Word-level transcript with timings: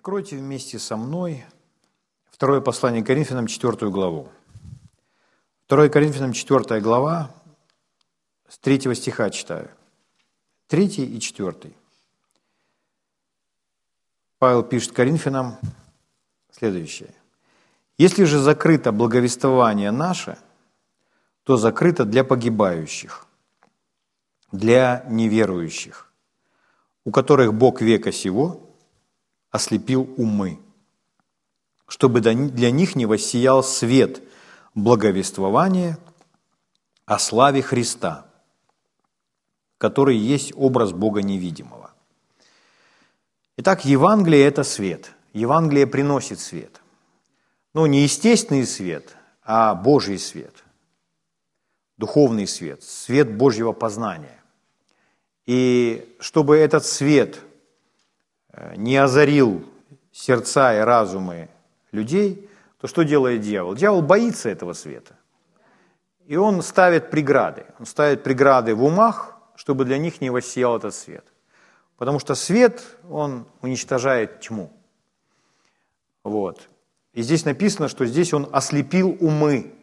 Откройте 0.00 0.38
вместе 0.38 0.78
со 0.78 0.96
мной 0.96 1.44
второе 2.30 2.62
послание 2.62 3.04
Коринфянам, 3.04 3.46
четвертую 3.46 3.92
главу. 3.92 4.30
2 5.68 5.90
Коринфянам, 5.90 6.32
4 6.32 6.80
глава, 6.80 7.30
с 8.48 8.56
3 8.56 8.94
стиха 8.94 9.28
читаю. 9.28 9.70
3 10.68 10.86
и 10.86 11.20
4. 11.20 11.74
Павел 14.38 14.62
пишет 14.62 14.92
Коринфянам 14.92 15.58
следующее. 16.50 17.12
«Если 17.98 18.24
же 18.24 18.38
закрыто 18.38 18.92
благовествование 18.92 19.90
наше, 19.90 20.38
то 21.42 21.58
закрыто 21.58 22.06
для 22.06 22.24
погибающих, 22.24 23.26
для 24.50 25.04
неверующих, 25.10 26.10
у 27.04 27.10
которых 27.10 27.52
Бог 27.52 27.82
века 27.82 28.12
сего– 28.12 28.66
ослепил 29.50 30.12
умы, 30.16 30.60
чтобы 31.86 32.20
для 32.20 32.70
них 32.70 32.94
не 32.94 33.06
воссиял 33.06 33.62
свет 33.62 34.22
благовествования 34.74 35.98
о 37.04 37.18
славе 37.18 37.62
Христа, 37.62 38.26
который 39.78 40.16
есть 40.16 40.52
образ 40.54 40.92
Бога 40.92 41.22
невидимого. 41.22 41.90
Итак, 43.56 43.84
Евангелие– 43.84 44.44
это 44.46 44.62
свет. 44.62 45.12
Евангелие 45.32 45.86
приносит 45.86 46.40
свет. 46.40 46.80
Но 47.74 47.86
не 47.86 48.02
естественный 48.02 48.66
свет, 48.66 49.16
а 49.42 49.74
Божий 49.74 50.18
свет, 50.18 50.64
духовный 51.96 52.46
свет, 52.46 52.82
свет 52.82 53.36
Божьего 53.36 53.72
познания. 53.72 54.40
И 55.46 56.16
чтобы 56.20 56.56
этот 56.56 56.86
свет– 56.86 57.40
не 58.76 58.96
озарил 58.96 59.64
сердца 60.12 60.76
и 60.76 60.80
разумы 60.80 61.48
людей, 61.92 62.48
то 62.80 62.86
что 62.86 63.02
делает 63.02 63.40
дьявол? 63.40 63.74
Дьявол 63.74 64.02
боится 64.02 64.48
этого 64.48 64.72
света. 64.72 65.16
И 66.26 66.36
он 66.36 66.62
ставит 66.62 67.10
преграды. 67.10 67.66
Он 67.78 67.86
ставит 67.86 68.22
преграды 68.22 68.74
в 68.74 68.84
умах, 68.84 69.36
чтобы 69.56 69.84
для 69.84 69.98
них 69.98 70.20
не 70.20 70.30
воссиял 70.30 70.76
этот 70.76 70.94
свет. 70.94 71.24
Потому 71.98 72.18
что 72.18 72.34
свет, 72.34 72.82
он 73.10 73.46
уничтожает 73.60 74.40
тьму. 74.40 74.72
Вот. 76.24 76.68
И 77.12 77.22
здесь 77.22 77.44
написано, 77.44 77.88
что 77.88 78.06
здесь 78.06 78.32
он 78.32 78.48
ослепил 78.52 79.16
умы. 79.20 79.74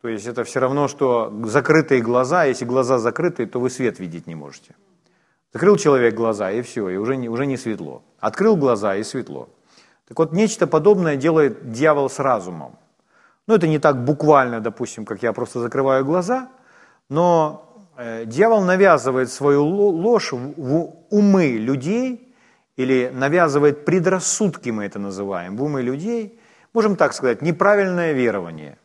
То 0.00 0.08
есть 0.08 0.26
это 0.26 0.44
все 0.44 0.60
равно, 0.60 0.88
что 0.88 1.32
закрытые 1.44 2.00
глаза, 2.00 2.44
если 2.44 2.64
глаза 2.64 2.98
закрыты, 2.98 3.46
то 3.46 3.58
вы 3.58 3.68
свет 3.68 3.98
видеть 3.98 4.26
не 4.26 4.34
можете. 4.34 4.74
Закрыл 5.52 5.76
человек 5.76 6.14
глаза, 6.14 6.50
и 6.50 6.62
все, 6.62 6.88
и 6.88 6.96
уже 6.96 7.16
не, 7.16 7.28
уже 7.28 7.46
не 7.46 7.56
светло. 7.56 8.02
Открыл 8.18 8.56
глаза, 8.56 8.96
и 8.96 9.02
светло. 9.02 9.48
Так 10.08 10.18
вот, 10.18 10.32
нечто 10.32 10.66
подобное 10.66 11.16
делает 11.16 11.72
дьявол 11.72 12.08
с 12.08 12.18
разумом. 12.18 12.78
Ну, 13.46 13.54
это 13.54 13.66
не 13.66 13.78
так 13.78 14.04
буквально, 14.04 14.60
допустим, 14.60 15.04
как 15.04 15.22
я 15.22 15.32
просто 15.32 15.60
закрываю 15.60 16.04
глаза, 16.04 16.48
но 17.08 17.88
э, 17.96 18.24
дьявол 18.24 18.62
навязывает 18.62 19.30
свою 19.30 19.64
ложь 19.64 20.32
в 20.32 20.94
умы 21.10 21.56
людей 21.56 22.34
или 22.76 23.10
навязывает 23.12 23.84
предрассудки, 23.84 24.70
мы 24.70 24.84
это 24.84 24.98
называем, 24.98 25.56
в 25.56 25.62
умы 25.62 25.82
людей, 25.82 26.40
можем 26.72 26.96
так 26.96 27.14
сказать, 27.14 27.40
неправильное 27.40 28.12
верование, 28.12 28.78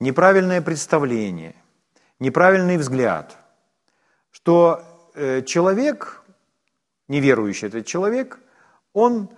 неправильное 0.00 0.60
представление, 0.62 1.54
неправильный 2.18 2.76
взгляд, 2.76 3.36
что 4.30 4.82
человек, 5.46 6.22
неверующий 7.08 7.68
этот 7.68 7.86
человек, 7.86 8.38
он 8.92 9.28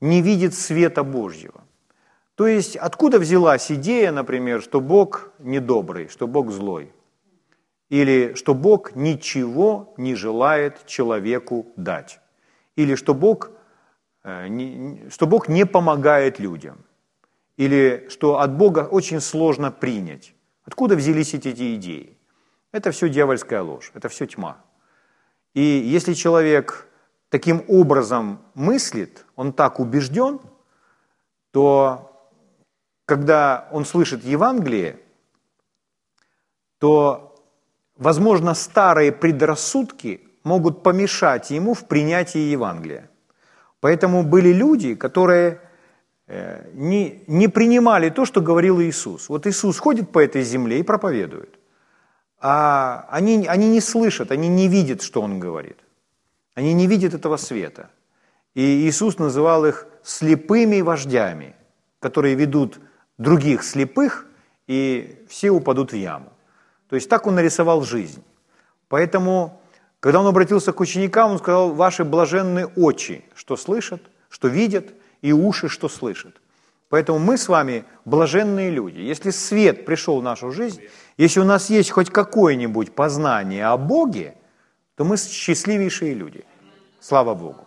не 0.00 0.22
видит 0.22 0.54
света 0.54 1.04
Божьего. 1.04 1.62
То 2.34 2.46
есть 2.46 2.76
откуда 2.76 3.18
взялась 3.18 3.70
идея, 3.70 4.10
например, 4.10 4.62
что 4.62 4.80
Бог 4.80 5.32
недобрый, 5.38 6.08
что 6.08 6.26
Бог 6.26 6.50
злой? 6.50 6.92
Или 7.88 8.34
что 8.34 8.54
Бог 8.54 8.96
ничего 8.96 9.94
не 9.98 10.14
желает 10.14 10.86
человеку 10.86 11.66
дать? 11.76 12.20
Или 12.74 12.94
что 12.94 13.14
Бог, 13.14 13.50
э, 14.24 15.08
что 15.10 15.26
Бог 15.26 15.48
не 15.48 15.66
помогает 15.66 16.40
людям? 16.40 16.84
Или 17.58 18.06
что 18.08 18.40
от 18.40 18.56
Бога 18.56 18.88
очень 18.90 19.20
сложно 19.20 19.70
принять? 19.70 20.34
Откуда 20.64 20.96
взялись 20.96 21.34
эти 21.34 21.74
идеи? 21.76 22.16
Это 22.72 22.90
все 22.92 23.10
дьявольская 23.10 23.62
ложь, 23.62 23.90
это 23.94 24.08
все 24.08 24.26
тьма. 24.26 24.56
И 25.54 25.60
если 25.60 26.14
человек 26.14 26.88
таким 27.28 27.64
образом 27.68 28.40
мыслит, 28.54 29.24
он 29.36 29.52
так 29.52 29.80
убежден, 29.80 30.40
то 31.50 32.30
когда 33.04 33.68
он 33.72 33.84
слышит 33.84 34.24
Евангелие, 34.24 34.98
то, 36.78 37.34
возможно, 37.96 38.54
старые 38.54 39.12
предрассудки 39.12 40.20
могут 40.44 40.82
помешать 40.82 41.50
ему 41.50 41.74
в 41.74 41.86
принятии 41.86 42.52
Евангелия. 42.52 43.10
Поэтому 43.80 44.22
были 44.22 44.52
люди, 44.52 44.94
которые 44.94 45.60
э, 46.26 46.70
не, 46.74 47.24
не 47.26 47.48
принимали 47.48 48.10
то, 48.10 48.24
что 48.24 48.40
говорил 48.40 48.80
Иисус. 48.80 49.28
Вот 49.28 49.46
Иисус 49.46 49.78
ходит 49.78 50.10
по 50.10 50.18
этой 50.18 50.42
земле 50.42 50.80
и 50.80 50.82
проповедует 50.82 51.61
а 52.42 53.06
они, 53.08 53.46
они 53.46 53.68
не 53.68 53.80
слышат, 53.80 54.32
они 54.32 54.48
не 54.48 54.66
видят, 54.66 55.00
что 55.00 55.22
Он 55.22 55.38
говорит. 55.38 55.78
Они 56.54 56.74
не 56.74 56.88
видят 56.88 57.14
этого 57.14 57.36
света. 57.36 57.88
И 58.54 58.60
Иисус 58.60 59.18
называл 59.18 59.64
их 59.64 59.86
слепыми 60.02 60.80
вождями, 60.80 61.54
которые 62.00 62.34
ведут 62.34 62.80
других 63.16 63.62
слепых, 63.62 64.26
и 64.66 65.24
все 65.28 65.50
упадут 65.50 65.92
в 65.92 65.96
яму. 65.96 66.32
То 66.88 66.96
есть 66.96 67.08
так 67.08 67.28
Он 67.28 67.36
нарисовал 67.36 67.82
жизнь. 67.82 68.24
Поэтому, 68.88 69.62
когда 70.00 70.20
Он 70.20 70.26
обратился 70.26 70.72
к 70.72 70.80
ученикам, 70.80 71.30
Он 71.30 71.38
сказал, 71.38 71.72
ваши 71.72 72.04
блаженные 72.04 72.66
очи, 72.66 73.24
что 73.36 73.56
слышат, 73.56 74.02
что 74.28 74.48
видят, 74.48 74.86
и 75.20 75.32
уши, 75.32 75.68
что 75.68 75.88
слышат. 75.88 76.34
Поэтому 76.88 77.20
мы 77.20 77.38
с 77.38 77.48
вами 77.48 77.84
блаженные 78.04 78.70
люди. 78.70 78.98
Если 78.98 79.30
свет 79.30 79.86
пришел 79.86 80.20
в 80.20 80.24
нашу 80.24 80.50
жизнь, 80.50 80.82
если 81.16 81.40
у 81.40 81.44
нас 81.44 81.70
есть 81.70 81.90
хоть 81.90 82.10
какое-нибудь 82.10 82.94
познание 82.94 83.66
о 83.66 83.76
Боге, 83.76 84.34
то 84.96 85.04
мы 85.04 85.16
счастливейшие 85.16 86.14
люди. 86.14 86.44
Слава 87.00 87.34
Богу. 87.34 87.66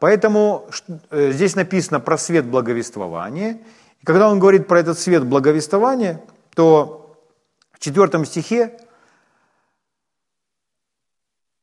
Поэтому 0.00 0.68
э, 1.10 1.32
здесь 1.32 1.56
написано 1.56 2.00
про 2.00 2.18
свет 2.18 2.46
благовествования. 2.46 3.60
И 4.00 4.04
когда 4.04 4.28
он 4.30 4.38
говорит 4.38 4.68
про 4.68 4.80
этот 4.80 4.98
свет 4.98 5.24
благовествования, 5.24 6.22
то 6.54 7.16
в 7.72 7.78
четвертом 7.80 8.24
стихе 8.24 8.78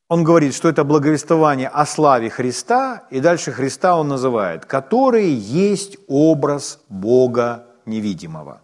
он 0.07 0.23
говорит, 0.23 0.53
что 0.53 0.69
это 0.69 0.83
благовествование 0.83 1.67
о 1.67 1.85
славе 1.85 2.29
Христа, 2.29 3.03
и 3.09 3.19
дальше 3.19 3.51
Христа 3.51 3.97
он 3.97 4.07
называет, 4.07 4.65
который 4.65 5.29
есть 5.29 5.97
образ 6.07 6.79
Бога 6.89 7.65
невидимого. 7.85 8.61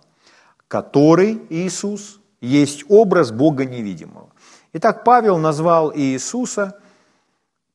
Который 0.68 1.42
Иисус 1.50 2.21
есть 2.41 2.84
образ 2.90 3.31
Бога 3.31 3.66
невидимого. 3.66 4.29
Итак, 4.74 5.03
Павел 5.03 5.38
назвал 5.38 5.96
Иисуса 5.96 6.79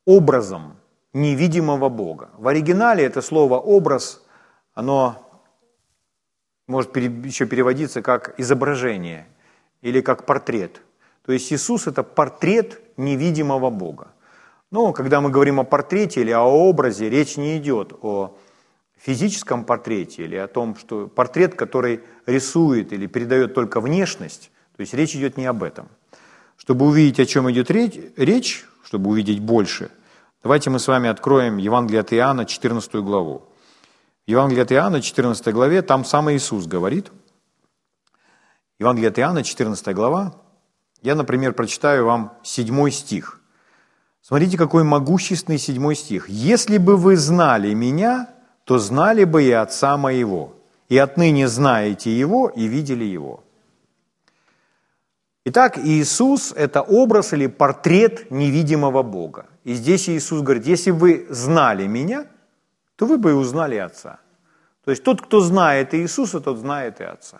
образом 0.05 0.77
невидимого 1.13 1.89
Бога. 1.89 2.29
В 2.37 2.47
оригинале 2.47 3.05
это 3.05 3.21
слово 3.21 3.57
«образ», 3.59 4.23
оно 4.73 5.23
может 6.67 6.95
еще 6.95 7.45
переводиться 7.45 8.01
как 8.01 8.39
изображение 8.39 9.27
или 9.81 10.01
как 10.01 10.25
портрет. 10.25 10.81
То 11.25 11.31
есть 11.31 11.51
Иисус– 11.51 11.87
это 11.87 12.03
портрет 12.03 12.81
невидимого 12.97 13.69
Бога. 13.69 14.09
Но 14.69 14.91
когда 14.91 15.21
мы 15.21 15.29
говорим 15.29 15.59
о 15.59 15.63
портрете 15.63 16.21
или 16.21 16.31
о 16.31 16.43
образе, 16.43 17.09
речь 17.09 17.37
не 17.37 17.57
идет 17.57 17.93
о 18.01 18.35
физическом 18.97 19.63
портрете 19.63 20.23
или 20.23 20.35
о 20.35 20.47
том, 20.47 20.75
что 20.75 21.07
портрет, 21.07 21.55
который 21.55 22.01
рисует 22.25 22.91
или 22.91 23.07
передает 23.07 23.53
только 23.53 23.79
внешность, 23.79 24.51
то 24.77 24.81
есть 24.81 24.93
речь 24.93 25.15
идет 25.15 25.37
не 25.37 25.45
об 25.47 25.63
этом. 25.63 25.87
Чтобы 26.55 26.85
увидеть, 26.85 27.19
о 27.19 27.25
чем 27.25 27.49
идет 27.51 27.71
речь, 27.71 28.65
чтобы 28.83 29.09
увидеть 29.09 29.39
больше, 29.39 29.89
давайте 30.43 30.69
мы 30.69 30.79
с 30.79 30.87
вами 30.87 31.09
откроем 31.09 31.57
Евангелие 31.57 32.01
от 32.01 32.13
Иоанна, 32.13 32.45
14 32.45 32.95
главу. 32.95 33.41
Евангелие 34.27 34.63
от 34.63 34.71
Иоанна, 34.71 35.01
14 35.01 35.53
главе, 35.53 35.81
там 35.81 36.05
сам 36.05 36.31
Иисус 36.31 36.67
говорит. 36.67 37.11
Евангелие 38.79 39.09
от 39.09 39.17
Иоанна, 39.17 39.43
14 39.43 39.95
глава. 39.95 40.35
Я, 41.01 41.15
например, 41.15 41.53
прочитаю 41.53 42.05
вам 42.05 42.37
7 42.43 42.89
стих. 42.91 43.41
Смотрите, 44.21 44.57
какой 44.57 44.83
могущественный 44.83 45.57
7 45.57 45.93
стих. 45.95 46.29
«Если 46.29 46.77
бы 46.77 46.97
вы 46.97 47.15
знали 47.17 47.73
Меня, 47.73 48.29
то 48.63 48.77
знали 48.77 49.23
бы 49.23 49.43
и 49.43 49.51
Отца 49.51 49.97
Моего, 49.97 50.53
и 50.89 50.97
отныне 50.97 51.47
знаете 51.47 52.11
Его 52.15 52.49
и 52.49 52.65
видели 52.67 53.05
Его». 53.05 53.46
Итак, 55.49 55.77
Иисус– 55.77 56.51
это 56.57 56.81
образ 56.81 57.31
или 57.31 57.47
портрет 57.47 58.29
невидимого 58.31 59.01
Бога. 59.01 59.45
И 59.63 59.75
здесь 59.75 60.09
Иисус 60.09 60.41
говорит, 60.41 60.67
если 60.67 60.91
бы 60.91 60.99
вы 60.99 61.27
знали 61.29 61.87
Меня, 61.87 62.25
то 62.97 63.05
вы 63.05 63.17
бы 63.17 63.29
и 63.29 63.33
узнали 63.33 63.77
Отца. 63.77 64.19
То 64.83 64.91
есть 64.91 65.03
тот, 65.03 65.21
кто 65.21 65.39
знает 65.39 65.93
Иисуса, 65.93 66.41
тот 66.41 66.57
знает 66.57 66.99
и 66.99 67.05
Отца. 67.05 67.39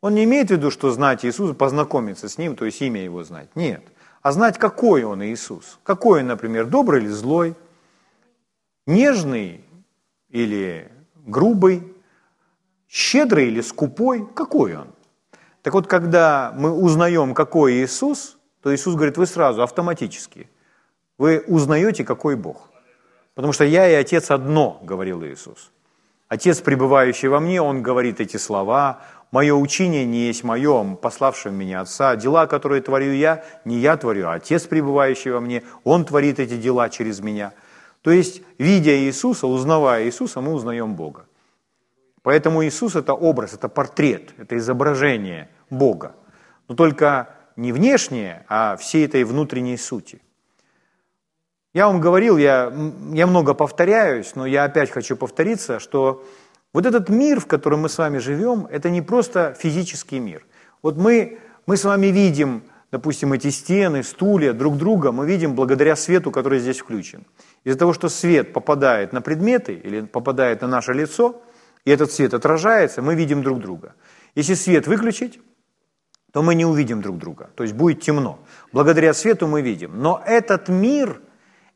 Он 0.00 0.14
не 0.14 0.24
имеет 0.24 0.48
в 0.48 0.52
виду, 0.52 0.70
что 0.70 0.92
знать 0.92 1.26
Иисуса, 1.26 1.52
познакомиться 1.52 2.26
с 2.26 2.38
Ним, 2.38 2.56
то 2.56 2.64
есть 2.64 2.80
имя 2.80 3.04
Его 3.04 3.22
знать. 3.22 3.54
Нет. 3.54 3.84
А 4.22 4.32
знать, 4.32 4.56
какой 4.56 5.04
Он 5.04 5.22
Иисус. 5.22 5.78
Какой 5.82 6.20
Он, 6.20 6.28
например, 6.28 6.64
добрый 6.64 7.02
или 7.02 7.10
злой, 7.10 7.54
нежный 8.86 9.62
или 10.30 10.90
грубый, 11.26 11.82
щедрый 12.88 13.48
или 13.48 13.60
скупой, 13.60 14.26
какой 14.34 14.76
Он. 14.76 14.86
Так 15.64 15.72
вот, 15.72 15.86
когда 15.86 16.52
мы 16.54 16.72
узнаем, 16.72 17.32
какой 17.32 17.72
Иисус, 17.72 18.36
то 18.62 18.74
Иисус 18.74 18.96
говорит, 18.96 19.16
вы 19.16 19.24
сразу, 19.24 19.62
автоматически, 19.62 20.50
вы 21.16 21.42
узнаете, 21.46 22.04
какой 22.04 22.36
Бог. 22.36 22.68
Потому 23.34 23.54
что 23.54 23.64
я 23.64 23.88
и 23.88 23.94
Отец 23.94 24.30
одно, 24.30 24.78
говорил 24.82 25.24
Иисус. 25.24 25.70
Отец, 26.28 26.60
пребывающий 26.60 27.28
во 27.28 27.40
мне, 27.40 27.62
Он 27.62 27.82
говорит 27.82 28.20
эти 28.20 28.36
слова, 28.36 29.00
«Мое 29.30 29.54
учение 29.54 30.04
не 30.04 30.26
есть 30.26 30.44
мое, 30.44 30.96
пославшего 30.96 31.50
меня 31.50 31.80
Отца. 31.80 32.14
Дела, 32.14 32.46
которые 32.46 32.82
творю 32.82 33.12
я, 33.12 33.42
не 33.64 33.78
я 33.78 33.96
творю, 33.96 34.28
а 34.28 34.34
Отец, 34.34 34.64
пребывающий 34.64 35.30
во 35.30 35.40
мне, 35.40 35.62
Он 35.82 36.04
творит 36.04 36.40
эти 36.40 36.58
дела 36.58 36.90
через 36.90 37.20
меня». 37.20 37.54
То 38.02 38.10
есть, 38.10 38.42
видя 38.58 38.94
Иисуса, 38.94 39.46
узнавая 39.46 40.04
Иисуса, 40.04 40.42
мы 40.42 40.52
узнаем 40.52 40.94
Бога. 40.94 41.24
Поэтому 42.24 42.64
Иисус– 42.64 42.94
это 42.96 43.12
образ, 43.12 43.52
это 43.52 43.68
портрет, 43.68 44.32
это 44.38 44.56
изображение 44.56 45.50
Бога. 45.68 46.14
Но 46.68 46.74
только 46.74 47.28
не 47.54 47.70
внешнее, 47.70 48.46
а 48.48 48.76
всей 48.76 49.04
этой 49.04 49.24
внутренней 49.24 49.76
сути. 49.76 50.22
Я 51.74 51.86
вам 51.86 52.00
говорил, 52.00 52.38
я, 52.38 52.72
я 53.12 53.26
много 53.26 53.52
повторяюсь, 53.52 54.34
но 54.36 54.46
я 54.46 54.64
опять 54.64 54.90
хочу 54.90 55.16
повториться, 55.16 55.78
что 55.78 56.24
вот 56.72 56.86
этот 56.86 57.10
мир, 57.10 57.40
в 57.40 57.46
котором 57.46 57.80
мы 57.80 57.90
с 57.90 57.98
вами 57.98 58.16
живем, 58.16 58.68
это 58.70 58.88
не 58.88 59.02
просто 59.02 59.54
физический 59.60 60.18
мир. 60.18 60.46
Вот 60.80 60.96
мы, 60.96 61.40
мы 61.66 61.76
с 61.76 61.84
вами 61.84 62.06
видим, 62.06 62.62
допустим, 62.90 63.34
эти 63.34 63.50
стены, 63.50 64.02
стулья 64.02 64.54
друг 64.54 64.78
друга, 64.78 65.12
мы 65.12 65.26
видим 65.26 65.54
благодаря 65.54 65.94
свету, 65.94 66.30
который 66.30 66.58
здесь 66.58 66.78
включен. 66.78 67.26
Из-за 67.64 67.78
того, 67.78 67.92
что 67.92 68.08
свет 68.08 68.54
попадает 68.54 69.12
на 69.12 69.20
предметы 69.20 69.74
или 69.74 70.00
попадает 70.00 70.62
на 70.62 70.68
наше 70.68 70.94
лицо, 70.94 71.42
и 71.84 71.90
этот 71.90 72.12
свет 72.12 72.34
отражается, 72.34 73.02
мы 73.02 73.14
видим 73.14 73.42
друг 73.42 73.60
друга. 73.60 73.94
Если 74.34 74.54
свет 74.54 74.86
выключить, 74.86 75.40
то 76.32 76.42
мы 76.42 76.54
не 76.54 76.64
увидим 76.64 77.00
друг 77.00 77.18
друга, 77.18 77.50
то 77.54 77.62
есть 77.62 77.74
будет 77.74 78.00
темно. 78.00 78.40
Благодаря 78.72 79.14
свету 79.14 79.46
мы 79.46 79.62
видим. 79.62 80.00
Но 80.02 80.22
этот 80.26 80.68
мир, 80.68 81.20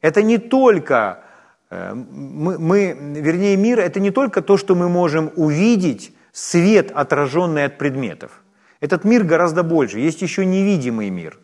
это 0.00 0.22
не 0.22 0.38
только, 0.38 1.22
э, 1.70 1.94
мы, 1.94 2.58
мы, 2.58 2.96
вернее, 3.20 3.56
мир, 3.56 3.78
это 3.78 4.00
не 4.00 4.10
только 4.10 4.43
то, 4.43 4.56
что 4.56 4.75
мы 4.75 4.88
можем 4.88 5.31
увидеть, 5.37 6.12
свет, 6.32 6.90
отраженный 6.93 7.64
от 7.64 7.78
предметов. 7.78 8.43
Этот 8.81 9.04
мир 9.04 9.25
гораздо 9.25 9.62
больше. 9.62 9.99
Есть 9.99 10.22
еще 10.22 10.44
невидимый 10.46 11.11
мир. 11.11 11.38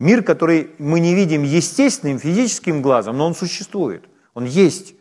Мир, 0.00 0.22
который 0.22 0.70
мы 0.78 1.00
не 1.00 1.14
видим 1.14 1.42
естественным, 1.42 2.18
физическим 2.18 2.82
глазом, 2.82 3.16
но 3.16 3.26
он 3.26 3.34
существует. 3.34 4.04
Он 4.34 4.44
есть. 4.44 4.94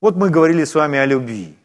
Вот 0.00 0.16
мы 0.16 0.30
говорили 0.30 0.64
с 0.64 0.74
вами 0.74 0.98
о 0.98 1.06
любви. 1.06 1.57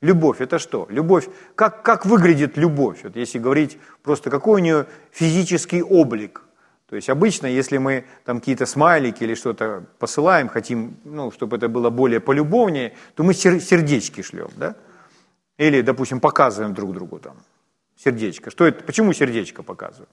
Любовь– 0.00 0.36
это 0.40 0.58
что? 0.58 0.86
Любовь, 0.88 1.28
как, 1.54 1.82
как 1.82 2.06
выглядит 2.06 2.56
любовь? 2.56 3.00
Вот 3.02 3.16
если 3.16 3.38
говорить 3.38 3.78
просто, 4.02 4.30
какой 4.30 4.60
у 4.60 4.64
нее 4.64 4.86
физический 5.10 5.82
облик? 5.82 6.42
То 6.88 6.96
есть 6.96 7.10
обычно, 7.10 7.46
если 7.46 7.78
мы 7.78 8.04
там 8.24 8.40
какие-то 8.40 8.66
смайлики 8.66 9.22
или 9.22 9.34
что-то 9.34 9.84
посылаем, 9.98 10.48
хотим, 10.48 10.96
ну, 11.04 11.30
чтобы 11.30 11.58
это 11.58 11.68
было 11.68 11.90
более 11.90 12.18
полюбовнее, 12.18 12.94
то 13.14 13.22
мы 13.22 13.34
сердечки 13.34 14.22
шлем, 14.22 14.50
да? 14.56 14.74
Или, 15.58 15.82
допустим, 15.82 16.20
показываем 16.20 16.74
друг 16.74 16.94
другу 16.94 17.18
там 17.18 17.36
сердечко. 17.96 18.50
Что 18.50 18.66
это? 18.66 18.82
Почему 18.82 19.12
сердечко 19.12 19.62
показываем? 19.62 20.08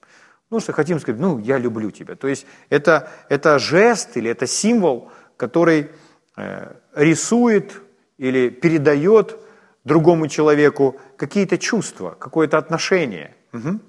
Ну, 0.50 0.60
что 0.60 0.74
хотим 0.74 1.00
сказать, 1.00 1.19
ну, 1.19 1.40
я 1.40 1.57
люблю 1.57 1.92
тебя. 1.92 2.16
То 2.16 2.28
есть 2.28 2.45
это, 2.69 3.10
это 3.30 3.57
жест 3.57 4.18
или 4.18 4.30
это 4.30 4.45
символ, 4.45 5.12
который 5.38 5.90
э, 6.36 6.74
рисует 6.94 7.81
или 8.18 8.50
передает 8.50 9.40
другому 9.88 10.28
человеку 10.28 10.98
какие-то 11.16 11.57
чувства, 11.57 12.16
какое-то 12.19 12.57
отношение. 12.57 13.36
Угу. 13.54 13.80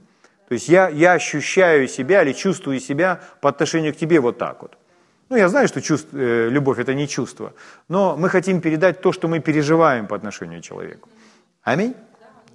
То 0.48 0.54
есть 0.54 0.68
я, 0.68 0.88
я 0.88 1.12
ощущаю 1.12 1.88
себя 1.88 2.22
или 2.22 2.32
чувствую 2.32 2.80
себя 2.80 3.20
по 3.40 3.48
отношению 3.48 3.92
к 3.92 3.96
тебе 3.96 4.20
вот 4.20 4.38
так 4.38 4.62
вот. 4.62 4.78
Ну, 5.28 5.36
я 5.36 5.48
знаю, 5.48 5.68
что 5.68 5.82
чувство, 5.82 6.16
э, 6.16 6.48
любовь– 6.48 6.78
это 6.78 6.94
не 6.94 7.06
чувство, 7.06 7.52
но 7.88 8.16
мы 8.16 8.30
хотим 8.30 8.60
передать 8.60 9.02
то, 9.02 9.12
что 9.12 9.28
мы 9.28 9.40
переживаем 9.40 10.06
по 10.06 10.16
отношению 10.16 10.62
к 10.62 10.64
человеку. 10.64 11.10
Аминь? 11.62 11.94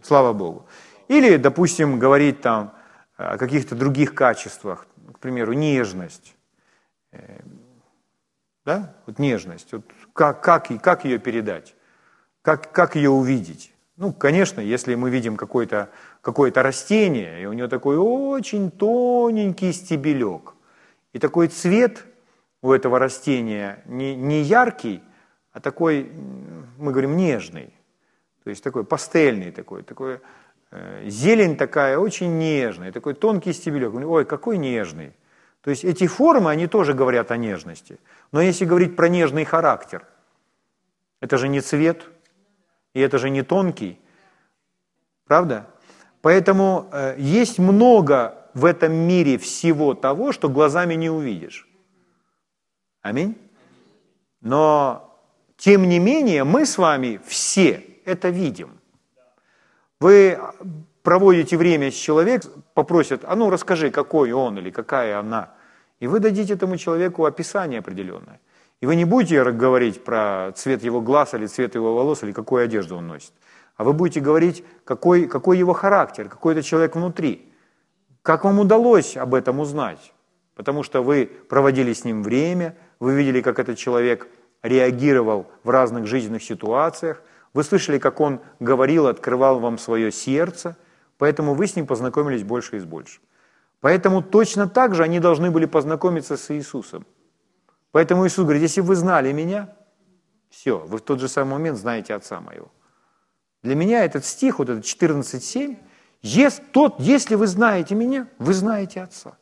Слава 0.01 0.33
Богу. 0.33 0.65
Или, 1.07 1.37
допустим, 1.37 1.99
говорить 1.99 2.41
там 2.41 2.73
о 3.15 3.37
каких-то 3.37 3.75
других 3.75 4.15
качествах, 4.15 4.87
к 5.13 5.19
примеру, 5.19 5.53
нежность. 5.53 6.35
Э, 7.11 7.41
да? 8.65 8.95
Вот 9.05 9.19
нежность. 9.19 9.71
Вот 9.73 9.83
как, 10.13 10.41
как, 10.41 10.67
как 10.81 11.05
ее 11.05 11.19
передать? 11.19 11.75
Как, 12.43 12.71
как 12.71 12.95
ее 12.95 13.09
увидеть? 13.09 13.73
Ну, 13.95 14.11
конечно, 14.11 14.59
если 14.59 14.95
мы 14.95 15.09
видим 15.09 15.37
какое-то 15.37 15.89
какое 16.21 16.51
растение, 16.53 17.41
и 17.41 17.45
у 17.45 17.53
него 17.53 17.67
такой 17.67 17.97
очень 17.97 18.69
тоненький 18.69 19.71
стебелек, 19.71 20.53
и 21.13 21.19
такой 21.19 21.47
цвет 21.47 22.05
у 22.61 22.71
этого 22.71 22.99
растения 22.99 23.81
не, 23.85 24.15
не 24.15 24.41
яркий, 24.41 25.01
а 25.53 25.61
такой, 25.61 26.11
мы 26.77 26.91
говорим, 26.91 27.15
нежный, 27.15 27.73
то 28.43 28.49
есть 28.49 28.63
такой 28.63 28.83
пастельный 28.83 29.51
такой, 29.51 29.83
такой 29.83 30.19
э, 30.71 31.07
зелень 31.07 31.55
такая 31.55 31.97
очень 31.97 32.37
нежная, 32.39 32.91
такой 32.91 33.13
тонкий 33.13 33.53
стебелек. 33.53 33.93
Ой, 33.93 34.25
какой 34.25 34.57
нежный. 34.57 35.13
То 35.61 35.69
есть 35.69 35.85
эти 35.85 36.07
формы, 36.07 36.51
они 36.51 36.67
тоже 36.67 36.93
говорят 36.93 37.31
о 37.31 37.37
нежности. 37.37 37.99
Но 38.33 38.41
если 38.41 38.65
говорить 38.65 38.97
про 38.97 39.07
нежный 39.07 39.45
характер, 39.45 40.05
это 41.21 41.37
же 41.37 41.47
не 41.47 41.61
цвет, 41.61 42.09
и 42.93 42.99
это 42.99 43.17
же 43.17 43.29
не 43.29 43.43
тонкий. 43.43 43.99
Правда? 45.25 45.67
Поэтому 46.21 46.89
э, 46.91 47.15
есть 47.17 47.59
много 47.59 48.49
в 48.53 48.65
этом 48.65 48.93
мире 48.93 49.37
всего 49.37 49.93
того, 49.93 50.31
что 50.31 50.49
глазами 50.49 50.93
не 50.93 51.09
увидишь. 51.09 51.67
Аминь. 53.01 53.35
Но, 54.41 55.19
тем 55.57 55.89
не 55.89 55.99
менее, 55.99 56.43
мы 56.43 56.65
с 56.65 56.77
вами 56.77 57.19
все 57.25 57.83
это 58.05 58.29
видим. 58.29 58.79
Вы 59.99 60.39
проводите 61.01 61.57
время 61.57 61.91
с 61.91 61.95
человеком, 61.95 62.63
попросят, 62.73 63.23
а 63.25 63.35
ну 63.35 63.49
расскажи, 63.49 63.91
какой 63.91 64.31
он 64.31 64.57
или 64.57 64.69
какая 64.69 65.19
она. 65.19 65.53
И 65.99 66.07
вы 66.07 66.19
дадите 66.19 66.53
этому 66.53 66.77
человеку 66.77 67.25
описание 67.25 67.79
определенное. 67.79 68.39
И 68.83 68.85
вы 68.85 68.97
не 68.97 69.05
будете 69.05 69.41
говорить 69.49 70.03
про 70.03 70.51
цвет 70.57 70.83
его 70.83 70.99
глаз 70.99 71.33
или 71.33 71.45
цвет 71.47 71.73
его 71.73 71.95
волос, 71.95 72.21
или 72.21 72.33
какую 72.33 72.65
одежду 72.65 72.97
он 72.97 73.07
носит. 73.07 73.31
А 73.77 73.85
вы 73.85 73.93
будете 73.93 74.19
говорить, 74.19 74.65
какой, 74.83 75.25
какой 75.27 75.57
его 75.57 75.71
характер, 75.71 76.27
какой 76.27 76.51
это 76.51 76.63
человек 76.63 76.97
внутри. 76.97 77.49
Как 78.23 78.43
вам 78.43 78.59
удалось 78.59 79.15
об 79.15 79.35
этом 79.35 79.61
узнать? 79.61 80.11
Потому 80.53 80.83
что 80.83 81.01
вы 81.01 81.31
проводили 81.47 81.93
с 81.93 82.03
ним 82.03 82.23
время, 82.23 82.75
вы 82.99 83.13
видели, 83.13 83.39
как 83.39 83.57
этот 83.57 83.77
человек 83.77 84.27
реагировал 84.63 85.49
в 85.63 85.69
разных 85.69 86.05
жизненных 86.05 86.43
ситуациях, 86.43 87.21
вы 87.53 87.63
слышали, 87.63 87.99
как 87.99 88.19
он 88.19 88.41
говорил, 88.59 89.07
открывал 89.07 89.61
вам 89.61 89.77
свое 89.77 90.11
сердце, 90.11 90.75
поэтому 91.17 91.53
вы 91.53 91.67
с 91.67 91.77
ним 91.77 91.87
познакомились 91.87 92.43
больше 92.43 92.75
и 92.75 92.79
больше. 92.81 93.21
Поэтому 93.79 94.21
точно 94.21 94.67
так 94.67 94.93
же 94.93 95.03
они 95.03 95.21
должны 95.21 95.51
были 95.51 95.67
познакомиться 95.67 96.35
с 96.35 96.53
Иисусом. 96.53 97.05
Поэтому 97.93 98.25
Иисус 98.25 98.43
говорит, 98.43 98.63
если 98.63 98.81
вы 98.81 98.95
знали 98.95 99.31
меня, 99.31 99.69
все, 100.49 100.79
вы 100.79 100.97
в 100.97 101.01
тот 101.01 101.19
же 101.19 101.27
самый 101.27 101.51
момент 101.51 101.77
знаете 101.77 102.15
Отца 102.15 102.41
моего. 102.41 102.71
Для 103.61 103.75
меня 103.75 104.03
этот 104.03 104.25
стих, 104.25 104.57
вот 104.57 104.69
этот 104.69 104.83
14.7, 104.83 105.77
есть 106.23 106.71
тот, 106.71 106.99
если 106.99 107.35
вы 107.35 107.45
знаете 107.45 107.93
меня, 107.93 108.27
вы 108.39 108.55
знаете 108.55 109.03
Отца. 109.03 109.37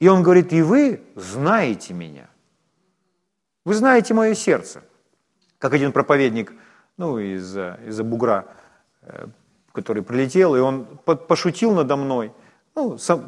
И 0.00 0.08
он 0.08 0.22
говорит, 0.22 0.54
и 0.54 0.62
вы 0.62 1.02
знаете 1.14 1.92
меня. 1.92 2.30
Вы 3.66 3.74
знаете 3.74 4.14
мое 4.14 4.34
сердце. 4.34 4.82
Как 5.58 5.74
один 5.74 5.92
проповедник, 5.92 6.54
ну, 6.96 7.18
из, 7.18 7.54
из-за 7.54 8.02
бугра, 8.02 8.46
э, 9.02 9.26
который 9.72 10.02
прилетел, 10.02 10.56
и 10.56 10.60
он 10.60 10.86
пошутил 11.04 11.74
надо 11.74 11.96
мной, 11.96 12.32
ну, 12.74 12.96
со, 12.96 13.22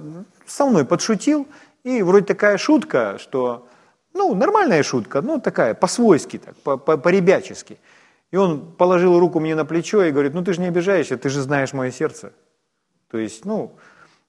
со 0.47 0.65
мной 0.65 0.87
подшутил, 0.87 1.47
и 1.85 2.03
вроде 2.03 2.27
такая 2.27 2.59
шутка, 2.59 3.19
что, 3.19 3.69
ну, 4.13 4.35
нормальная 4.35 4.83
шутка, 4.83 5.23
ну, 5.23 5.41
такая, 5.41 5.75
по-свойски 5.75 6.39
так, 6.39 6.85
по-ребячески. 6.85 7.79
И 8.31 8.37
он 8.37 8.73
положил 8.73 9.19
руку 9.19 9.41
мне 9.41 9.55
на 9.55 9.65
плечо 9.65 10.03
и 10.05 10.13
говорит, 10.13 10.35
ну, 10.35 10.45
ты 10.45 10.53
же 10.53 10.61
не 10.61 10.69
обижаешься, 10.69 11.17
ты 11.17 11.29
же 11.29 11.41
знаешь 11.41 11.73
мое 11.73 11.91
сердце. 11.91 12.33
То 13.11 13.19
есть, 13.19 13.45
ну, 13.45 13.77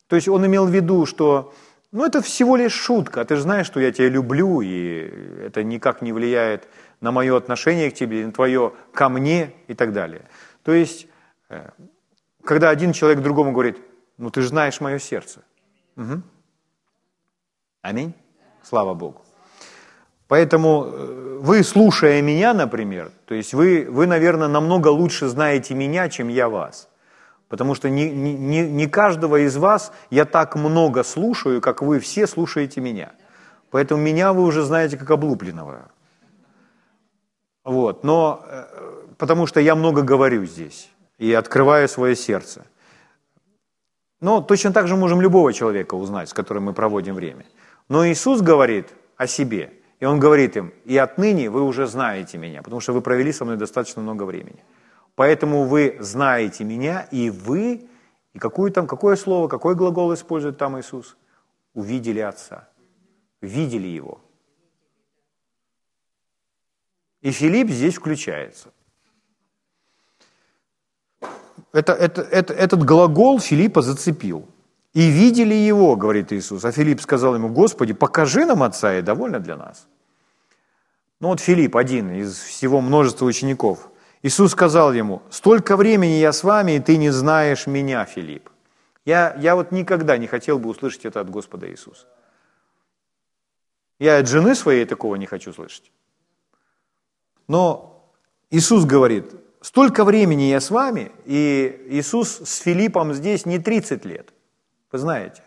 то 0.07 0.15
есть 0.15 0.27
он 0.27 0.45
имел 0.45 0.65
в 0.65 0.71
виду, 0.71 1.05
что, 1.05 1.53
ну, 1.91 2.05
это 2.05 2.21
всего 2.21 2.55
лишь 2.55 2.73
шутка, 2.73 3.23
ты 3.25 3.35
же 3.35 3.43
знаешь, 3.43 3.67
что 3.67 3.79
я 3.79 3.91
тебя 3.91 4.09
люблю, 4.09 4.61
и 4.61 5.45
это 5.45 5.63
никак 5.63 6.01
не 6.01 6.13
влияет 6.13 6.67
на 6.99 7.11
мое 7.11 7.37
отношение 7.37 7.91
к 7.91 7.93
тебе, 7.93 8.25
на 8.25 8.31
твое 8.31 8.73
ко 8.93 9.09
мне 9.09 9.53
и 9.67 9.73
так 9.73 9.93
далее. 9.93 10.23
То 10.63 10.71
есть, 10.71 11.07
э, 11.49 11.69
когда 12.43 12.69
один 12.69 12.93
человек 12.93 13.21
другому 13.21 13.51
говорит, 13.51 13.77
ну 14.17 14.29
ты 14.29 14.41
же 14.41 14.49
знаешь 14.49 14.81
мое 14.81 14.99
сердце. 14.99 15.43
Угу. 15.97 16.21
Аминь. 17.81 18.13
Слава 18.63 18.93
Богу. 18.93 19.21
Поэтому 20.27 20.85
э, 20.85 21.39
вы, 21.41 21.63
слушая 21.63 22.21
меня, 22.21 22.53
например, 22.53 23.11
то 23.25 23.33
есть 23.33 23.53
вы, 23.53 23.87
вы 23.89 24.05
наверное, 24.05 24.47
намного 24.47 24.87
лучше 24.89 25.27
знаете 25.27 25.73
меня, 25.73 26.07
чем 26.09 26.27
я 26.27 26.47
вас. 26.47 26.87
Потому 27.49 27.75
что 27.75 27.89
не, 27.89 28.09
не, 28.09 28.61
не 28.61 28.87
каждого 28.87 29.45
из 29.45 29.57
вас 29.57 29.91
я 30.09 30.25
так 30.25 30.55
много 30.55 31.03
слушаю, 31.03 31.59
как 31.59 31.81
вы 31.81 31.99
все 31.99 32.27
слушаете 32.27 32.79
меня. 32.79 33.11
Поэтому 33.71 34.01
меня 34.01 34.31
вы 34.31 34.43
уже 34.43 34.63
знаете 34.63 34.95
как 34.95 35.09
облупленного. 35.11 35.91
Вот, 37.63 38.03
но 38.03 38.45
э, 38.47 38.65
потому 39.17 39.47
что 39.47 39.59
я 39.59 39.75
много 39.75 40.03
говорю 40.03 40.45
здесь 40.45 40.89
и 41.17 41.33
открываю 41.33 41.89
свое 41.89 42.15
сердце. 42.15 42.65
Но 44.21 44.41
точно 44.41 44.71
так 44.71 44.87
же 44.87 44.95
можем 44.95 45.19
любого 45.19 45.51
человека 45.51 45.95
узнать, 45.95 46.29
с 46.29 46.33
которым 46.33 46.65
мы 46.65 46.73
проводим 46.73 47.15
время. 47.15 47.45
Но 47.89 48.07
Иисус 48.07 48.41
говорит 48.41 48.93
о 49.17 49.27
себе, 49.27 49.73
и 49.99 50.05
Он 50.05 50.19
говорит 50.19 50.57
им, 50.57 50.73
и 50.85 50.97
отныне 50.97 51.49
вы 51.49 51.63
уже 51.63 51.87
знаете 51.87 52.37
меня, 52.37 52.61
потому 52.61 52.81
что 52.81 52.93
вы 52.93 53.01
провели 53.01 53.31
со 53.31 53.45
мной 53.45 53.57
достаточно 53.57 54.01
много 54.01 54.23
времени. 54.23 54.63
Поэтому 55.15 55.65
вы 55.65 55.97
знаете 55.99 56.63
меня, 56.63 57.07
и 57.11 57.29
вы, 57.29 57.87
и 58.33 58.39
какое 58.39 58.71
там, 58.71 58.87
какое 58.87 59.15
слово, 59.15 59.47
какой 59.47 59.75
глагол 59.75 60.13
использует 60.13 60.57
там 60.57 60.79
Иисус? 60.79 61.17
Увидели 61.73 62.19
Отца, 62.19 62.67
видели 63.41 63.87
Его. 63.87 64.21
И 67.21 67.31
Филипп 67.31 67.69
здесь 67.69 67.95
включается. 67.95 68.69
Это, 71.71 71.93
это, 71.93 72.21
это, 72.21 72.53
этот 72.53 72.83
глагол 72.83 73.39
Филиппа 73.39 73.81
зацепил. 73.81 74.47
И 74.93 75.09
видели 75.09 75.53
его, 75.53 75.95
говорит 75.95 76.33
Иисус. 76.33 76.65
А 76.65 76.71
Филипп 76.71 77.01
сказал 77.01 77.35
ему, 77.35 77.49
Господи, 77.49 77.93
покажи 77.93 78.45
нам 78.45 78.61
Отца, 78.63 78.97
и 78.97 79.01
довольно 79.01 79.39
для 79.39 79.55
нас. 79.55 79.87
Ну 81.19 81.29
вот 81.29 81.39
Филипп, 81.39 81.77
один 81.77 82.11
из 82.11 82.37
всего 82.37 82.81
множества 82.81 83.25
учеников. 83.25 83.89
Иисус 84.23 84.51
сказал 84.51 84.91
ему, 84.93 85.21
столько 85.29 85.77
времени 85.77 86.19
я 86.19 86.33
с 86.33 86.43
вами, 86.43 86.73
и 86.73 86.79
ты 86.79 86.97
не 86.97 87.09
знаешь 87.09 87.67
меня, 87.67 88.05
Филипп. 88.05 88.49
Я, 89.05 89.35
я 89.39 89.55
вот 89.55 89.71
никогда 89.71 90.17
не 90.17 90.27
хотел 90.27 90.59
бы 90.59 90.69
услышать 90.69 91.05
это 91.05 91.21
от 91.21 91.29
Господа 91.29 91.69
Иисуса. 91.69 92.05
Я 93.97 94.17
от 94.17 94.27
жены 94.27 94.55
своей 94.55 94.85
такого 94.85 95.15
не 95.15 95.25
хочу 95.25 95.53
слышать. 95.53 95.91
Но 97.47 98.11
Иисус 98.49 98.85
говорит, 98.85 99.31
столько 99.61 100.03
времени 100.03 100.43
я 100.43 100.59
с 100.59 100.69
вами, 100.69 101.11
и 101.25 101.87
Иисус 101.89 102.41
с 102.43 102.57
Филиппом 102.57 103.13
здесь 103.13 103.45
не 103.45 103.59
30 103.59 104.05
лет. 104.05 104.33
Вы 104.91 104.99
знаете, 104.99 105.43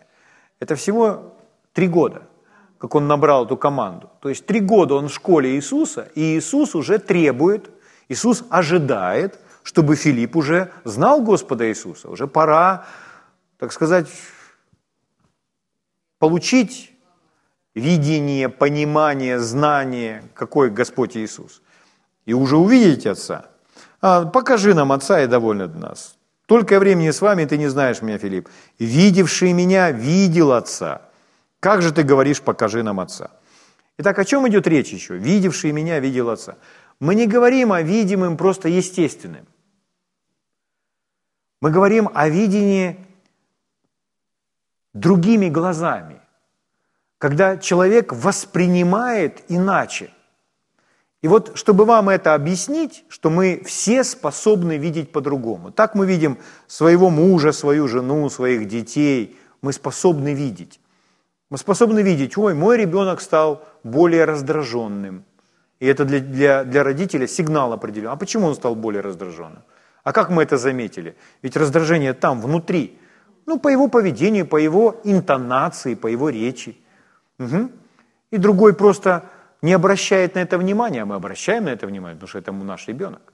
это 0.59 0.75
всего 0.75 1.35
три 1.73 1.87
года, 1.87 2.23
как 2.77 2.95
он 2.95 3.07
набрал 3.07 3.45
эту 3.45 3.57
команду. 3.57 4.09
То 4.21 4.29
есть 4.29 4.45
три 4.45 4.59
года 4.59 4.95
он 4.95 5.07
в 5.07 5.13
школе 5.13 5.55
Иисуса, 5.55 6.09
и 6.15 6.37
Иисус 6.37 6.75
уже 6.75 6.99
требует, 6.99 7.69
Иисус 8.09 8.43
ожидает, 8.49 9.39
чтобы 9.63 9.95
Филипп 9.95 10.35
уже 10.35 10.71
знал 10.83 11.21
Господа 11.21 11.67
Иисуса. 11.67 12.09
Уже 12.09 12.27
пора, 12.27 12.85
так 13.57 13.71
сказать, 13.71 14.07
получить 16.19 16.93
видение, 17.73 18.49
понимание, 18.49 19.39
знание, 19.39 20.23
какой 20.33 20.69
Господь 20.69 21.17
Иисус 21.17 21.61
и 22.25 22.33
уже 22.33 22.57
увидите 22.57 23.11
Отца. 23.11 23.45
А, 24.01 24.25
покажи 24.25 24.73
нам 24.73 24.91
Отца 24.91 25.21
и 25.21 25.27
довольно 25.27 25.67
нас. 25.67 26.15
Только 26.45 26.79
времени 26.79 27.09
с 27.09 27.21
вами 27.21 27.45
ты 27.45 27.57
не 27.57 27.67
знаешь 27.67 28.01
меня, 28.01 28.17
Филипп. 28.17 28.49
Видевший 28.77 29.53
меня 29.53 29.91
видел 29.91 30.51
Отца. 30.51 31.01
Как 31.59 31.81
же 31.81 31.91
ты 31.91 32.03
говоришь, 32.03 32.41
покажи 32.41 32.83
нам 32.83 32.99
Отца? 32.99 33.31
Итак, 33.97 34.19
о 34.19 34.25
чем 34.25 34.47
идет 34.47 34.67
речь 34.67 34.93
еще? 34.93 35.17
Видевший 35.17 35.71
меня 35.71 35.99
видел 35.99 36.29
Отца. 36.29 36.57
Мы 36.99 37.15
не 37.15 37.27
говорим 37.27 37.71
о 37.71 37.81
видимом 37.81 38.37
просто 38.37 38.69
естественным. 38.69 39.47
Мы 41.61 41.71
говорим 41.71 42.09
о 42.13 42.29
видении 42.29 42.97
другими 44.93 45.49
глазами, 45.49 46.21
когда 47.17 47.57
человек 47.57 48.13
воспринимает 48.13 49.43
иначе. 49.49 50.11
И 51.21 51.27
вот, 51.27 51.51
чтобы 51.55 51.85
вам 51.85 52.09
это 52.09 52.33
объяснить, 52.33 53.03
что 53.09 53.29
мы 53.29 53.63
все 53.65 54.03
способны 54.03 54.77
видеть 54.77 55.11
по-другому. 55.11 55.71
Так 55.71 55.95
мы 55.95 56.05
видим 56.05 56.37
своего 56.67 57.09
мужа, 57.09 57.51
свою 57.51 57.87
жену, 57.87 58.29
своих 58.29 58.67
детей. 58.67 59.37
Мы 59.61 59.73
способны 59.73 60.33
видеть. 60.33 60.79
Мы 61.49 61.57
способны 61.57 62.01
видеть, 62.01 62.37
ой, 62.37 62.53
мой 62.53 62.77
ребенок 62.77 63.21
стал 63.21 63.63
более 63.83 64.25
раздраженным. 64.25 65.23
И 65.79 65.87
это 65.87 66.05
для, 66.05 66.19
для, 66.19 66.63
для 66.63 66.83
родителя 66.83 67.27
сигнал 67.27 67.73
определенный. 67.73 68.13
А 68.13 68.15
почему 68.15 68.47
он 68.47 68.55
стал 68.55 68.75
более 68.75 69.01
раздраженным? 69.01 69.63
А 70.03 70.13
как 70.13 70.29
мы 70.29 70.43
это 70.43 70.57
заметили? 70.57 71.15
Ведь 71.41 71.57
раздражение 71.57 72.13
там, 72.13 72.41
внутри. 72.41 72.97
Ну, 73.45 73.59
по 73.59 73.69
его 73.69 73.87
поведению, 73.87 74.47
по 74.47 74.57
его 74.57 75.01
интонации, 75.03 75.95
по 75.95 76.07
его 76.07 76.29
речи. 76.29 76.77
Угу. 77.39 77.69
И 78.31 78.37
другой 78.37 78.73
просто 78.73 79.23
не 79.65 79.73
обращает 79.73 80.35
на 80.35 80.39
это 80.39 80.59
внимания, 80.59 81.01
а 81.01 81.05
мы 81.05 81.15
обращаем 81.15 81.63
на 81.63 81.69
это 81.69 81.87
внимание, 81.87 82.15
потому 82.15 82.29
что 82.29 82.37
это 82.37 82.51
наш 82.51 82.87
ребенок. 82.87 83.33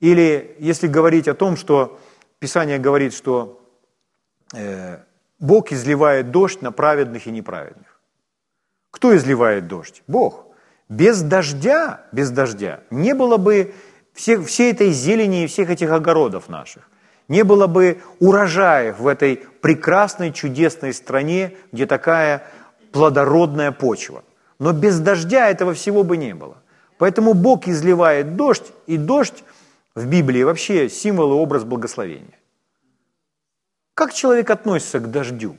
Или 0.00 0.54
если 0.58 0.86
говорить 0.86 1.28
о 1.28 1.34
том, 1.34 1.56
что 1.56 1.98
Писание 2.38 2.78
говорит, 2.78 3.14
что 3.14 3.66
э, 4.52 4.98
Бог 5.38 5.72
изливает 5.72 6.30
дождь 6.30 6.60
на 6.60 6.72
праведных 6.72 7.26
и 7.26 7.30
неправедных. 7.30 8.00
Кто 8.90 9.16
изливает 9.16 9.66
дождь? 9.66 10.02
Бог. 10.06 10.44
Без 10.90 11.22
дождя, 11.22 12.04
без 12.12 12.30
дождя 12.30 12.80
не 12.90 13.14
было 13.14 13.38
бы 13.38 13.72
всех, 14.12 14.46
всей 14.46 14.72
этой 14.72 14.90
зелени 14.90 15.44
и 15.44 15.46
всех 15.46 15.70
этих 15.70 15.90
огородов 15.90 16.50
наших. 16.50 16.90
Не 17.28 17.44
было 17.44 17.66
бы 17.66 18.02
урожаев 18.20 18.98
в 18.98 19.06
этой 19.06 19.36
прекрасной, 19.62 20.32
чудесной 20.32 20.92
стране, 20.92 21.56
где 21.72 21.86
такая 21.86 22.42
плодородная 22.92 23.72
почва– 23.72 24.22
но 24.58 24.72
без 24.72 24.98
дождя 25.00 25.48
этого 25.48 25.74
всего 25.74 26.02
бы 26.02 26.16
не 26.16 26.34
было. 26.34 26.56
Поэтому 26.98 27.34
Бог 27.34 27.68
изливает 27.68 28.36
дождь, 28.36 28.72
и 28.86 28.96
дождь 28.96 29.44
в 29.94 30.06
Библии 30.06 30.42
вообще 30.42 30.88
символ 30.88 31.32
и 31.32 31.34
образ 31.34 31.64
благословения. 31.64 32.38
Как 33.94 34.12
человек 34.12 34.50
относится 34.50 35.00
к 35.00 35.10
дождю? 35.10 35.56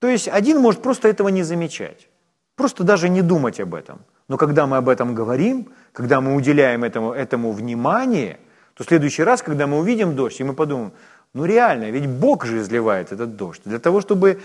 То 0.00 0.08
есть 0.08 0.28
один 0.28 0.60
может 0.60 0.82
просто 0.82 1.08
этого 1.08 1.28
не 1.28 1.42
замечать, 1.42 2.08
просто 2.56 2.84
даже 2.84 3.08
не 3.08 3.22
думать 3.22 3.60
об 3.60 3.74
этом. 3.74 4.00
Но 4.28 4.36
когда 4.36 4.66
мы 4.66 4.78
об 4.78 4.88
этом 4.88 5.14
говорим, 5.14 5.72
когда 5.92 6.20
мы 6.20 6.34
уделяем 6.34 6.84
этому, 6.84 7.12
этому 7.12 7.52
внимание, 7.52 8.38
то 8.74 8.84
в 8.84 8.86
следующий 8.86 9.24
раз, 9.24 9.42
когда 9.42 9.66
мы 9.66 9.78
увидим 9.78 10.16
дождь, 10.16 10.40
и 10.40 10.44
мы 10.44 10.54
подумаем, 10.54 10.92
ну 11.34 11.44
реально, 11.44 11.90
ведь 11.90 12.08
Бог 12.08 12.44
же 12.46 12.58
изливает 12.58 13.12
этот 13.12 13.36
дождь 13.36 13.60
для 13.64 13.78
того, 13.78 14.00
чтобы 14.00 14.40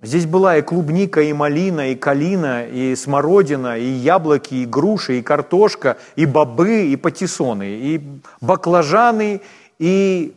Здесь 0.00 0.26
была 0.26 0.56
и 0.56 0.62
клубника, 0.62 1.20
и 1.20 1.32
малина, 1.32 1.90
и 1.90 1.96
калина, 1.96 2.64
и 2.66 2.94
смородина, 2.94 3.76
и 3.76 3.84
яблоки, 3.84 4.54
и 4.54 4.66
груши, 4.66 5.18
и 5.18 5.22
картошка, 5.22 5.98
и 6.14 6.24
бобы, 6.24 6.86
и 6.86 6.96
патиссоны, 6.96 7.68
и 7.68 8.00
баклажаны, 8.40 9.40
и 9.80 10.36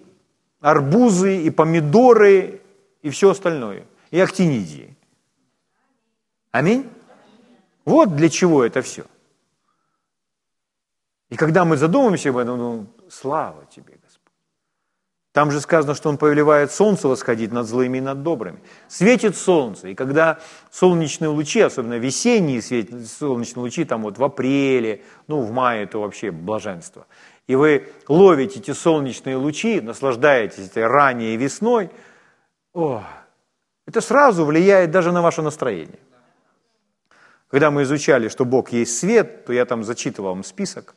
арбузы, 0.61 1.43
и 1.43 1.51
помидоры, 1.51 2.61
и 3.03 3.09
все 3.11 3.29
остальное, 3.29 3.85
и 4.09 4.19
актинидии. 4.19 4.97
Аминь? 6.51 6.89
Вот 7.85 8.15
для 8.15 8.29
чего 8.29 8.63
это 8.63 8.81
все. 8.81 9.05
И 11.29 11.35
когда 11.35 11.65
мы 11.65 11.77
задумаемся 11.77 12.29
об 12.29 12.37
этом, 12.37 12.57
ну, 12.57 12.87
слава 13.09 13.65
тебе, 13.67 14.00
там 15.33 15.49
же 15.49 15.61
сказано, 15.61 15.95
что 15.95 16.09
он 16.09 16.17
повелевает 16.17 16.71
солнце 16.71 17.07
восходить 17.07 17.53
над 17.53 17.65
злыми 17.65 17.99
и 17.99 18.01
над 18.01 18.21
добрыми. 18.21 18.59
Светит 18.89 19.37
солнце, 19.37 19.89
и 19.89 19.95
когда 19.95 20.39
солнечные 20.71 21.29
лучи, 21.29 21.61
особенно 21.61 21.97
весенние 21.97 22.61
солнечные 22.61 23.61
лучи, 23.61 23.85
там 23.85 24.01
вот 24.01 24.17
в 24.17 24.23
апреле, 24.23 25.03
ну 25.27 25.41
в 25.41 25.51
мае 25.51 25.83
это 25.83 25.99
вообще 25.99 26.31
блаженство, 26.31 27.07
и 27.47 27.55
вы 27.55 27.87
ловите 28.09 28.59
эти 28.59 28.71
солнечные 28.71 29.37
лучи, 29.37 29.79
наслаждаетесь 29.79 30.67
этой 30.67 30.85
ранней 30.85 31.37
весной, 31.37 31.89
о, 32.73 33.03
это 33.87 34.01
сразу 34.01 34.45
влияет 34.45 34.91
даже 34.91 35.11
на 35.11 35.21
ваше 35.21 35.41
настроение. 35.41 35.99
Когда 37.47 37.71
мы 37.71 37.83
изучали, 37.83 38.29
что 38.29 38.45
Бог 38.45 38.71
есть 38.71 38.97
свет, 38.97 39.45
то 39.45 39.53
я 39.53 39.65
там 39.65 39.83
зачитывал 39.83 40.29
вам 40.29 40.43
список, 40.43 40.95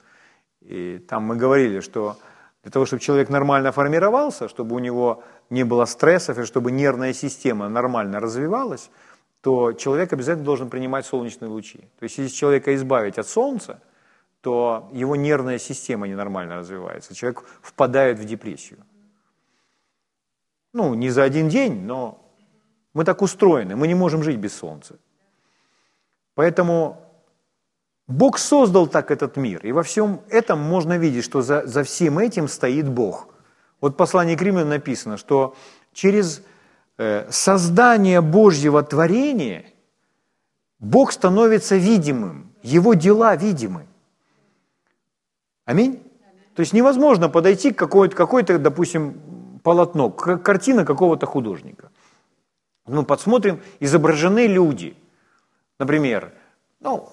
и 0.61 0.99
там 0.99 1.23
мы 1.25 1.37
говорили, 1.37 1.81
что 1.81 2.17
для 2.65 2.71
того, 2.71 2.87
чтобы 2.87 3.03
человек 3.03 3.29
нормально 3.29 3.73
формировался, 3.73 4.49
чтобы 4.49 4.75
у 4.75 4.79
него 4.79 5.23
не 5.51 5.65
было 5.65 5.85
стрессов 5.85 6.39
и 6.39 6.45
чтобы 6.45 6.73
нервная 6.73 7.13
система 7.13 7.69
нормально 7.69 8.21
развивалась, 8.21 8.91
то 9.43 9.75
человек 9.75 10.15
обязательно 10.15 10.47
должен 10.47 10.71
принимать 10.71 11.05
солнечные 11.05 11.51
лучи. 11.51 11.81
То 11.99 12.05
есть 12.05 12.17
если 12.19 12.35
человека 12.35 12.75
избавить 12.75 13.19
от 13.19 13.29
солнца, 13.29 13.83
то 14.41 14.89
его 14.93 15.15
нервная 15.15 15.59
система 15.59 16.09
ненормально 16.09 16.57
развивается. 16.57 17.15
Человек 17.15 17.45
впадает 17.61 18.19
в 18.19 18.25
депрессию. 18.25 18.79
Ну, 20.73 20.95
не 20.95 21.11
за 21.11 21.23
один 21.23 21.51
день, 21.51 21.85
но 21.85 22.19
мы 22.95 23.05
так 23.05 23.21
устроены, 23.21 23.77
мы 23.77 23.89
не 23.89 23.95
можем 23.95 24.23
жить 24.23 24.39
без 24.39 24.55
солнца. 24.57 24.97
Поэтому 26.35 27.04
Бог 28.07 28.39
создал 28.39 28.87
так 28.87 29.11
этот 29.11 29.37
мир, 29.37 29.65
и 29.65 29.73
во 29.73 29.83
всем 29.83 30.21
этом 30.29 30.61
можно 30.61 30.99
видеть, 30.99 31.25
что 31.25 31.41
за, 31.41 31.67
за 31.67 31.85
всем 31.85 32.19
этим 32.19 32.49
стоит 32.49 32.89
Бог. 32.89 33.29
Вот 33.81 33.95
в 33.95 33.97
послании 33.97 34.37
к 34.37 34.43
Римлянам 34.43 34.71
написано, 34.71 35.17
что 35.17 35.55
через 35.93 36.43
э, 36.99 37.27
создание 37.31 38.21
Божьего 38.21 38.83
творения 38.83 39.65
Бог 40.79 41.13
становится 41.13 41.77
видимым, 41.77 42.53
Его 42.63 42.95
дела 42.95 43.37
видимы. 43.37 43.87
Аминь? 45.65 46.03
То 46.55 46.61
есть 46.61 46.75
невозможно 46.75 47.31
подойти 47.31 47.73
к 47.73 47.79
какой-то, 47.79 48.15
какой-то 48.15 48.59
допустим, 48.59 49.19
полотно, 49.63 50.11
картина 50.11 50.85
какого-то 50.85 51.25
художника. 51.25 51.91
Ну, 52.87 53.03
подсмотрим, 53.05 53.63
изображены 53.81 54.47
люди. 54.47 54.95
Например, 55.79 56.33
ну, 56.81 57.09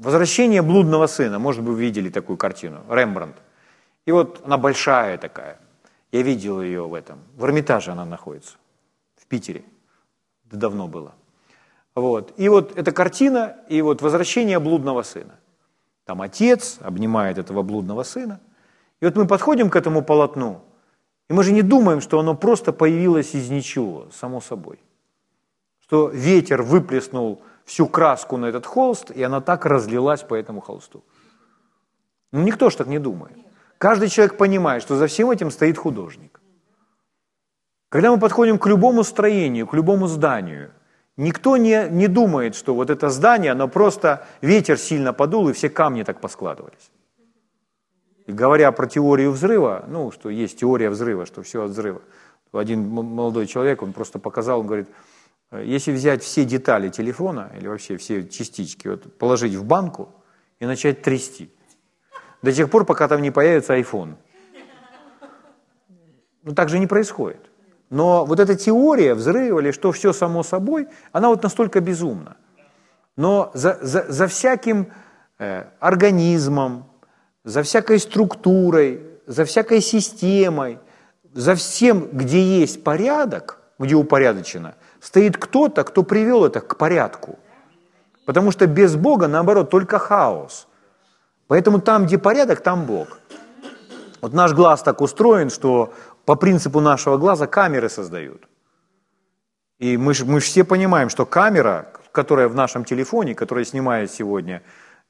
«Возвращение 0.00 0.62
блудного 0.62 1.06
сына», 1.06 1.38
может 1.38 1.62
быть, 1.62 1.74
вы 1.74 1.80
видели 1.80 2.08
такую 2.08 2.38
картину, 2.38 2.80
Рембрандт. 2.88 3.36
И 4.06 4.12
вот 4.12 4.40
она 4.46 4.56
большая 4.56 5.18
такая. 5.18 5.58
Я 6.10 6.22
видел 6.22 6.62
ее 6.62 6.86
в 6.86 6.94
этом. 6.94 7.18
В 7.36 7.44
Эрмитаже 7.44 7.92
она 7.92 8.06
находится, 8.06 8.56
в 9.16 9.26
Питере. 9.26 9.62
Давно 10.44 10.88
было. 10.88 11.12
Вот. 11.94 12.32
И 12.38 12.48
вот 12.48 12.78
эта 12.78 12.92
картина, 12.92 13.56
и 13.68 13.82
вот 13.82 14.00
возвращение 14.00 14.58
блудного 14.58 15.02
сына. 15.02 15.34
Там 16.06 16.22
отец 16.22 16.78
обнимает 16.80 17.36
этого 17.36 17.62
блудного 17.62 18.02
сына. 18.02 18.40
И 19.00 19.04
вот 19.04 19.16
мы 19.16 19.26
подходим 19.26 19.68
к 19.68 19.76
этому 19.76 20.02
полотну, 20.02 20.64
и 21.28 21.34
мы 21.34 21.44
же 21.44 21.52
не 21.52 21.62
думаем, 21.62 22.00
что 22.00 22.18
оно 22.18 22.34
просто 22.34 22.72
появилось 22.72 23.34
из 23.34 23.50
ничего, 23.50 24.08
само 24.12 24.40
собой. 24.40 24.80
Что 25.80 26.08
ветер 26.08 26.62
выплеснул 26.62 27.42
всю 27.64 27.86
краску 27.86 28.36
на 28.36 28.46
этот 28.46 28.66
холст, 28.66 29.10
и 29.10 29.22
она 29.22 29.40
так 29.40 29.66
разлилась 29.66 30.22
по 30.22 30.34
этому 30.34 30.60
холсту. 30.60 31.04
Ну, 32.32 32.42
никто 32.42 32.70
ж 32.70 32.76
так 32.76 32.86
не 32.86 32.98
думает. 32.98 33.36
Каждый 33.78 34.08
человек 34.08 34.36
понимает, 34.36 34.82
что 34.82 34.96
за 34.96 35.06
всем 35.06 35.30
этим 35.30 35.50
стоит 35.50 35.78
художник. 35.78 36.40
Когда 37.88 38.10
мы 38.10 38.20
подходим 38.20 38.58
к 38.58 38.66
любому 38.66 39.04
строению, 39.04 39.66
к 39.66 39.74
любому 39.74 40.06
зданию, 40.06 40.70
никто 41.16 41.56
не, 41.56 41.88
не 41.90 42.06
думает, 42.06 42.54
что 42.54 42.74
вот 42.74 42.90
это 42.90 43.10
здание, 43.10 43.52
оно 43.52 43.68
просто 43.68 44.26
ветер 44.42 44.78
сильно 44.78 45.12
подул, 45.12 45.48
и 45.48 45.52
все 45.52 45.68
камни 45.68 46.04
так 46.04 46.20
поскладывались. 46.20 46.90
И 48.26 48.32
говоря 48.32 48.70
про 48.70 48.86
теорию 48.86 49.32
взрыва, 49.32 49.84
ну, 49.88 50.12
что 50.12 50.30
есть 50.30 50.60
теория 50.60 50.88
взрыва, 50.88 51.26
что 51.26 51.42
все 51.42 51.64
от 51.64 51.70
взрыва. 51.70 52.00
Один 52.52 52.88
молодой 52.88 53.46
человек, 53.46 53.82
он 53.82 53.92
просто 53.92 54.18
показал, 54.18 54.60
он 54.60 54.66
говорит, 54.66 54.88
если 55.52 55.92
взять 55.92 56.22
все 56.22 56.44
детали 56.44 56.88
телефона 56.88 57.50
или 57.56 57.66
вообще 57.66 57.96
все 57.96 58.26
частички, 58.26 58.88
вот, 58.88 59.18
положить 59.18 59.54
в 59.54 59.64
банку 59.64 60.14
и 60.58 60.66
начать 60.66 61.02
трясти– 61.02 61.50
до 62.42 62.52
тех 62.52 62.70
пор, 62.70 62.84
пока 62.84 63.08
там 63.08 63.22
не 63.22 63.30
появится 63.30 63.78
iPhone. 63.78 64.14
Ну, 66.42 66.54
так 66.54 66.68
же 66.68 66.78
не 66.78 66.86
происходит. 66.86 67.50
Но 67.90 68.24
вот 68.24 68.40
эта 68.40 68.54
теория 68.54 69.14
взрыва 69.14 69.60
или 69.60 69.72
что 69.72 69.92
все 69.92 70.12
само 70.12 70.42
собой, 70.42 70.88
она 71.12 71.28
вот 71.28 71.42
настолько 71.42 71.80
безумна. 71.80 72.36
Но 73.16 73.50
за, 73.52 73.78
за, 73.82 74.10
за 74.10 74.26
всяким 74.26 74.92
э, 75.38 75.64
организмом, 75.80 76.90
за 77.44 77.62
всякой 77.62 77.98
структурой, 77.98 79.02
за 79.26 79.44
всякой 79.44 79.80
системой, 79.80 80.78
за 81.34 81.54
всем, 81.54 82.08
где 82.12 82.40
есть 82.60 82.82
порядок, 82.84 83.60
где 83.78 83.96
упорядочено, 83.96 84.76
стоит 85.00 85.36
кто-то, 85.36 85.84
кто 85.84 86.02
привел 86.02 86.44
это 86.44 86.60
к 86.60 86.76
порядку. 86.76 87.38
Потому 88.26 88.50
что 88.50 88.66
без 88.66 88.96
Бога, 88.96 89.28
наоборот, 89.28 89.70
только 89.70 89.98
хаос– 89.98 90.66
Поэтому 91.50 91.80
там, 91.80 92.06
где 92.06 92.16
порядок, 92.16 92.60
там 92.60 92.86
Бог. 92.86 93.18
Вот 94.20 94.32
наш 94.32 94.52
глаз 94.52 94.84
так 94.84 95.00
устроен, 95.00 95.50
что 95.50 95.92
по 96.24 96.36
принципу 96.36 96.78
нашего 96.78 97.16
глаза 97.18 97.48
камеры 97.48 97.88
создают. 97.88 98.48
И 99.80 99.96
мы 99.96 100.14
же 100.14 100.24
мы 100.24 100.38
все 100.38 100.62
понимаем, 100.62 101.08
что 101.08 101.26
камера, 101.26 101.92
которая 102.12 102.46
в 102.46 102.54
нашем 102.54 102.84
телефоне, 102.84 103.34
которая 103.34 103.64
снимает 103.64 104.12
сегодня 104.12 104.62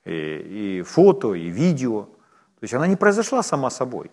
и, 0.07 0.79
и 0.79 0.83
фото, 0.83 1.35
и 1.35 1.51
видео, 1.51 2.05
то 2.05 2.63
есть 2.63 2.73
она 2.73 2.87
не 2.87 2.97
произошла 2.97 3.43
сама 3.43 3.69
собой. 3.69 4.11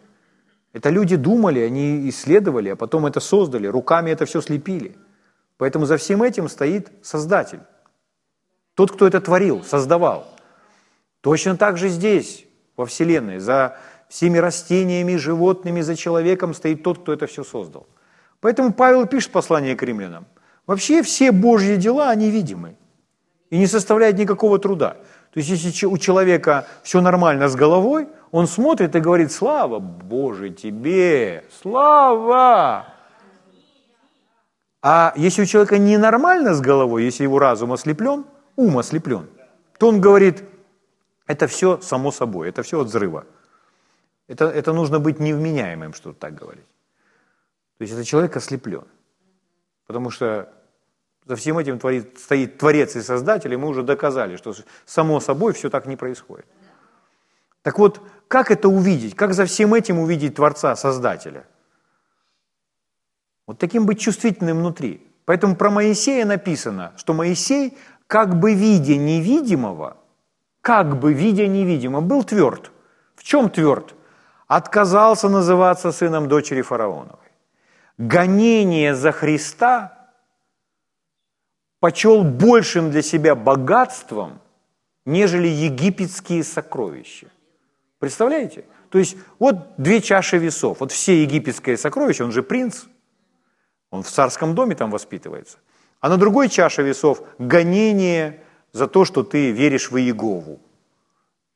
Это 0.74 0.90
люди 0.90 1.16
думали, 1.16 1.62
они 1.62 2.10
исследовали, 2.10 2.68
а 2.68 2.76
потом 2.76 3.06
это 3.06 3.22
создали, 3.22 3.68
руками 3.68 4.12
это 4.12 4.26
все 4.26 4.42
слепили. 4.42 4.98
Поэтому 5.58 5.86
за 5.86 5.98
всем 5.98 6.24
этим 6.24 6.50
стоит 6.50 6.91
Создатель. 7.02 7.62
Тот, 8.76 8.91
кто 8.91 9.08
это 9.08 9.22
творил, 9.22 9.63
создавал– 9.63 10.28
Точно 11.28 11.58
так 11.58 11.78
же 11.78 11.89
здесь, 11.89 12.46
во 12.78 12.86
Вселенной, 12.86 13.39
за 13.39 13.78
всеми 14.08 14.38
растениями, 14.38 15.17
животными, 15.17 15.82
за 15.82 15.98
человеком 15.98 16.54
стоит 16.54 16.84
тот, 16.84 17.00
кто 17.00 17.12
это 17.12 17.28
все 17.28 17.43
создал. 17.43 17.86
Поэтому 18.39 18.72
Павел 18.72 19.06
пишет 19.08 19.32
послание 19.32 19.76
к 19.76 19.84
римлянам. 19.84 20.26
Вообще 20.65 21.02
все 21.02 21.34
Божьи 21.34 21.76
дела, 21.76 22.10
они 22.10 22.30
видимы 22.30 22.78
и 23.50 23.58
не 23.58 23.67
составляют 23.67 24.17
никакого 24.17 24.58
труда. 24.60 24.96
То 25.34 25.39
есть 25.39 25.50
если 25.50 25.86
у 25.86 25.98
человека 25.98 26.65
все 26.82 27.02
нормально 27.02 27.50
с 27.50 27.56
головой, 27.56 28.08
он 28.32 28.48
смотрит 28.48 28.96
и 28.96 29.02
говорит, 29.02 29.34
слава 29.34 29.80
Боже 29.80 30.50
тебе, 30.50 31.43
слава! 31.62 32.86
А 34.89 35.12
если 35.17 35.41
у 35.41 35.45
человека 35.45 35.78
ненормально 35.78 36.54
с 36.54 36.62
головой, 36.62 37.04
если 37.04 37.23
его 37.23 37.39
разум 37.39 37.73
ослеплен, 37.73 38.23
ум 38.56 38.78
ослеплен, 38.78 39.28
то 39.78 39.89
он 39.89 40.00
говорит, 40.00 40.45
это 41.26 41.47
все 41.47 41.82
само 41.82 42.10
собой, 42.10 42.47
это 42.47 42.63
все 42.63 42.80
от 42.80 42.88
взрыва. 42.88 43.26
Это, 44.30 44.45
это 44.45 44.71
нужно 44.71 45.00
быть 45.00 45.19
невменяемым, 45.19 45.93
чтобы 45.93 46.15
так 46.15 46.36
говорить. 46.36 46.63
То 47.78 47.82
есть 47.82 47.93
это 47.95 48.06
человек 48.06 48.38
ослеплен. 48.38 48.86
Потому 49.88 50.10
что 50.10 50.54
за 51.26 51.36
всем 51.36 51.58
этим 51.58 51.80
творит, 51.80 52.17
стоит 52.17 52.58
Творец 52.58 52.95
и 52.95 53.02
Создатель, 53.02 53.52
и 53.52 53.58
мы 53.58 53.67
уже 53.67 53.84
доказали, 53.84 54.38
что 54.38 54.56
само 54.86 55.19
собой 55.19 55.52
все 55.52 55.69
так 55.69 55.86
не 55.86 55.97
происходит. 55.97 56.45
Так 57.62 57.78
вот, 57.78 58.00
как 58.30 58.52
это 58.52 58.69
увидеть? 58.69 59.17
Как 59.17 59.34
за 59.34 59.43
всем 59.43 59.73
этим 59.73 60.00
увидеть 60.00 60.36
Творца, 60.36 60.78
Создателя? 60.78 61.43
Вот 63.47 63.57
таким 63.57 63.86
быть 63.86 63.99
чувствительным 63.99 64.60
внутри. 64.60 65.01
Поэтому 65.25 65.55
про 65.55 65.69
Моисея 65.69 66.25
написано, 66.25 66.93
что 66.97 67.13
Моисей, 67.13 67.77
как 68.05 68.39
бы 68.39 68.53
видя 68.53 68.95
невидимого, 68.95 69.97
как 70.62 70.99
бы, 70.99 71.13
видя 71.13 71.47
невидимо, 71.47 72.01
был 72.01 72.23
тверд. 72.23 72.71
В 73.15 73.23
чем 73.23 73.49
тверд? 73.49 73.95
Отказался 74.47 75.29
называться 75.29 75.91
сыном 75.91 76.27
дочери 76.27 76.62
фараоновой. 76.62 77.31
Гонение 77.97 78.95
за 78.95 79.12
Христа 79.12 80.12
почел 81.79 82.23
большим 82.23 82.91
для 82.91 83.01
себя 83.01 83.36
богатством, 83.36 84.41
нежели 85.05 85.47
египетские 85.47 86.43
сокровища. 86.43 87.27
Представляете? 87.99 88.65
То 88.89 88.99
есть 88.99 89.17
вот 89.39 89.75
две 89.77 90.01
чаши 90.01 90.38
весов. 90.38 90.79
Вот 90.79 90.91
все 90.91 91.23
египетские 91.23 91.77
сокровища, 91.77 92.23
он 92.23 92.31
же 92.31 92.43
принц, 92.43 92.86
он 93.91 94.04
в 94.04 94.10
царском 94.10 94.56
доме 94.56 94.76
там 94.76 94.91
воспитывается. 94.91 95.58
А 96.00 96.10
на 96.10 96.17
другой 96.17 96.50
чаше 96.50 96.84
весов 96.84 97.21
гонение 97.39 98.43
за 98.71 98.88
то, 98.88 99.06
что 99.06 99.23
ты 99.23 99.52
веришь 99.52 99.91
в 99.91 99.97
Иегову 99.97 100.60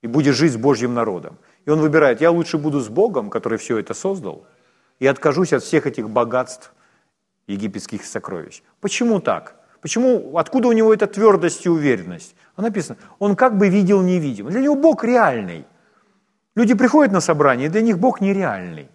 и 0.01 0.07
будешь 0.07 0.35
жить 0.35 0.53
с 0.53 0.57
Божьим 0.57 0.93
народом. 0.93 1.37
И 1.65 1.69
он 1.69 1.79
выбирает, 1.79 2.21
я 2.21 2.31
лучше 2.31 2.57
буду 2.57 2.79
с 2.79 2.89
Богом, 2.89 3.29
который 3.29 3.57
все 3.57 3.77
это 3.77 3.93
создал, 3.93 4.45
и 4.99 5.07
откажусь 5.07 5.53
от 5.53 5.63
всех 5.63 5.85
этих 5.85 6.09
богатств 6.09 6.73
египетских 7.47 8.05
сокровищ. 8.05 8.63
Почему 8.79 9.19
так? 9.19 9.55
Почему, 9.81 10.37
откуда 10.37 10.67
у 10.67 10.71
него 10.71 10.93
эта 10.93 11.07
твердость 11.07 11.65
и 11.65 11.69
уверенность? 11.69 12.35
А 12.55 12.61
написано, 12.61 12.97
он 13.19 13.35
как 13.35 13.57
бы 13.57 13.69
видел 13.69 14.01
невидимо. 14.01 14.49
Для 14.49 14.61
него 14.61 14.75
Бог 14.75 15.03
реальный. 15.03 15.65
Люди 16.55 16.73
приходят 16.73 17.11
на 17.11 17.19
собрание, 17.19 17.67
и 17.67 17.69
для 17.69 17.81
них 17.81 17.97
Бог 17.97 18.21
нереальный. 18.21 18.89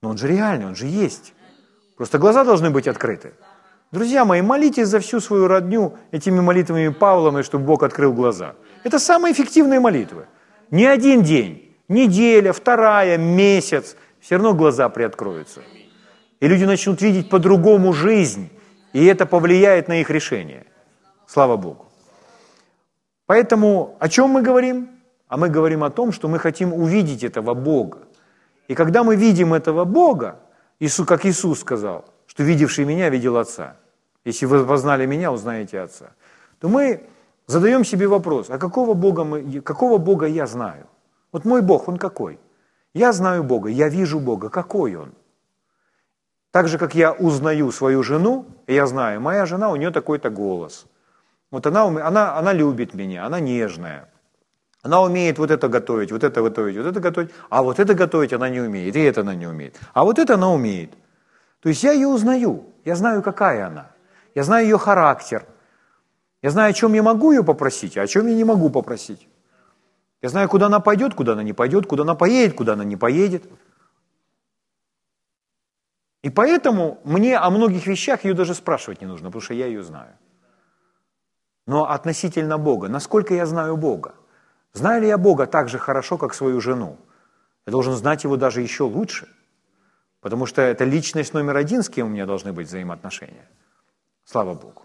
Но 0.00 0.10
он 0.10 0.18
же 0.18 0.28
реальный, 0.28 0.66
он 0.66 0.74
же 0.74 0.86
есть. 0.86 1.34
Просто 1.96 2.18
глаза 2.18 2.44
должны 2.44 2.70
быть 2.70 2.88
открыты. 2.88 3.32
Друзья 3.92 4.24
мои, 4.24 4.40
молитесь 4.40 4.88
за 4.88 5.00
всю 5.00 5.20
свою 5.20 5.48
родню 5.48 5.98
этими 6.12 6.40
молитвами 6.40 6.88
Павлами, 6.88 7.42
чтобы 7.42 7.66
Бог 7.66 7.82
открыл 7.82 8.12
глаза. 8.12 8.54
Это 8.84 8.98
самые 8.98 9.32
эффективные 9.32 9.80
молитвы. 9.80 10.26
Не 10.70 10.86
один 10.86 11.22
день, 11.22 11.76
неделя, 11.88 12.52
вторая, 12.52 13.18
месяц, 13.18 13.96
все 14.20 14.36
равно 14.36 14.54
глаза 14.54 14.88
приоткроются. 14.88 15.60
И 16.40 16.48
люди 16.48 16.64
начнут 16.64 17.02
видеть 17.02 17.28
по-другому 17.28 17.92
жизнь 17.92 18.50
И 18.92 19.06
это 19.06 19.26
повлияет 19.26 19.88
на 19.88 20.00
их 20.00 20.10
решение. 20.10 20.64
Слава 21.26 21.56
Богу. 21.56 21.86
Поэтому 23.26 23.96
о 24.00 24.08
чем 24.08 24.30
мы 24.30 24.42
говорим? 24.42 24.88
А 25.28 25.36
мы 25.36 25.48
говорим 25.48 25.82
о 25.82 25.90
том, 25.90 26.12
что 26.12 26.28
мы 26.28 26.38
хотим 26.38 26.74
увидеть 26.74 27.24
этого 27.24 27.54
Бога. 27.54 27.98
И 28.68 28.74
когда 28.74 29.02
мы 29.02 29.16
видим 29.16 29.54
этого 29.54 29.84
Бога, 29.84 30.40
Иисус, 30.82 31.06
как 31.06 31.24
Иисус 31.24 31.60
сказал, 31.60 32.04
что 32.26 32.42
видевший 32.42 32.84
меня 32.84 33.08
видел 33.08 33.36
Отца. 33.36 33.76
Если 34.24 34.46
вы 34.46 34.66
познали 34.66 35.06
меня, 35.06 35.30
узнаете 35.30 35.78
Отца. 35.78 36.10
То 36.58 36.68
мы 36.68 37.06
задаем 37.46 37.84
себе 37.84 38.08
вопрос, 38.08 38.50
а 38.50 38.58
какого 38.58 38.94
Бога, 38.94 39.22
мы, 39.22 39.60
какого 39.60 39.98
Бога 39.98 40.26
я 40.26 40.44
знаю? 40.46 40.88
Вот 41.30 41.44
мой 41.44 41.62
Бог, 41.62 41.86
Он 41.86 41.98
какой? 41.98 42.40
Я 42.94 43.12
знаю 43.12 43.44
Бога, 43.44 43.68
я 43.68 43.88
вижу 43.88 44.18
Бога, 44.18 44.48
какой 44.48 44.96
Он? 44.96 45.12
Так 46.50 46.66
же, 46.66 46.78
как 46.78 46.96
я 46.96 47.12
узнаю 47.12 47.70
свою 47.70 48.02
жену, 48.02 48.46
я 48.66 48.86
знаю, 48.86 49.20
моя 49.20 49.46
жена, 49.46 49.70
у 49.70 49.76
нее 49.76 49.92
такой-то 49.92 50.30
голос. 50.30 50.86
Вот 51.52 51.64
она, 51.64 51.84
она, 51.84 52.36
она 52.36 52.52
любит 52.52 52.94
меня, 52.94 53.24
она 53.24 53.38
нежная. 53.38 54.08
Она 54.82 55.00
умеет 55.00 55.38
вот 55.38 55.50
это 55.50 55.68
готовить, 55.68 56.10
вот 56.10 56.24
это 56.24 56.42
готовить, 56.42 56.76
вот 56.76 56.86
это 56.86 57.00
готовить, 57.00 57.30
а 57.48 57.62
вот 57.62 57.78
это 57.78 57.94
готовить 57.94 58.32
она 58.32 58.48
не 58.48 58.60
умеет, 58.60 58.96
и 58.96 59.00
это 59.00 59.20
она 59.20 59.34
не 59.34 59.46
умеет. 59.46 59.78
А 59.94 60.02
вот 60.02 60.18
это 60.18 60.34
она 60.34 60.50
умеет. 60.50 60.92
То 61.60 61.68
есть 61.68 61.84
я 61.84 61.92
ее 61.92 62.08
узнаю, 62.08 62.66
я 62.84 62.96
знаю, 62.96 63.22
какая 63.22 63.68
она. 63.68 63.92
Я 64.34 64.42
знаю 64.42 64.64
ее 64.64 64.78
характер. 64.78 65.46
Я 66.42 66.50
знаю, 66.50 66.70
о 66.70 66.72
чем 66.72 66.94
я 66.94 67.02
могу 67.04 67.30
ее 67.30 67.44
попросить, 67.44 67.96
а 67.96 68.02
о 68.02 68.06
чем 68.08 68.26
я 68.26 68.34
не 68.34 68.42
могу 68.42 68.70
попросить. 68.70 69.28
Я 70.20 70.28
знаю, 70.28 70.48
куда 70.48 70.66
она 70.66 70.80
пойдет, 70.80 71.14
куда 71.14 71.32
она 71.32 71.44
не 71.44 71.52
пойдет, 71.52 71.86
куда 71.86 72.02
она 72.02 72.16
поедет, 72.16 72.56
куда 72.56 72.72
она 72.72 72.84
не 72.84 72.96
поедет. 72.96 73.44
И 76.22 76.30
поэтому 76.30 77.00
мне 77.04 77.36
о 77.36 77.50
многих 77.50 77.86
вещах 77.86 78.24
ее 78.24 78.34
даже 78.34 78.54
спрашивать 78.54 79.00
не 79.00 79.06
нужно, 79.06 79.28
потому 79.28 79.42
что 79.42 79.54
я 79.54 79.66
ее 79.66 79.84
знаю. 79.84 80.14
Но 81.66 81.88
относительно 81.88 82.58
Бога, 82.58 82.88
насколько 82.88 83.34
я 83.34 83.46
знаю 83.46 83.76
Бога? 83.76 84.14
Знаю 84.72 85.02
ли 85.02 85.08
я 85.08 85.18
Бога 85.18 85.46
так 85.46 85.68
же 85.68 85.78
хорошо, 85.78 86.16
как 86.16 86.34
свою 86.34 86.60
жену? 86.60 86.96
Я 87.66 87.72
должен 87.72 87.94
знать 87.94 88.24
его 88.24 88.36
даже 88.36 88.62
еще 88.62 88.84
лучше, 88.84 89.28
потому 90.20 90.46
что 90.46 90.62
это 90.62 90.84
личность 90.84 91.34
номер 91.34 91.56
один, 91.56 91.82
с 91.82 91.88
кем 91.88 92.06
у 92.06 92.10
меня 92.10 92.26
должны 92.26 92.52
быть 92.52 92.68
взаимоотношения. 92.68 93.48
Слава 94.24 94.54
Богу. 94.54 94.82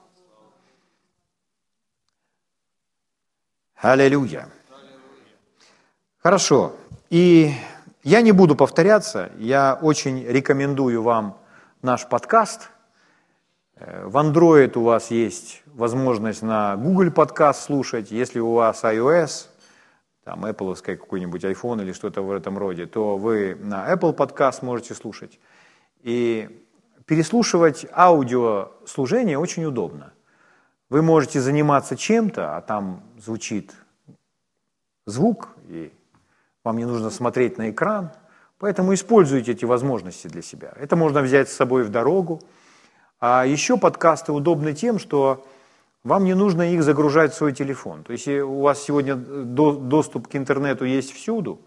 Аллилуйя. 3.76 4.50
Хорошо. 6.18 6.76
И 7.10 7.54
я 8.04 8.22
не 8.22 8.32
буду 8.32 8.56
повторяться, 8.56 9.32
я 9.38 9.78
очень 9.82 10.26
рекомендую 10.26 11.02
вам 11.02 11.38
наш 11.82 12.08
подкаст. 12.08 12.70
Э, 13.76 14.06
в 14.06 14.18
Android 14.18 14.78
у 14.78 14.84
вас 14.84 15.12
есть 15.12 15.62
возможность 15.68 16.42
на 16.42 16.76
Google 16.76 17.12
подкаст 17.12 17.64
слушать. 17.64 18.12
Если 18.12 18.40
у 18.40 18.54
вас 18.54 18.84
iOS, 18.84 19.48
там 20.28 20.44
Apple 20.44 20.76
какой-нибудь 20.82 21.46
iPhone 21.46 21.82
или 21.82 21.94
что-то 21.94 22.22
в 22.22 22.32
этом 22.32 22.58
роде, 22.58 22.86
то 22.86 23.16
вы 23.16 23.56
на 23.62 23.90
Apple 23.90 24.12
подкаст 24.12 24.62
можете 24.62 24.94
слушать. 24.94 25.40
И 26.04 26.66
переслушивать 27.06 27.86
аудиослужение 27.94 29.40
очень 29.40 29.64
удобно. 29.64 30.12
Вы 30.90 31.02
можете 31.02 31.40
заниматься 31.40 31.96
чем-то, 31.96 32.58
а 32.58 32.62
там 32.62 33.04
звучит 33.18 33.74
звук, 35.06 35.48
и 35.70 35.94
вам 36.66 36.78
не 36.78 36.86
нужно 36.86 37.10
смотреть 37.10 37.58
на 37.58 37.70
экран, 37.70 38.12
поэтому 38.60 38.94
используйте 38.94 39.54
эти 39.54 39.64
возможности 39.64 40.28
для 40.28 40.42
себя. 40.42 40.74
Это 40.76 40.98
можно 40.98 41.22
взять 41.22 41.48
с 41.48 41.54
собой 41.54 41.84
в 41.84 41.90
дорогу. 41.90 42.42
А 43.22 43.46
еще 43.46 43.78
подкасты 43.78 44.34
удобны 44.34 44.74
тем, 44.74 45.00
что 45.00 45.48
вам 46.08 46.24
не 46.24 46.34
нужно 46.34 46.74
их 46.74 46.84
загружать 46.84 47.34
в 47.34 47.36
свой 47.36 47.54
телефон. 47.54 48.04
То 48.04 48.14
есть 48.14 48.28
у 48.28 48.62
вас 48.62 48.82
сегодня 48.82 49.16
доступ 49.16 50.28
к 50.28 50.36
интернету 50.36 50.86
есть 50.86 51.12
всюду, 51.12 51.60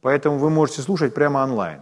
поэтому 0.00 0.38
вы 0.38 0.50
можете 0.50 0.82
слушать 0.82 1.14
прямо 1.14 1.42
онлайн. 1.42 1.80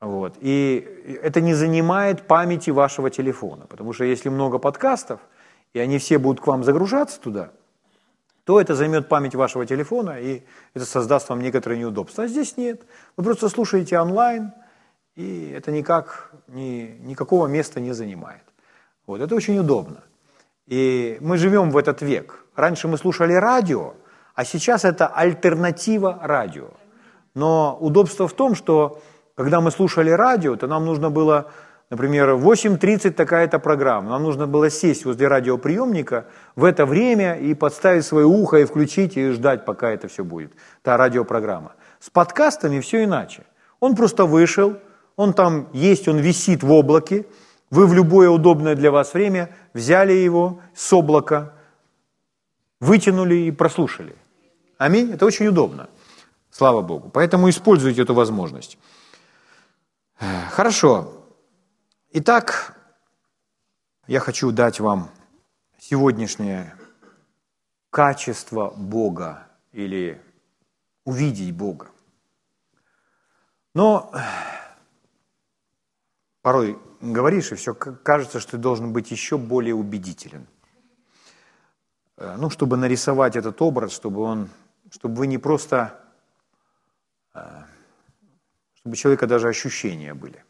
Вот. 0.00 0.34
И 0.40 1.18
это 1.22 1.40
не 1.40 1.54
занимает 1.54 2.26
памяти 2.26 2.70
вашего 2.70 3.10
телефона, 3.10 3.66
потому 3.66 3.92
что 3.92 4.04
если 4.04 4.28
много 4.28 4.58
подкастов, 4.58 5.20
и 5.72 5.78
они 5.78 5.98
все 5.98 6.18
будут 6.18 6.40
к 6.40 6.46
вам 6.46 6.64
загружаться 6.64 7.20
туда, 7.20 7.50
то 8.44 8.60
это 8.60 8.74
займет 8.74 9.08
память 9.08 9.36
вашего 9.36 9.64
телефона, 9.66 10.18
и 10.18 10.42
это 10.74 10.84
создаст 10.84 11.28
вам 11.28 11.40
некоторые 11.40 11.78
неудобства. 11.78 12.24
А 12.24 12.26
здесь 12.26 12.56
нет. 12.56 12.82
Вы 13.16 13.22
просто 13.22 13.48
слушаете 13.48 14.00
онлайн, 14.00 14.52
и 15.14 15.52
это 15.56 15.70
никак, 15.70 16.32
ни, 16.48 16.98
никакого 17.02 17.46
места 17.46 17.78
не 17.78 17.92
занимает. 17.92 18.42
Вот, 19.06 19.20
это 19.20 19.34
очень 19.36 19.58
удобно. 19.58 20.02
И 20.70 21.18
мы 21.20 21.36
живем 21.36 21.70
в 21.70 21.76
этот 21.76 22.00
век. 22.00 22.44
Раньше 22.54 22.86
мы 22.86 22.96
слушали 22.96 23.32
радио, 23.32 23.94
а 24.36 24.44
сейчас 24.44 24.84
это 24.84 25.08
альтернатива 25.08 26.20
радио. 26.22 26.68
Но 27.34 27.76
удобство 27.80 28.28
в 28.28 28.32
том, 28.34 28.54
что 28.54 29.02
когда 29.34 29.60
мы 29.60 29.72
слушали 29.72 30.10
радио, 30.10 30.54
то 30.54 30.68
нам 30.68 30.84
нужно 30.84 31.10
было, 31.10 31.50
например, 31.90 32.30
8.30 32.30 33.10
такая-то 33.10 33.58
программа. 33.58 34.10
Нам 34.10 34.22
нужно 34.22 34.46
было 34.46 34.70
сесть 34.70 35.04
возле 35.04 35.26
радиоприемника 35.26 36.26
в 36.54 36.62
это 36.62 36.86
время 36.86 37.34
и 37.34 37.54
подставить 37.54 38.04
свое 38.04 38.26
ухо 38.26 38.58
и 38.58 38.64
включить 38.64 39.16
и 39.16 39.30
ждать, 39.30 39.64
пока 39.64 39.90
это 39.90 40.06
все 40.06 40.22
будет, 40.22 40.52
та 40.82 40.96
радиопрограмма. 40.96 41.72
С 41.98 42.10
подкастами 42.10 42.78
все 42.78 43.02
иначе. 43.02 43.42
Он 43.80 43.96
просто 43.96 44.24
вышел, 44.24 44.76
он 45.16 45.32
там 45.32 45.66
есть, 45.72 46.06
он 46.06 46.18
висит 46.18 46.62
в 46.62 46.70
облаке, 46.70 47.26
вы 47.70 47.86
в 47.86 47.94
любое 47.94 48.28
удобное 48.28 48.74
для 48.74 48.90
вас 48.90 49.14
время 49.14 49.54
взяли 49.72 50.12
его 50.12 50.60
с 50.74 50.92
облака, 50.92 51.54
вытянули 52.80 53.34
и 53.34 53.50
прослушали. 53.52 54.16
Аминь. 54.76 55.12
Это 55.12 55.24
очень 55.24 55.46
удобно. 55.46 55.88
Слава 56.50 56.82
Богу. 56.82 57.10
Поэтому 57.10 57.48
используйте 57.48 58.02
эту 58.02 58.14
возможность. 58.14 58.78
Хорошо. 60.50 61.12
Итак, 62.12 62.76
я 64.06 64.18
хочу 64.18 64.50
дать 64.50 64.80
вам 64.80 65.10
сегодняшнее 65.78 66.74
качество 67.90 68.70
Бога 68.70 69.46
или 69.72 70.20
увидеть 71.04 71.54
Бога. 71.54 71.88
Но 73.74 74.12
порой 76.42 76.78
говоришь, 77.00 77.52
и 77.52 77.54
все 77.54 77.74
кажется, 77.74 78.40
что 78.40 78.52
ты 78.52 78.58
должен 78.58 78.92
быть 78.92 79.10
еще 79.10 79.38
более 79.38 79.74
убедителен. 79.74 80.46
Э, 82.16 82.36
ну, 82.38 82.50
чтобы 82.50 82.76
нарисовать 82.76 83.36
этот 83.36 83.60
образ, 83.62 83.92
чтобы 83.92 84.22
он, 84.22 84.48
чтобы 84.90 85.16
вы 85.16 85.26
не 85.26 85.38
просто 85.38 86.00
э, 87.34 87.62
чтобы 88.80 88.94
у 88.94 88.96
человека 88.96 89.26
даже 89.26 89.48
ощущения 89.48 90.14
были. 90.14 90.42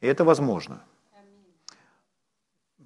И 0.00 0.06
это 0.06 0.24
возможно. 0.24 0.82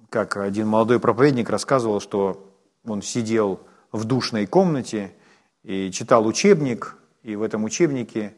Как 0.09 0.37
один 0.37 0.67
молодой 0.67 0.99
проповедник 0.99 1.49
рассказывал, 1.49 1.99
что 1.99 2.55
он 2.83 3.01
сидел 3.01 3.67
в 3.91 4.05
душной 4.05 4.47
комнате 4.47 5.13
и 5.63 5.91
читал 5.91 6.25
учебник, 6.25 6.97
и 7.23 7.35
в 7.35 7.43
этом 7.43 7.65
учебнике 7.65 8.35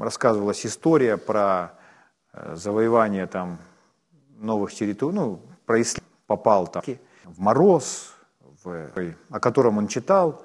рассказывалась 0.00 0.66
история 0.66 1.16
про 1.16 1.78
завоевание 2.54 3.26
там 3.26 3.58
новых 4.38 4.72
территорий, 4.74 5.14
ну, 5.14 5.40
про 5.64 5.82
попал 6.26 6.66
там 6.66 6.82
в 7.24 7.40
мороз, 7.40 8.14
в, 8.64 8.90
о 9.30 9.40
котором 9.40 9.78
он 9.78 9.88
читал, 9.88 10.42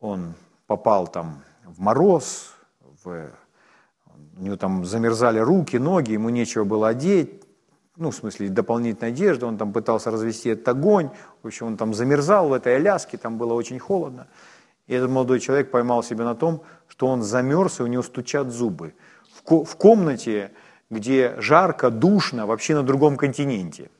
он 0.00 0.34
попал 0.66 1.06
там 1.06 1.42
в 1.64 1.80
мороз, 1.80 2.54
в 3.04 3.30
у 4.36 4.42
него 4.42 4.56
там 4.56 4.84
замерзали 4.84 5.38
руки, 5.38 5.76
ноги, 5.76 6.12
ему 6.12 6.30
нечего 6.30 6.64
было 6.64 6.88
одеть, 6.88 7.42
ну, 7.96 8.10
в 8.10 8.14
смысле, 8.14 8.48
дополнительная 8.48 9.10
одежда, 9.10 9.46
он 9.46 9.58
там 9.58 9.72
пытался 9.72 10.10
развести 10.10 10.48
этот 10.48 10.66
огонь, 10.68 11.10
в 11.42 11.46
общем, 11.46 11.66
он 11.66 11.76
там 11.76 11.92
замерзал 11.92 12.48
в 12.48 12.54
этой 12.54 12.76
Аляске, 12.76 13.18
там 13.18 13.36
было 13.36 13.52
очень 13.52 13.78
холодно. 13.78 14.26
И 14.86 14.94
этот 14.94 15.10
молодой 15.10 15.40
человек 15.40 15.70
поймал 15.70 16.02
себя 16.02 16.24
на 16.24 16.34
том, 16.34 16.62
что 16.88 17.06
он 17.06 17.22
замерз, 17.22 17.80
и 17.80 17.82
у 17.82 17.86
него 17.86 18.02
стучат 18.02 18.50
зубы. 18.50 18.94
В, 19.44 19.64
в 19.64 19.76
комнате, 19.76 20.52
где 20.90 21.40
жарко, 21.40 21.90
душно, 21.90 22.46
вообще 22.46 22.74
на 22.74 22.82
другом 22.82 23.16
континенте. 23.16 23.90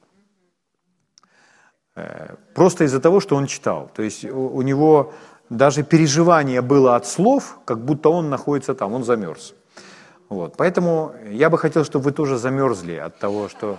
Э, 1.95 2.35
просто 2.55 2.85
из-за 2.85 3.01
того, 3.01 3.21
что 3.21 3.37
он 3.37 3.47
читал. 3.47 3.91
То 3.95 4.03
есть 4.03 4.25
у, 4.25 4.63
него 4.63 5.13
даже 5.49 5.83
переживание 5.83 6.63
было 6.63 6.97
от 6.97 7.07
слов, 7.07 7.59
как 7.65 7.85
будто 7.85 8.09
он 8.11 8.29
находится 8.29 8.75
там, 8.75 8.93
он 8.93 9.05
замерз. 9.05 9.55
Вот. 10.29 10.57
Поэтому 10.57 11.15
я 11.29 11.49
бы 11.51 11.59
хотел, 11.59 11.85
чтобы 11.85 12.07
вы 12.07 12.13
тоже 12.13 12.39
замерзли 12.39 12.95
от 12.95 13.19
того, 13.19 13.49
что, 13.49 13.79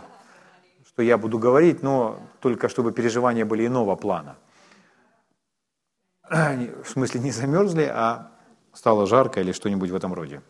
что 0.86 1.02
я 1.02 1.18
буду 1.18 1.38
говорить, 1.40 1.84
но 1.84 2.20
только 2.40 2.70
чтобы 2.70 2.92
переживания 2.92 3.46
были 3.46 3.68
иного 3.68 3.96
плана. 3.96 4.36
В 6.30 6.86
смысле 6.86 7.20
не 7.22 7.32
замерзли, 7.32 7.84
а 7.84 8.32
стало 8.74 9.06
жарко 9.06 9.42
или 9.42 9.52
что-нибудь 9.52 9.90
в 9.90 9.96
этом 9.96 10.14
роде. 10.14 10.42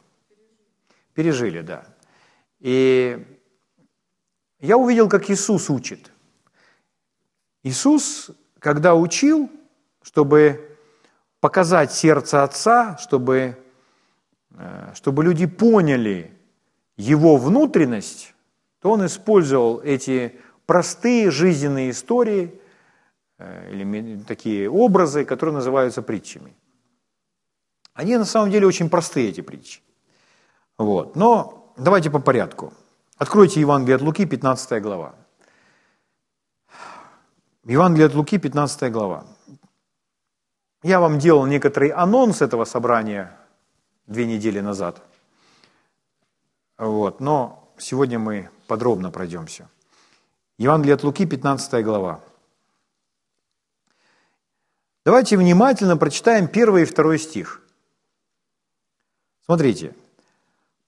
Пережили, 1.14 1.62
да. 1.62 1.86
И 2.62 3.26
я 4.60 4.78
увидел, 4.78 5.10
как 5.10 5.30
Иисус 5.30 5.70
учит. 5.70 6.12
Иисус, 7.64 8.32
когда 8.60 8.96
учил, 8.96 9.50
чтобы 10.04 10.78
показать 11.40 11.92
сердце 11.92 12.44
Отца, 12.44 12.98
чтобы, 12.98 13.58
э, 14.52 14.92
чтобы 14.94 15.24
люди 15.24 15.48
поняли 15.48 16.32
Его 16.98 17.38
внутренность, 17.38 18.34
то 18.80 18.92
Он 18.92 19.06
использовал 19.06 19.82
эти 19.82 20.40
простые 20.68 21.32
жизненные 21.32 21.90
истории 21.90 22.62
э, 23.40 23.72
или 23.72 24.24
такие 24.24 24.70
образы, 24.70 25.26
которые 25.26 25.56
называются 25.56 26.04
притчами. 26.04 26.56
Они 27.94 28.16
на 28.18 28.26
самом 28.26 28.52
деле 28.52 28.68
очень 28.68 28.90
простые, 28.90 29.30
эти 29.30 29.42
притчи. 29.42 29.82
Вот. 30.78 31.16
Но 31.16 31.61
давайте 31.78 32.10
по 32.10 32.20
порядку. 32.20 32.74
Откройте 33.18 33.60
Евангелие 33.60 33.96
от 33.96 34.02
Луки, 34.02 34.26
15 34.26 34.82
глава. 34.82 35.14
Евангелие 37.64 38.08
от 38.08 38.16
Луки, 38.16 38.38
15 38.38 38.92
глава. 38.92 39.26
Я 40.84 41.00
вам 41.00 41.20
делал 41.20 41.46
некоторый 41.46 41.90
анонс 41.90 42.42
этого 42.42 42.66
собрания 42.66 43.38
две 44.08 44.26
недели 44.26 44.60
назад. 44.60 45.02
Вот, 46.78 47.20
но 47.20 47.72
сегодня 47.78 48.18
мы 48.18 48.50
подробно 48.66 49.12
пройдемся. 49.12 49.70
Евангелие 50.58 50.96
от 50.96 51.04
Луки, 51.04 51.26
15 51.26 51.84
глава. 51.84 52.22
Давайте 55.06 55.38
внимательно 55.38 55.98
прочитаем 55.98 56.48
первый 56.48 56.84
и 56.84 56.86
второй 56.86 57.20
стих. 57.20 57.62
Смотрите. 59.46 59.96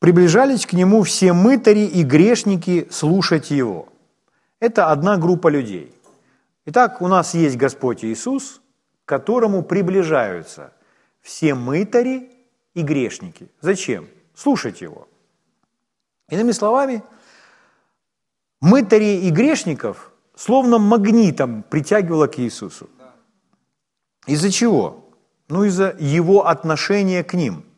Приближались 0.04 0.66
к 0.66 0.74
нему 0.74 1.04
все 1.04 1.32
мытари 1.32 1.86
и 1.86 2.04
грешники 2.04 2.90
слушать 2.92 3.52
его. 3.52 3.88
Это 4.60 4.92
одна 4.92 5.16
группа 5.16 5.48
людей. 5.48 5.96
Итак, 6.66 7.02
у 7.02 7.08
нас 7.08 7.34
есть 7.34 7.56
Господь 7.56 8.04
Иисус, 8.04 8.60
к 9.06 9.08
которому 9.08 9.64
приближаются 9.64 10.74
все 11.22 11.56
мытари 11.56 12.30
и 12.74 12.82
грешники. 12.82 13.48
Зачем? 13.62 14.10
Слушать 14.36 14.82
Его. 14.82 15.08
Иными 16.28 16.52
словами, 16.52 17.02
мытари 18.60 19.22
и 19.26 19.30
грешников 19.30 20.12
словно 20.36 20.80
магнитом 20.80 21.64
притягивало 21.64 22.28
к 22.28 22.40
Иисусу. 22.40 22.90
Из-за 24.28 24.52
чего? 24.52 25.10
Ну, 25.48 25.64
из-за 25.64 25.96
Его 25.98 26.46
отношения 26.46 27.24
к 27.24 27.36
ним– 27.36 27.64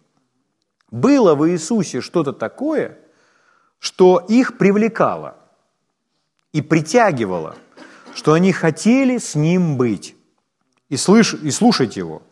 было 0.95 1.35
в 1.35 1.49
Иисусе 1.49 1.99
что-то 1.99 2.31
такое, 2.31 2.97
что 3.79 4.19
их 4.29 4.57
привлекало 4.57 5.35
и 6.53 6.61
притягивало, 6.61 7.57
что 8.13 8.31
они 8.31 8.53
хотели 8.53 9.17
с 9.17 9.35
Ним 9.35 9.75
быть 9.77 10.15
и, 10.87 10.95
слыш- 10.95 11.37
и 11.43 11.51
слушать 11.51 11.97
Его. 11.97 12.23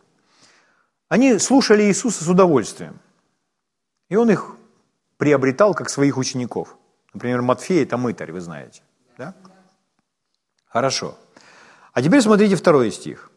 Они 1.10 1.38
слушали 1.40 1.84
Иисуса 1.84 2.24
с 2.24 2.28
удовольствием, 2.28 3.02
и 4.08 4.16
Он 4.16 4.32
их 4.32 4.56
приобретал 5.18 5.74
как 5.74 5.90
своих 5.90 6.18
учеников. 6.18 6.78
Например, 7.14 7.42
Матфей– 7.42 7.84
это 7.84 7.98
мытарь, 7.98 8.32
вы 8.32 8.40
знаете. 8.40 8.82
Да? 9.18 9.36
Хорошо. 10.68 11.18
А 11.92 12.02
теперь 12.02 12.22
смотрите 12.22 12.56
второй 12.56 12.92
стих. 12.92 13.30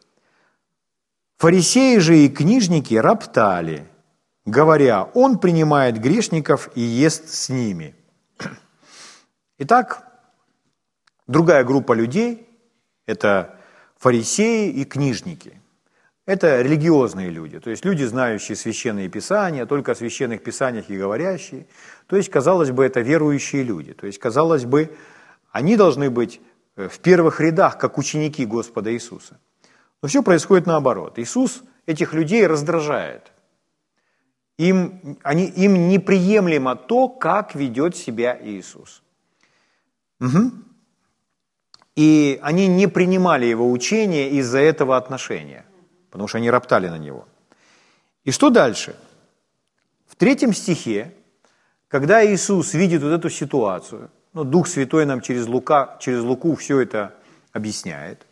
«Фарисеи 1.37 1.97
же 1.97 2.17
и 2.17 2.29
книжники 2.29 2.95
роптали– 2.95 3.91
говоря, 4.47 5.03
он 5.13 5.37
принимает 5.39 5.99
грешников 5.99 6.69
и 6.73 6.81
ест 6.81 7.29
с 7.29 7.49
ними. 7.49 7.93
Итак, 9.59 10.03
другая 11.27 11.63
группа 11.63 11.93
людей– 11.93 12.47
это 13.05 13.55
фарисеи 13.97 14.71
и 14.71 14.85
книжники. 14.85 15.61
Это 16.25 16.61
религиозные 16.61 17.29
люди, 17.29 17.59
то 17.59 17.69
есть 17.69 17.85
люди, 17.85 18.03
знающие 18.03 18.55
священные 18.55 19.07
писания, 19.07 19.65
только 19.65 19.93
о 19.93 19.95
священных 19.95 20.43
писаниях 20.43 20.89
и 20.89 20.97
говорящие. 20.97 21.67
То 22.07 22.17
есть, 22.17 22.29
казалось 22.29 22.71
бы, 22.71 22.85
это 22.85 22.99
верующие 22.99 23.63
люди. 23.63 23.93
То 23.93 24.07
есть, 24.07 24.19
казалось 24.19 24.65
бы, 24.65 24.93
они 25.51 25.77
должны 25.77 26.09
быть 26.09 26.41
э, 26.75 26.89
в 26.89 26.99
первых 26.99 27.39
рядах, 27.39 27.77
как 27.77 27.97
ученики 27.97 28.45
Господа 28.45 28.93
Иисуса. 28.93 29.39
Но 30.01 30.09
все 30.09 30.21
происходит 30.21 30.67
наоборот. 30.67 31.17
Иисус 31.17 31.63
этих 31.85 32.13
людей 32.13 32.45
раздражает– 32.45 33.31
им, 34.57 35.17
они, 35.23 35.45
им 35.45 35.87
неприемлемо 35.87 36.75
то, 36.75 37.07
как 37.07 37.55
ведет 37.55 37.95
себя 37.95 38.37
Иисус. 38.41 39.03
Угу. 40.19 40.51
И 41.95 42.39
они 42.41 42.67
не 42.67 42.87
принимали 42.87 43.45
его 43.45 43.71
учение 43.71 44.29
из-за 44.31 44.59
этого 44.59 44.97
отношения, 44.97 45.65
потому 46.11 46.27
что 46.27 46.37
они 46.37 46.49
роптали 46.49 46.89
на 46.89 46.97
него. 46.97 47.27
И 48.23 48.31
что 48.31 48.49
дальше? 48.49 48.95
В 50.07 50.15
третьем 50.15 50.53
стихе, 50.53 51.13
когда 51.87 52.25
Иисус 52.25 52.73
видит 52.73 53.01
вот 53.03 53.11
эту 53.11 53.29
ситуацию, 53.29 54.09
ну, 54.33 54.43
Дух 54.43 54.67
Святой 54.67 55.05
нам 55.05 55.21
через, 55.21 55.47
Лука, 55.47 55.97
через 55.99 56.21
Луку 56.21 56.55
все 56.55 56.79
это 56.79 57.15
объясняет. 57.51 58.25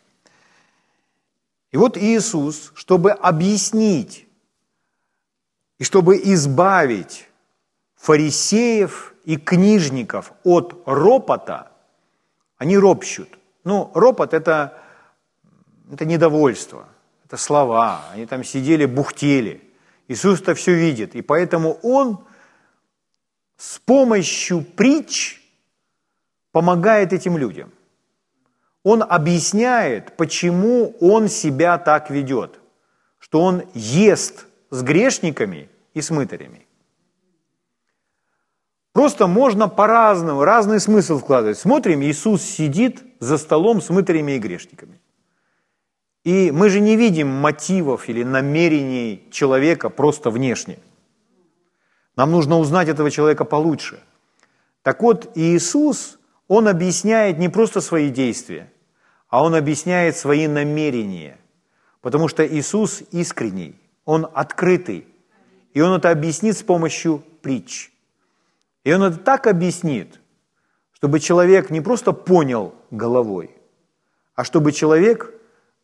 И 1.72 1.76
вот 1.76 1.96
Иисус, 1.96 2.72
чтобы 2.74 3.10
объяснить 3.10 4.25
и 5.78 5.84
чтобы 5.84 6.16
избавить 6.16 7.28
фарисеев 7.96 9.14
и 9.24 9.36
книжников 9.36 10.32
от 10.44 10.82
ропота, 10.86 11.72
они 12.58 12.78
ропщут. 12.78 13.28
Ну, 13.64 13.90
ропот– 13.94 14.32
это, 14.34 14.78
это 15.92 16.04
недовольство, 16.04 16.88
это 17.24 17.36
слова. 17.36 18.04
Они 18.12 18.26
там 18.26 18.44
сидели, 18.44 18.86
бухтели. 18.86 19.62
Иисус 20.08 20.40
это 20.40 20.54
все 20.54 20.74
видит. 20.74 21.14
И 21.14 21.22
поэтому 21.22 21.78
Он 21.82 22.24
с 23.56 23.78
помощью 23.80 24.62
притч 24.62 25.42
помогает 26.52 27.12
этим 27.12 27.36
людям. 27.36 27.72
Он 28.82 29.02
объясняет, 29.02 30.16
почему 30.16 30.94
Он 31.00 31.28
себя 31.28 31.76
так 31.76 32.08
ведет. 32.08 32.60
Что 33.18 33.42
Он 33.42 33.64
ест 33.74 34.46
с 34.76 34.82
грешниками 34.82 35.68
и 35.94 36.02
с 36.02 36.10
мытарями. 36.10 36.66
Просто 38.92 39.26
можно 39.26 39.68
по-разному, 39.68 40.44
разный 40.44 40.80
смысл 40.80 41.18
вкладывать. 41.18 41.58
Смотрим, 41.58 42.02
Иисус 42.02 42.42
сидит 42.42 43.02
за 43.18 43.38
столом 43.38 43.80
с 43.80 43.90
мытарями 43.90 44.32
и 44.32 44.38
грешниками. 44.38 45.00
И 46.24 46.50
мы 46.50 46.68
же 46.70 46.80
не 46.80 46.96
видим 46.96 47.28
мотивов 47.28 48.08
или 48.08 48.24
намерений 48.24 49.26
человека 49.30 49.90
просто 49.90 50.30
внешне. 50.30 50.78
Нам 52.16 52.30
нужно 52.30 52.58
узнать 52.58 52.88
этого 52.88 53.10
человека 53.10 53.44
получше. 53.44 54.00
Так 54.82 55.02
вот, 55.02 55.30
Иисус, 55.36 56.18
Он 56.48 56.68
объясняет 56.68 57.38
не 57.38 57.48
просто 57.48 57.80
свои 57.80 58.10
действия, 58.10 58.70
а 59.28 59.42
Он 59.42 59.54
объясняет 59.54 60.16
свои 60.16 60.46
намерения. 60.48 61.38
Потому 62.00 62.28
что 62.28 62.46
Иисус 62.46 63.02
искренний– 63.12 63.74
он 64.06 64.26
открытый. 64.32 65.06
И 65.74 65.80
он 65.82 65.92
это 65.92 66.10
объяснит 66.10 66.56
с 66.56 66.62
помощью 66.62 67.22
притч. 67.42 67.92
И 68.84 68.92
он 68.92 69.02
это 69.02 69.18
так 69.18 69.46
объяснит, 69.46 70.20
чтобы 70.94 71.20
человек 71.20 71.68
не 71.68 71.82
просто 71.82 72.12
понял 72.12 72.74
головой, 72.90 73.50
а 74.34 74.44
чтобы 74.44 74.72
человек 74.72 75.34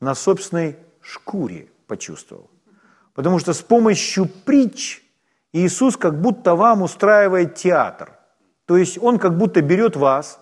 на 0.00 0.14
собственной 0.14 0.78
шкуре 1.02 1.68
почувствовал. 1.86 2.48
Потому 3.12 3.38
что 3.38 3.52
с 3.52 3.60
помощью 3.60 4.26
притч 4.26 5.02
Иисус 5.52 5.98
как 5.98 6.20
будто 6.20 6.54
вам 6.54 6.82
устраивает 6.82 7.56
театр. 7.56 8.12
То 8.64 8.78
есть 8.78 8.98
Он 9.02 9.18
как 9.18 9.36
будто 9.36 9.60
берет 9.60 9.96
вас 9.96 10.40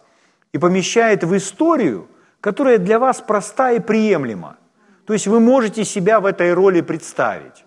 и 0.52 0.58
помещает 0.58 1.24
в 1.24 1.36
историю, 1.36 2.06
которая 2.40 2.78
для 2.78 2.98
вас 2.98 3.20
проста 3.20 3.72
и 3.72 3.80
приемлема. 3.80 4.58
То 5.06 5.14
есть 5.14 5.26
вы 5.26 5.40
можете 5.40 5.84
себя 5.84 6.20
в 6.20 6.26
этой 6.26 6.52
роли 6.52 6.82
представить. 6.82 7.64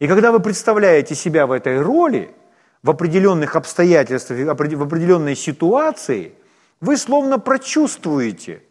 И 0.00 0.08
когда 0.08 0.32
вы 0.32 0.40
представляете 0.40 1.14
себя 1.14 1.46
в 1.46 1.52
этой 1.52 1.80
роли, 1.80 2.34
в 2.82 2.90
определенных 2.90 3.54
обстоятельствах, 3.54 4.38
в 4.38 4.82
определенной 4.82 5.36
ситуации, 5.36 6.32
вы 6.80 6.96
словно 6.96 7.38
прочувствуете, 7.38 8.62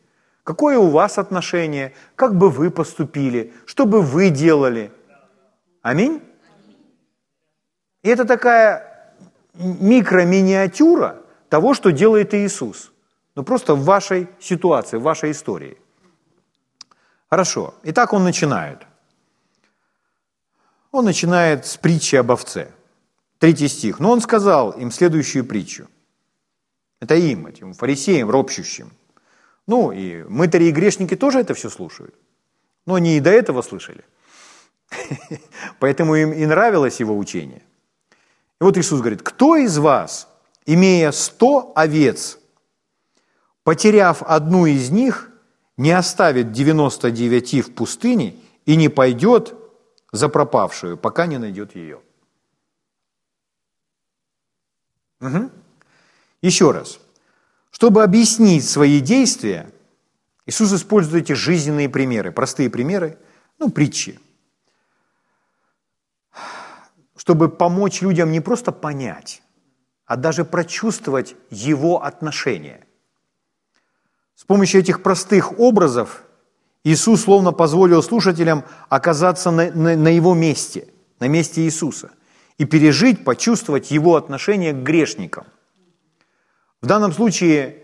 какое 0.44 0.80
у 0.80 0.89
вас 0.89 1.20
отношение, 1.20 1.94
как 2.15 2.36
бы 2.36 2.50
вы 2.50 2.72
поступили, 2.72 3.54
что 3.65 3.86
бы 3.86 4.02
вы 4.02 4.32
делали. 4.32 4.92
Аминь? 5.84 6.20
И 8.02 8.10
это 8.10 8.26
такая 8.26 9.13
микро-миниатюра 9.54 11.18
того, 11.50 11.76
что 11.76 11.92
делает 11.92 12.34
Иисус. 12.34 12.92
Ну 13.36 13.44
просто 13.44 13.76
в 13.76 13.84
вашей 13.84 14.28
ситуации, 14.39 14.98
в 14.98 15.04
вашей 15.04 15.30
истории. 15.30 15.78
Хорошо. 17.30 17.76
Итак, 17.84 18.13
он 18.13 18.24
начинает. 18.24 18.88
Он 20.91 21.06
начинает 21.06 21.65
с 21.65 21.78
притчи 21.78 22.15
об 22.15 22.32
овце. 22.32 22.71
Третий 23.38 23.67
стих. 23.67 23.99
Но 23.99 24.12
он 24.12 24.21
сказал 24.21 24.71
им 24.71 24.91
следующую 24.91 25.45
притчу. 25.45 25.88
Это 26.99 27.15
им, 27.15 27.47
этим 27.47 27.73
фарисеям, 27.73 28.30
ропщущим. 28.30 28.91
Ну, 29.67 29.91
и 29.91 30.23
мытари 30.23 30.65
и 30.65 30.71
грешники 30.71 31.15
тоже 31.15 31.39
это 31.39 31.54
все 31.54 31.69
слушают. 31.69 32.15
Но 32.86 32.95
они 32.95 33.17
и 33.17 33.19
до 33.19 33.30
этого 33.30 33.62
слышали. 33.62 34.04
Поэтому 35.80 36.15
им 36.15 36.34
и 36.34 36.45
нравилось 36.45 36.99
его 36.99 37.17
учение. 37.17 37.62
И 38.60 38.63
вот 38.63 38.78
Иисус 38.78 38.99
говорит, 38.99 39.21
кто 39.21 39.56
из 39.56 39.78
вас, 39.78 40.28
имея 40.65 41.12
сто 41.12 41.71
овец, 41.75 42.39
потеряв 43.63 44.23
одну 44.23 44.65
из 44.65 44.89
них, 44.89 45.30
не 45.78 45.91
оставит 45.91 46.52
99 46.52 47.67
в 47.67 47.73
пустыне 47.73 48.36
и 48.65 48.75
не 48.75 48.89
пойдет 48.89 49.54
за 50.12 50.30
пропавшую, 50.30 50.98
пока 50.98 51.26
не 51.26 51.38
найдет 51.38 51.76
ее? 51.76 52.02
Угу. 55.22 55.52
Еще 56.41 56.72
раз. 56.72 57.00
Чтобы 57.72 58.04
объяснить 58.04 58.67
свои 58.67 59.00
действия, 59.00 59.72
Иисус 60.45 60.74
использует 60.74 61.26
эти 61.26 61.34
жизненные 61.34 61.89
примеры, 61.89 62.32
простые 62.32 62.69
примеры, 62.69 63.17
ну, 63.60 63.69
притчи, 63.69 64.19
чтобы 67.15 67.50
помочь 67.50 68.02
людям 68.02 68.32
не 68.32 68.39
просто 68.39 68.72
понять, 68.72 69.43
а 70.06 70.15
даже 70.15 70.45
прочувствовать 70.45 71.36
Его 71.50 72.04
отношение. 72.04 72.86
С 74.36 74.45
помощью 74.45 74.80
этих 74.80 75.04
простых 75.04 75.60
образов 75.60 76.24
Иисус 76.84 77.24
словно 77.24 77.52
позволил 77.52 78.02
слушателям 78.02 78.63
оказаться 78.89 79.52
на, 79.52 79.72
на, 79.72 79.96
на 79.96 80.08
Его 80.08 80.34
месте, 80.34 80.88
на 81.20 81.28
месте 81.28 81.62
Иисуса, 81.62 82.12
и 82.58 82.65
пережить, 82.65 83.24
почувствовать 83.24 83.92
Его 83.92 84.15
отношение 84.15 84.74
к 84.74 84.78
грешникам– 84.78 85.46
в 86.82 86.86
данном 86.86 87.12
случае 87.12 87.84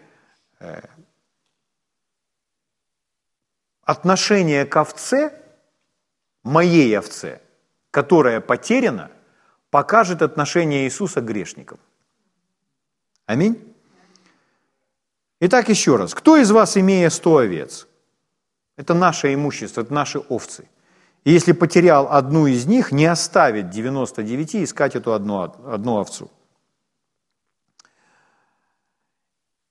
э, 0.59 0.81
отношение 3.81 4.65
к 4.65 4.75
овце, 4.77 5.41
моей 6.43 6.97
овце, 6.97 7.41
которая 7.91 8.39
потеряна, 8.39 9.11
покажет 9.69 10.21
отношение 10.21 10.85
Иисуса 10.85 11.19
к 11.19 11.25
грешникам. 11.25 11.79
Аминь. 13.25 13.75
Итак, 15.41 15.67
еще 15.67 15.97
раз. 15.97 16.13
Кто 16.13 16.37
из 16.37 16.49
вас, 16.51 16.77
имея 16.77 17.09
сто 17.09 17.37
овец, 17.37 17.87
это 18.77 18.93
наше 18.93 19.33
имущество, 19.33 19.81
это 19.81 19.93
наши 19.93 20.19
овцы, 20.19 20.67
и 21.23 21.31
если 21.31 21.51
потерял 21.51 22.07
одну 22.11 22.47
из 22.47 22.65
них, 22.65 22.91
не 22.91 23.05
оставит 23.05 23.69
99 23.69 24.55
и 24.55 24.63
искать 24.63 24.95
эту 24.95 25.13
одну, 25.13 25.41
одну 25.41 25.97
овцу– 25.97 26.31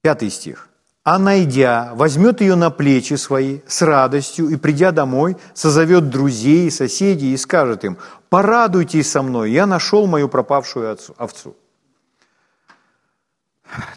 Пятый 0.04 0.28
стих. 0.28 0.68
«А 1.02 1.18
найдя, 1.18 1.92
возьмет 1.94 2.42
ее 2.42 2.56
на 2.56 2.68
плечи 2.68 3.14
свои 3.14 3.60
с 3.66 3.80
радостью 3.80 4.50
и, 4.50 4.56
придя 4.56 4.92
домой, 4.92 5.38
созовет 5.54 6.10
друзей 6.10 6.66
и 6.66 6.70
соседей 6.70 7.32
и 7.32 7.38
скажет 7.38 7.84
им, 7.84 7.96
порадуйтесь 8.28 9.10
со 9.10 9.22
мной, 9.22 9.50
я 9.50 9.64
нашел 9.64 10.06
мою 10.06 10.28
пропавшую 10.28 10.98
овцу». 11.16 11.56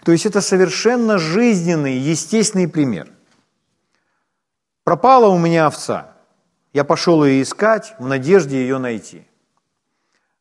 То 0.06 0.14
есть 0.14 0.26
это 0.26 0.40
совершенно 0.40 1.18
жизненный, 1.18 1.98
естественный 1.98 2.70
пример. 2.70 3.10
Пропала 4.88 5.28
у 5.28 5.38
меня 5.38 5.66
овца. 5.66 6.12
Я 6.72 6.86
пошел 6.86 7.26
ее 7.26 7.42
искать 7.42 7.94
в 8.00 8.08
надежде 8.08 8.62
ее 8.62 8.78
найти. 8.78 9.28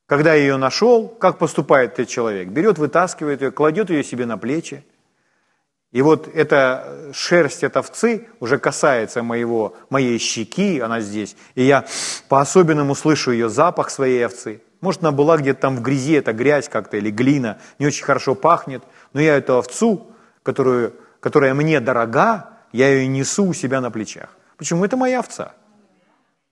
Когда 0.07 0.35
я 0.35 0.41
ее 0.41 0.57
нашел, 0.57 1.09
как 1.09 1.39
поступает 1.39 1.95
этот 1.95 2.09
человек? 2.09 2.51
Берет, 2.51 2.79
вытаскивает 2.79 3.43
ее, 3.43 3.51
кладет 3.51 3.91
ее 3.91 4.05
себе 4.05 4.25
на 4.25 4.39
плечи– 4.39 4.85
и 5.93 6.03
вот 6.03 6.29
эта 6.33 7.11
шерсть 7.13 7.65
от 7.65 7.77
овцы 7.77 8.29
уже 8.39 8.59
касается 8.59 9.23
моего, 9.23 9.75
моей 9.89 10.19
щеки, 10.19 10.79
она 10.79 11.01
здесь, 11.01 11.37
и 11.55 11.63
я 11.63 11.87
по-особенному 12.29 12.95
слышу 12.95 13.33
ее 13.33 13.49
запах 13.49 13.91
своей 13.91 14.27
овцы. 14.27 14.63
Может, 14.81 15.03
она 15.03 15.11
была 15.11 15.39
где-то 15.39 15.61
там 15.61 15.77
в 15.77 15.83
грязи, 15.83 16.15
это 16.15 16.33
грязь 16.33 16.69
как-то 16.69 16.99
или 16.99 17.11
глина, 17.11 17.59
не 17.79 17.87
очень 17.87 18.05
хорошо 18.05 18.35
пахнет, 18.35 18.83
но 19.13 19.21
я 19.21 19.37
эту 19.37 19.57
овцу, 19.57 20.07
которую, 20.43 20.93
которая 21.21 21.55
мне 21.55 21.81
дорога, 21.81 22.56
я 22.73 22.89
ее 22.89 23.07
несу 23.07 23.47
у 23.47 23.53
себя 23.53 23.81
на 23.81 23.91
плечах. 23.91 24.37
Почему? 24.57 24.85
Это 24.85 24.97
моя 24.97 25.21
овца. 25.21 25.55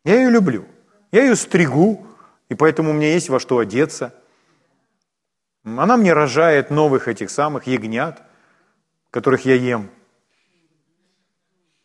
Я 0.05 0.16
ее 0.16 0.31
люблю. 0.31 0.66
Я 1.12 1.22
ее 1.22 1.37
стригу, 1.37 2.07
и 2.48 2.55
поэтому 2.55 2.90
у 2.90 2.92
меня 2.92 3.12
есть 3.12 3.29
во 3.29 3.40
что 3.40 3.59
одеться. 3.59 4.14
Она 5.64 5.96
мне 5.96 6.12
рожает 6.12 6.70
новых 6.70 7.09
этих 7.09 7.31
самых 7.31 7.66
ягнят– 7.66 8.22
которых 9.14 9.44
я 9.44 9.55
ем. 9.55 9.90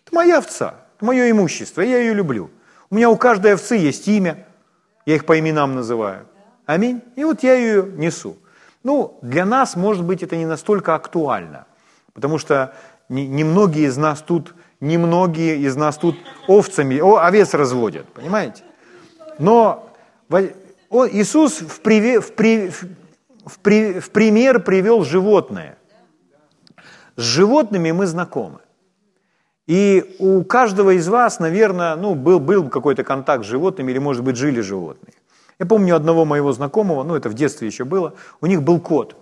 Это 0.04 0.16
моя 0.16 0.40
овца, 0.40 0.74
это 0.96 1.06
мое 1.06 1.30
имущество, 1.30 1.82
я 1.82 2.00
ее 2.00 2.16
люблю. 2.16 2.50
У 2.90 2.96
меня 2.96 3.12
у 3.12 3.18
каждой 3.18 3.54
овцы 3.54 3.76
есть 3.76 4.08
имя, 4.08 4.48
я 5.06 5.14
их 5.14 5.28
по 5.28 5.38
именам 5.38 5.76
называю. 5.76 6.26
Аминь. 6.66 7.04
И 7.16 7.24
вот 7.24 7.44
я 7.44 7.54
ее 7.54 7.84
несу. 7.84 8.36
Ну, 8.82 9.20
для 9.22 9.46
нас, 9.46 9.76
может 9.76 10.04
быть, 10.04 10.24
это 10.24 10.38
не 10.38 10.48
настолько 10.48 10.96
актуально, 10.96 11.68
потому 12.14 12.40
что 12.40 12.74
немногие 13.10 13.88
из 13.88 13.98
нас 13.98 14.22
тут, 14.22 14.56
немногие 14.80 15.58
из 15.58 15.76
нас 15.76 15.98
тут 15.98 16.16
овцами, 16.48 17.00
о, 17.00 17.18
овец 17.18 17.54
разводят, 17.54 18.06
понимаете? 18.14 18.64
Но 19.38 19.90
Иисус 20.32 21.62
в, 21.62 21.82
при, 21.82 22.20
в, 22.20 22.34
при, 22.34 22.70
в, 22.70 23.60
при, 23.60 24.00
в 24.00 24.12
пример 24.12 24.62
привел 24.62 25.04
животное. 25.04 25.78
С 27.16 27.22
животными 27.22 27.92
мы 27.92 28.06
знакомы. 28.06 28.60
И 29.68 30.16
у 30.18 30.44
каждого 30.44 30.92
из 30.92 31.08
вас, 31.08 31.40
наверное, 31.40 31.96
ну, 31.96 32.16
был, 32.16 32.40
был 32.40 32.70
какой-то 32.70 33.04
контакт 33.04 33.46
с 33.46 33.48
животными, 33.48 33.92
или, 33.92 34.00
может 34.00 34.24
быть, 34.24 34.36
жили 34.36 34.62
животные. 34.62 35.14
Я 35.60 35.66
помню 35.66 35.96
одного 35.96 36.26
моего 36.26 36.52
знакомого, 36.54 37.04
ну, 37.04 37.16
это 37.16 37.30
в 37.30 37.34
детстве 37.34 37.68
еще 37.68 37.84
было, 37.84 38.14
у 38.42 38.48
них 38.48 38.64
был 38.64 38.80
кот. 38.80 39.16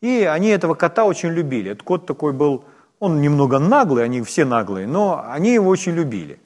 И 0.00 0.24
они 0.24 0.48
этого 0.48 0.74
кота 0.74 1.04
очень 1.04 1.28
любили. 1.28 1.70
Этот 1.70 1.84
кот 1.84 2.06
такой 2.06 2.32
был, 2.32 2.64
он 3.00 3.20
немного 3.20 3.58
наглый, 3.58 4.04
они 4.04 4.22
все 4.22 4.44
наглые, 4.44 4.86
но 4.86 5.24
они 5.28 5.54
его 5.54 5.68
очень 5.68 5.92
любили. 5.92 6.38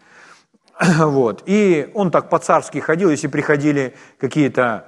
Вот. 0.98 1.42
И 1.46 1.90
он 1.94 2.10
так 2.10 2.28
по-царски 2.28 2.78
ходил, 2.78 3.10
если 3.10 3.28
приходили 3.28 3.94
какие-то 4.18 4.84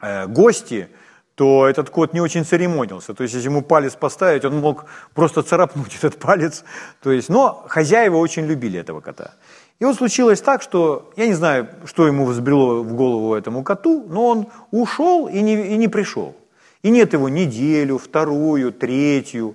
э, 0.00 0.26
гости, 0.26 0.88
то 1.36 1.66
этот 1.68 1.90
кот 1.90 2.14
не 2.14 2.20
очень 2.20 2.44
церемонился. 2.44 3.12
То 3.12 3.22
есть, 3.22 3.34
если 3.34 3.48
ему 3.48 3.62
палец 3.62 3.94
поставить, 3.94 4.44
он 4.44 4.58
мог 4.60 4.86
просто 5.14 5.42
царапнуть 5.42 5.94
этот 6.02 6.18
палец. 6.18 6.64
То 7.02 7.12
есть, 7.12 7.28
но 7.28 7.64
хозяева 7.68 8.16
очень 8.16 8.46
любили 8.46 8.80
этого 8.80 9.00
кота. 9.00 9.34
И 9.78 9.84
вот 9.84 9.96
случилось 9.96 10.40
так, 10.40 10.62
что 10.62 11.12
я 11.16 11.26
не 11.26 11.34
знаю, 11.34 11.68
что 11.84 12.06
ему 12.06 12.24
взбрело 12.24 12.82
в 12.82 12.94
голову 12.94 13.34
этому 13.34 13.62
коту, 13.62 14.06
но 14.08 14.28
он 14.28 14.46
ушел 14.70 15.28
и 15.28 15.42
не, 15.42 15.74
и 15.74 15.76
не 15.76 15.88
пришел. 15.88 16.34
И 16.82 16.88
нет 16.88 17.12
его 17.12 17.28
неделю, 17.28 17.98
вторую, 17.98 18.72
третью. 18.72 19.54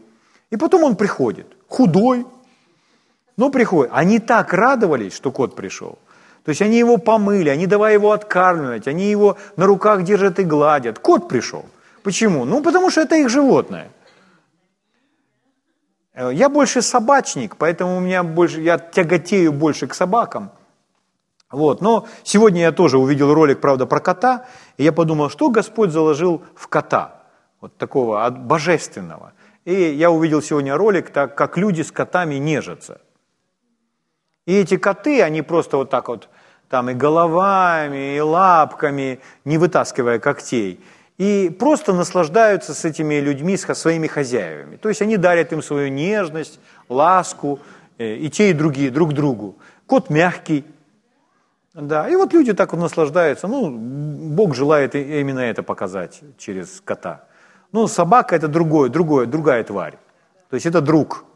И 0.51 0.57
потом 0.57 0.83
он 0.83 0.95
приходит, 0.95 1.47
худой, 1.67 2.27
но 3.37 3.49
приходит. 3.49 3.91
Они 3.95 4.19
так 4.19 4.53
радовались, 4.53 5.13
что 5.13 5.31
кот 5.31 5.55
пришел– 5.55 5.97
то 6.43 6.49
есть 6.49 6.61
они 6.61 6.77
его 6.77 6.97
помыли, 6.97 7.49
они 7.49 7.67
давай 7.67 7.93
его 7.93 8.11
откармливать, 8.11 8.87
они 8.87 9.11
его 9.11 9.37
на 9.57 9.65
руках 9.65 10.03
держат 10.03 10.39
и 10.39 10.43
гладят. 10.43 10.97
Кот 10.99 11.27
пришел. 11.27 11.65
Почему? 12.03 12.45
Ну, 12.45 12.63
потому 12.63 12.89
что 12.89 13.01
это 13.01 13.15
их 13.15 13.29
животное. 13.29 13.91
Э, 16.13 16.31
я 16.33 16.49
больше 16.49 16.81
собачник, 16.81 17.57
поэтому 17.57 17.97
у 17.97 17.99
меня 17.99 18.23
больше, 18.23 18.59
я 18.61 18.79
тяготею 18.79 19.53
больше 19.53 19.85
к 19.85 19.93
собакам. 19.93 20.49
Вот. 21.51 21.81
Но 21.81 22.07
сегодня 22.23 22.61
я 22.61 22.71
тоже 22.71 22.97
увидел 22.97 23.33
ролик, 23.33 23.61
правда, 23.61 23.85
про 23.85 23.99
кота, 23.99 24.45
и 24.77 24.83
я 24.83 24.91
подумал, 24.91 25.29
что 25.29 25.51
Господь 25.51 25.91
заложил 25.91 26.41
в 26.55 26.67
кота, 26.67 27.21
вот 27.59 27.77
такого 27.77 28.27
божественного. 28.31 29.33
И 29.65 29.74
я 29.74 30.12
увидел 30.12 30.42
сегодня 30.42 30.75
ролик, 30.75 31.10
так 31.12 31.35
как 31.35 31.58
люди 31.58 31.81
с 31.81 31.92
котами 31.92 32.35
нежатся– 32.35 33.02
и 34.46 34.56
эти 34.56 34.77
коты, 34.77 35.21
они 35.21 35.42
просто 35.42 35.77
вот 35.77 35.90
так 35.90 36.08
вот 36.08 36.29
там 36.69 36.90
и 36.90 36.94
головами, 36.94 38.15
и 38.15 38.19
лапками, 38.19 39.19
не 39.46 39.58
вытаскивая 39.58 40.19
когтей, 40.19 40.79
и 41.17 41.56
просто 41.60 41.94
наслаждаются 41.94 42.73
с 42.73 42.85
этими 42.85 43.15
людьми, 43.15 43.58
с 43.58 43.73
своими 43.75 44.08
хозяевами. 44.08 44.77
То 44.77 44.90
есть 44.90 45.02
они 45.02 45.17
дарят 45.17 45.54
им 45.54 45.62
свою 45.62 45.90
нежность, 45.90 46.60
ласку, 46.90 47.60
э, 47.98 48.15
и 48.15 48.29
те, 48.29 48.50
и 48.50 48.54
другие, 48.54 48.90
друг 48.90 49.13
другу. 49.13 49.58
Кот 49.85 50.10
мягкий, 50.10 50.65
да, 51.73 52.10
и 52.10 52.15
вот 52.15 52.33
люди 52.33 52.54
так 52.54 52.73
вот 52.73 52.81
наслаждаются. 52.81 53.48
Ну, 53.48 53.69
Бог 53.69 54.56
желает 54.56 54.96
именно 54.96 55.40
это 55.40 55.63
показать 55.63 56.21
через 56.38 56.81
кота. 56.81 57.25
Ну, 57.72 57.88
собака– 57.88 58.36
это 58.38 58.48
другое, 58.48 58.90
другое, 58.90 59.26
другая 59.26 59.63
тварь. 59.63 59.98
То 60.50 60.56
есть 60.56 60.65
это 60.65 60.82
друг– 60.82 61.26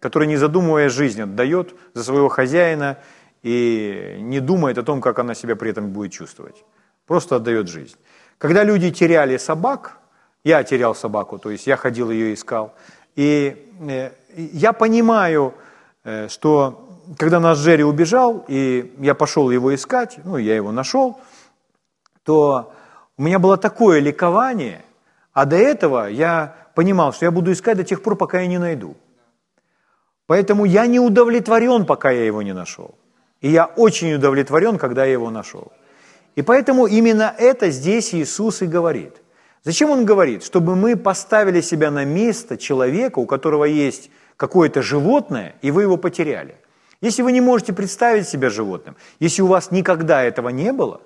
который, 0.00 0.26
не 0.26 0.36
задумывая 0.36 0.88
жизнь, 0.88 1.22
отдает 1.22 1.74
за 1.94 2.02
своего 2.02 2.28
хозяина 2.28 2.98
и 3.42 4.16
не 4.18 4.40
думает 4.40 4.78
о 4.78 4.82
том, 4.82 5.00
как 5.00 5.18
она 5.18 5.34
себя 5.34 5.56
при 5.56 5.70
этом 5.70 5.90
будет 5.90 6.12
чувствовать. 6.12 6.64
Просто 7.06 7.36
отдает 7.36 7.68
жизнь. 7.68 7.96
Когда 8.38 8.64
люди 8.64 8.90
теряли 8.90 9.36
собак, 9.36 9.98
я 10.42 10.64
терял 10.64 10.94
собаку, 10.94 11.38
то 11.38 11.50
есть 11.50 11.66
я 11.66 11.76
ходил 11.76 12.10
ее 12.10 12.32
искал, 12.32 12.74
И 13.14 13.70
э, 13.80 14.10
я 14.36 14.72
понимаю, 14.72 15.54
э, 16.04 16.28
что 16.28 16.88
когда 17.18 17.40
наш 17.40 17.58
Джерри 17.58 17.84
убежал, 17.84 18.44
и 18.48 18.94
я 19.00 19.14
пошел 19.14 19.50
его 19.50 19.74
искать, 19.74 20.18
ну, 20.24 20.38
я 20.38 20.54
его 20.54 20.72
нашел, 20.72 21.20
то 22.24 22.72
у 23.18 23.22
меня 23.22 23.38
было 23.38 23.58
такое 23.58 24.00
ликование, 24.00 24.82
а 25.32 25.44
до 25.44 25.56
этого 25.56 26.08
я 26.08 26.56
понимал, 26.74 27.12
что 27.12 27.24
я 27.24 27.30
буду 27.30 27.52
искать 27.52 27.76
до 27.76 27.84
тех 27.84 28.02
пор, 28.02 28.16
пока 28.16 28.40
я 28.40 28.46
не 28.46 28.58
найду. 28.58 28.96
Поэтому 30.26 30.64
я 30.64 30.86
не 30.86 31.00
удовлетворен, 31.00 31.86
пока 31.86 32.10
я 32.10 32.24
его 32.24 32.42
не 32.42 32.54
нашел. 32.54 32.94
И 33.40 33.48
я 33.50 33.66
очень 33.66 34.14
удовлетворен, 34.14 34.78
когда 34.78 35.04
я 35.04 35.12
его 35.12 35.30
нашел. 35.30 35.72
И 36.36 36.42
поэтому 36.42 36.86
именно 36.86 37.34
это 37.36 37.70
здесь 37.70 38.14
Иисус 38.14 38.62
и 38.62 38.66
говорит. 38.66 39.16
Зачем 39.64 39.90
Он 39.90 40.04
говорит? 40.04 40.44
Чтобы 40.44 40.76
мы 40.76 40.96
поставили 40.96 41.60
себя 41.60 41.90
на 41.90 42.04
место 42.04 42.56
человека, 42.56 43.18
у 43.18 43.26
которого 43.26 43.64
есть 43.64 44.10
какое-то 44.36 44.82
животное, 44.82 45.54
и 45.62 45.70
вы 45.70 45.82
его 45.82 45.96
потеряли. 45.96 46.56
Если 47.00 47.22
вы 47.22 47.32
не 47.32 47.40
можете 47.40 47.72
представить 47.72 48.28
себя 48.28 48.50
животным, 48.50 48.96
если 49.18 49.42
у 49.42 49.46
вас 49.46 49.70
никогда 49.70 50.22
этого 50.22 50.50
не 50.50 50.72
было, 50.72 51.00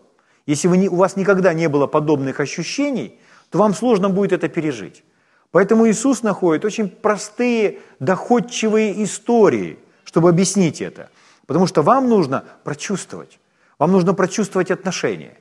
если 0.47 0.68
вы 0.68 0.77
не, 0.77 0.89
у 0.89 0.97
вас 0.97 1.16
никогда 1.16 1.55
не 1.55 1.68
было 1.68 1.87
подобных 1.87 2.41
ощущений, 2.41 3.18
то 3.55 3.59
вам 3.59 3.72
сложно 3.72 4.11
будет 4.11 4.32
это 4.32 4.48
пережить. 4.48 5.05
Поэтому 5.52 5.86
Иисус 5.86 6.24
находит 6.24 6.64
очень 6.64 6.88
простые, 6.88 7.78
доходчивые 8.00 9.05
истории, 9.05 9.78
чтобы 10.02 10.30
объяснить 10.30 10.80
это. 10.80 11.09
Потому 11.46 11.68
что 11.68 11.82
вам 11.82 12.09
нужно 12.09 12.42
прочувствовать. 12.64 13.38
Вам 13.78 13.92
нужно 13.92 14.12
прочувствовать 14.12 14.72
отношения. 14.72 15.36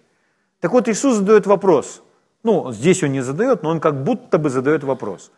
Так 0.60 0.74
вот, 0.74 0.88
Иисус 0.90 1.16
задает 1.16 1.48
вопрос. 1.48 2.04
Ну, 2.44 2.72
здесь 2.72 3.02
он 3.02 3.14
не 3.14 3.22
задает, 3.22 3.64
но 3.64 3.72
он 3.72 3.80
как 3.80 4.04
будто 4.04 4.38
бы 4.38 4.52
задает 4.52 4.84
вопрос. 4.84 5.32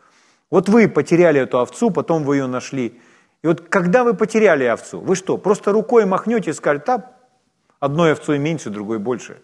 Вот 0.50 0.68
вы 0.68 0.86
потеряли 0.86 1.40
эту 1.40 1.60
овцу, 1.60 1.90
потом 1.90 2.24
вы 2.24 2.36
ее 2.36 2.46
нашли. 2.46 3.00
И 3.42 3.46
вот 3.46 3.62
когда 3.70 4.04
вы 4.04 4.12
потеряли 4.12 4.64
овцу, 4.64 5.00
вы 5.00 5.16
что, 5.16 5.38
просто 5.38 5.72
рукой 5.72 6.04
махнете 6.04 6.50
и 6.50 6.52
скажете, 6.52 6.84
да, 6.88 7.12
одной 7.80 8.12
овцой 8.12 8.38
меньше, 8.38 8.68
другой 8.68 8.98
больше. 8.98 9.40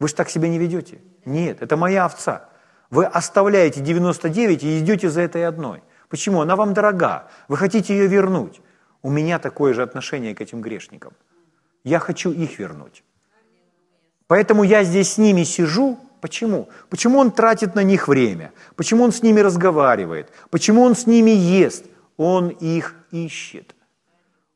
Вы 0.00 0.08
же 0.08 0.14
так 0.14 0.28
себя 0.28 0.48
не 0.48 0.58
ведете. 0.58 0.98
Нет, 1.24 1.62
это 1.62 1.78
моя 1.78 2.04
овца. 2.04 2.47
Вы 2.90 3.04
оставляете 3.04 3.80
99 3.80 4.64
и 4.64 4.78
идете 4.78 5.10
за 5.10 5.20
этой 5.20 5.46
одной. 5.46 5.82
Почему? 6.08 6.40
Она 6.40 6.56
вам 6.56 6.72
дорога. 6.74 7.28
Вы 7.48 7.56
хотите 7.56 7.96
ее 7.96 8.06
вернуть. 8.06 8.60
У 9.02 9.10
меня 9.10 9.38
такое 9.38 9.74
же 9.74 9.82
отношение 9.82 10.34
к 10.34 10.40
этим 10.40 10.60
грешникам. 10.60 11.12
Я 11.84 11.98
хочу 11.98 12.32
их 12.32 12.58
вернуть. 12.58 13.04
Поэтому 14.26 14.62
я 14.62 14.84
здесь 14.84 15.12
с 15.12 15.18
ними 15.18 15.44
сижу. 15.44 15.98
Почему? 16.20 16.68
Почему 16.90 17.18
он 17.18 17.30
тратит 17.30 17.74
на 17.74 17.82
них 17.82 18.08
время? 18.08 18.52
Почему 18.74 19.04
он 19.04 19.12
с 19.12 19.22
ними 19.22 19.40
разговаривает? 19.40 20.32
Почему 20.50 20.82
он 20.82 20.96
с 20.96 21.06
ними 21.06 21.30
ест? 21.30 21.84
Он 22.16 22.48
их 22.48 22.94
ищет. 23.12 23.74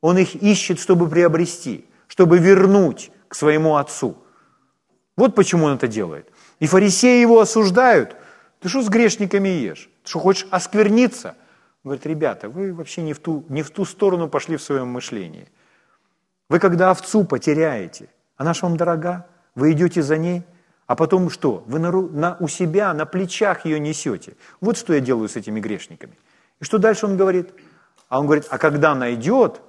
Он 0.00 0.18
их 0.18 0.34
ищет, 0.34 0.80
чтобы 0.80 1.08
приобрести, 1.08 1.86
чтобы 2.08 2.38
вернуть 2.38 3.12
к 3.28 3.34
своему 3.34 3.76
отцу. 3.76 4.16
Вот 5.16 5.34
почему 5.34 5.66
он 5.66 5.74
это 5.74 5.86
делает. 5.86 6.28
И 6.58 6.66
фарисеи 6.66 7.20
его 7.20 7.40
осуждают. 7.40 8.16
Ты 8.62 8.68
что 8.68 8.82
с 8.82 8.88
грешниками 8.88 9.48
ешь? 9.48 9.90
Ты 10.04 10.10
что, 10.10 10.20
хочешь 10.20 10.46
оскверниться? 10.50 11.34
говорит, 11.84 12.06
ребята, 12.06 12.48
вы 12.48 12.72
вообще 12.72 13.02
не 13.02 13.12
в, 13.12 13.18
ту, 13.18 13.44
не 13.48 13.62
в 13.62 13.70
ту 13.70 13.84
сторону 13.84 14.28
пошли 14.28 14.56
в 14.56 14.62
своем 14.62 14.86
мышлении. 14.86 15.48
Вы 16.48 16.60
когда 16.60 16.90
овцу 16.92 17.24
потеряете, 17.24 18.08
она 18.36 18.54
же 18.54 18.60
вам 18.62 18.76
дорога, 18.76 19.26
вы 19.56 19.72
идете 19.72 20.00
за 20.00 20.16
ней, 20.16 20.44
а 20.86 20.94
потом 20.94 21.28
что? 21.28 21.64
Вы 21.66 21.80
на, 21.80 21.90
на, 21.90 22.36
у 22.38 22.46
себя, 22.46 22.94
на 22.94 23.04
плечах 23.04 23.64
ее 23.64 23.80
несете. 23.80 24.36
Вот 24.60 24.76
что 24.76 24.94
я 24.94 25.00
делаю 25.00 25.28
с 25.28 25.34
этими 25.34 25.58
грешниками. 25.58 26.16
И 26.60 26.64
что 26.64 26.78
дальше 26.78 27.06
он 27.06 27.16
говорит? 27.16 27.52
А 28.08 28.20
он 28.20 28.26
говорит, 28.26 28.46
а 28.48 28.58
когда 28.58 28.94
найдет, 28.94 29.60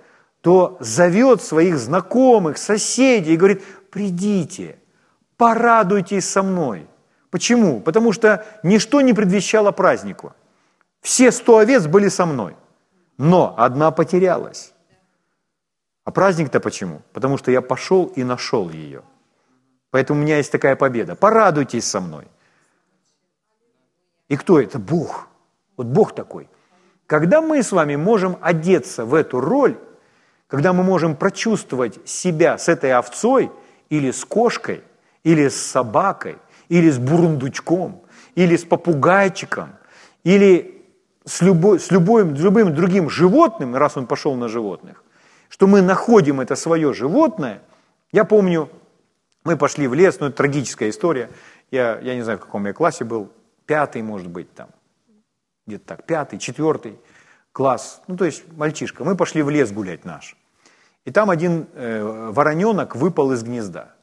то 0.42 0.78
зовет 0.80 1.42
своих 1.42 1.80
знакомых, 1.80 2.60
соседей 2.60 3.34
и 3.34 3.38
говорит, 3.38 3.64
придите, 3.90 4.78
порадуйтесь 5.38 6.30
со 6.30 6.44
мной. 6.44 6.88
Почему? 7.34 7.82
Потому 7.82 8.14
что 8.14 8.46
ничто 8.62 9.02
не 9.02 9.12
предвещало 9.12 9.72
празднику. 9.72 10.34
Все 11.02 11.32
сто 11.32 11.58
овец 11.58 11.88
были 11.88 12.08
со 12.08 12.28
мной, 12.28 12.56
но 13.18 13.56
одна 13.58 13.90
потерялась. 13.90 14.72
А 16.04 16.12
праздник-то 16.12 16.60
почему? 16.60 17.02
Потому 17.12 17.40
что 17.40 17.50
я 17.50 17.64
пошел 17.64 18.06
и 18.06 18.24
нашел 18.24 18.70
ее. 18.70 19.02
Поэтому 19.90 20.20
у 20.20 20.24
меня 20.24 20.38
есть 20.38 20.52
такая 20.52 20.76
победа. 20.76 21.16
Порадуйтесь 21.16 21.86
со 21.86 22.00
мной. 22.02 22.28
И 24.30 24.38
кто 24.38 24.62
это? 24.62 24.78
Бог. 24.78 25.28
Вот 25.76 25.88
Бог 25.88 26.14
такой. 26.14 26.48
Когда 27.08 27.42
мы 27.42 27.64
с 27.64 27.72
вами 27.72 27.96
можем 27.96 28.38
одеться 28.42 29.06
в 29.06 29.16
эту 29.16 29.40
роль, 29.40 29.80
когда 30.46 30.72
мы 30.72 30.84
можем 30.84 31.16
прочувствовать 31.16 32.08
себя 32.08 32.60
с 32.60 32.70
этой 32.70 32.94
овцой 32.94 33.52
или 33.90 34.12
с 34.12 34.24
кошкой, 34.24 34.84
или 35.24 35.48
с 35.48 35.56
собакой, 35.56 36.38
или 36.74 36.90
с 36.90 36.98
бурундучком, 36.98 38.02
или 38.34 38.56
с 38.56 38.66
попугайчиком, 38.66 39.76
или 40.24 40.84
с, 41.24 41.44
любой, 41.44 41.80
с 41.80 41.92
любым, 41.92 42.34
любым 42.34 42.74
другим 42.74 43.12
животным, 43.12 43.76
раз 43.76 43.96
он 43.96 44.08
пошел 44.08 44.34
на 44.34 44.48
животных, 44.48 45.04
что 45.50 45.68
мы 45.68 45.84
находим 45.84 46.42
это 46.42 46.56
свое 46.56 46.92
животное. 46.92 47.62
Я 48.12 48.26
помню, 48.26 48.72
мы 49.44 49.56
пошли 49.56 49.88
в 49.88 49.94
лес, 49.94 50.20
ну 50.20 50.28
это 50.28 50.38
трагическая 50.38 50.90
история. 50.90 51.30
Я, 51.70 52.00
я 52.00 52.16
не 52.16 52.24
знаю, 52.24 52.40
в 52.40 52.42
каком 52.42 52.66
я 52.66 52.74
классе 52.74 53.04
был, 53.04 53.32
пятый, 53.68 54.02
может 54.02 54.30
быть, 54.30 54.52
там, 54.56 54.70
где-то 55.68 55.86
так, 55.86 56.08
пятый, 56.08 56.40
четвертый 56.40 56.98
класс, 57.52 58.02
ну 58.08 58.18
то 58.18 58.26
есть 58.26 58.52
мальчишка. 58.58 59.04
Мы 59.04 59.16
пошли 59.16 59.44
в 59.44 59.52
лес 59.52 59.72
гулять 59.72 60.06
наш. 60.06 60.36
И 61.06 61.12
там 61.12 61.30
один 61.30 61.68
э, 61.76 62.32
вороненок 62.34 62.96
выпал 62.96 63.32
из 63.32 63.44
гнезда. 63.44 63.94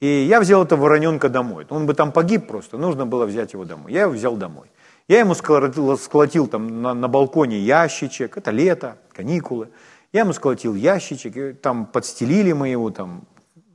И 0.00 0.06
я 0.06 0.40
взял 0.40 0.64
этого 0.64 0.80
вороненка 0.80 1.28
домой. 1.28 1.66
Он 1.68 1.86
бы 1.86 1.94
там 1.94 2.10
погиб 2.12 2.46
просто, 2.46 2.78
нужно 2.78 3.06
было 3.06 3.26
взять 3.26 3.52
его 3.52 3.64
домой. 3.64 3.92
Я 3.92 4.02
его 4.02 4.12
взял 4.12 4.36
домой. 4.36 4.70
Я 5.08 5.20
ему 5.20 5.34
сколотил, 5.34 6.46
там 6.46 6.82
на, 6.82 6.94
на 6.94 7.08
балконе 7.08 7.58
ящичек, 7.58 8.36
это 8.36 8.50
лето, 8.50 8.96
каникулы. 9.12 9.68
Я 10.12 10.20
ему 10.20 10.32
сколотил 10.32 10.74
ящичек, 10.74 11.60
там 11.60 11.86
подстелили 11.86 12.52
мы 12.52 12.68
его, 12.68 12.90
там, 12.90 13.24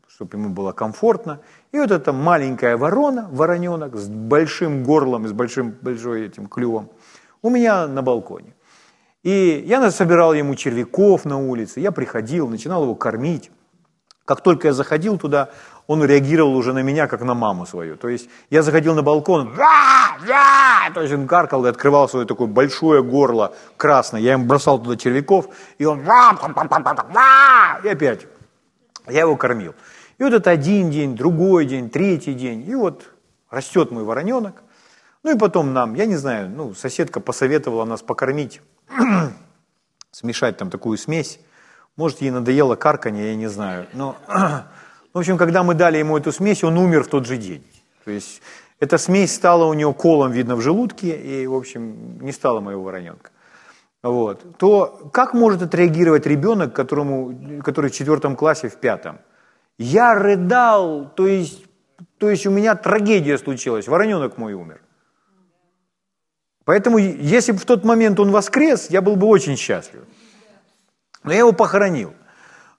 чтобы 0.07 0.37
ему 0.37 0.49
было 0.49 0.71
комфортно. 0.71 1.41
И 1.71 1.77
вот 1.77 1.91
эта 1.91 2.13
маленькая 2.13 2.77
ворона, 2.77 3.29
вороненок 3.31 3.95
с 3.95 4.07
большим 4.07 4.83
горлом 4.83 5.25
и 5.25 5.27
с 5.27 5.33
большим, 5.33 5.75
большой 5.81 6.25
этим 6.25 6.47
клювом 6.47 6.89
у 7.41 7.49
меня 7.49 7.87
на 7.87 8.01
балконе. 8.01 8.55
И 9.21 9.63
я 9.67 9.91
собирал 9.91 10.33
ему 10.33 10.55
червяков 10.55 11.25
на 11.25 11.37
улице, 11.37 11.79
я 11.79 11.91
приходил, 11.91 12.47
начинал 12.47 12.83
его 12.83 12.95
кормить. 12.95 13.51
Как 14.25 14.41
только 14.41 14.69
я 14.69 14.73
заходил 14.73 15.19
туда, 15.19 15.49
он 15.87 16.03
реагировал 16.03 16.55
уже 16.55 16.73
на 16.73 16.81
меня, 16.81 17.07
как 17.07 17.21
на 17.21 17.33
маму 17.33 17.65
свою. 17.65 17.95
То 17.95 18.09
есть 18.09 18.29
я 18.49 18.63
заходил 18.63 18.95
на 18.95 19.03
балкон, 19.03 19.53
ва, 19.53 20.17
ва, 20.25 20.93
то 20.93 21.01
есть 21.01 21.13
он 21.13 21.27
каркал 21.27 21.65
и 21.65 21.69
открывал 21.69 22.09
свое 22.09 22.25
такое 22.25 22.47
большое 22.47 23.03
горло 23.03 23.53
красное. 23.77 24.21
Я 24.21 24.33
ему 24.33 24.45
бросал 24.45 24.79
туда 24.79 24.95
червяков, 24.95 25.47
и 25.77 25.85
он 25.85 26.01
ва, 26.03 26.37
ва, 26.41 27.79
и 27.83 27.87
опять. 27.87 28.27
Я 29.07 29.21
его 29.21 29.35
кормил. 29.35 29.75
И 30.17 30.23
вот 30.23 30.33
это 30.33 30.49
один 30.49 30.89
день, 30.89 31.15
другой 31.15 31.65
день, 31.65 31.89
третий 31.89 32.33
день. 32.33 32.67
И 32.67 32.73
вот 32.73 33.11
растет 33.49 33.91
мой 33.91 34.03
вороненок. 34.03 34.63
Ну 35.23 35.35
и 35.35 35.37
потом 35.37 35.73
нам, 35.73 35.95
я 35.95 36.05
не 36.05 36.15
знаю, 36.15 36.49
ну, 36.49 36.73
соседка 36.73 37.19
посоветовала 37.19 37.85
нас 37.85 38.01
покормить, 38.01 38.61
смешать 40.11 40.57
там 40.57 40.69
такую 40.69 40.97
смесь. 40.97 41.39
Может, 41.95 42.21
ей 42.21 42.31
надоело 42.31 42.75
карканье, 42.75 43.29
я 43.29 43.35
не 43.35 43.47
знаю. 43.47 43.87
Но 43.93 44.17
в 45.15 45.17
общем, 45.17 45.37
когда 45.37 45.63
мы 45.63 45.75
дали 45.75 45.97
ему 45.97 46.17
эту 46.17 46.33
смесь, 46.33 46.61
он 46.65 46.77
умер 46.77 47.05
в 47.05 47.07
тот 47.07 47.25
же 47.25 47.37
день. 47.37 47.63
То 48.03 48.11
есть 48.11 48.41
эта 48.81 48.97
смесь 48.97 49.33
стала 49.33 49.63
у 49.63 49.73
него 49.73 49.93
колом, 49.93 50.33
видно, 50.33 50.57
в 50.57 50.61
желудке, 50.61 51.15
и, 51.15 51.47
в 51.47 51.55
общем, 51.55 52.19
не 52.19 52.33
стала 52.33 52.59
моего 52.59 52.83
вороненка. 52.83 53.31
Вот. 54.03 54.57
То 54.57 55.09
как 55.13 55.33
может 55.33 55.61
отреагировать 55.61 56.25
ребенок, 56.25 56.73
которому, 56.73 57.61
который 57.63 57.91
в 57.91 57.93
четвертом 57.93 58.35
классе, 58.35 58.67
в 58.67 58.75
пятом? 58.75 59.19
Я 59.77 60.15
рыдал, 60.15 61.09
то 61.15 61.25
есть, 61.27 61.65
то 62.17 62.29
есть 62.29 62.45
у 62.45 62.51
меня 62.51 62.75
трагедия 62.75 63.37
случилась, 63.37 63.87
вороненок 63.87 64.37
мой 64.37 64.51
умер. 64.51 64.81
Поэтому, 66.65 66.97
если 66.97 67.53
бы 67.53 67.59
в 67.59 67.65
тот 67.65 67.85
момент 67.85 68.19
он 68.19 68.31
воскрес, 68.31 68.89
я 68.89 69.01
был 69.01 69.15
бы 69.15 69.27
очень 69.27 69.55
счастлив. 69.55 70.03
Но 71.23 71.31
я 71.31 71.39
его 71.39 71.53
похоронил. 71.53 72.13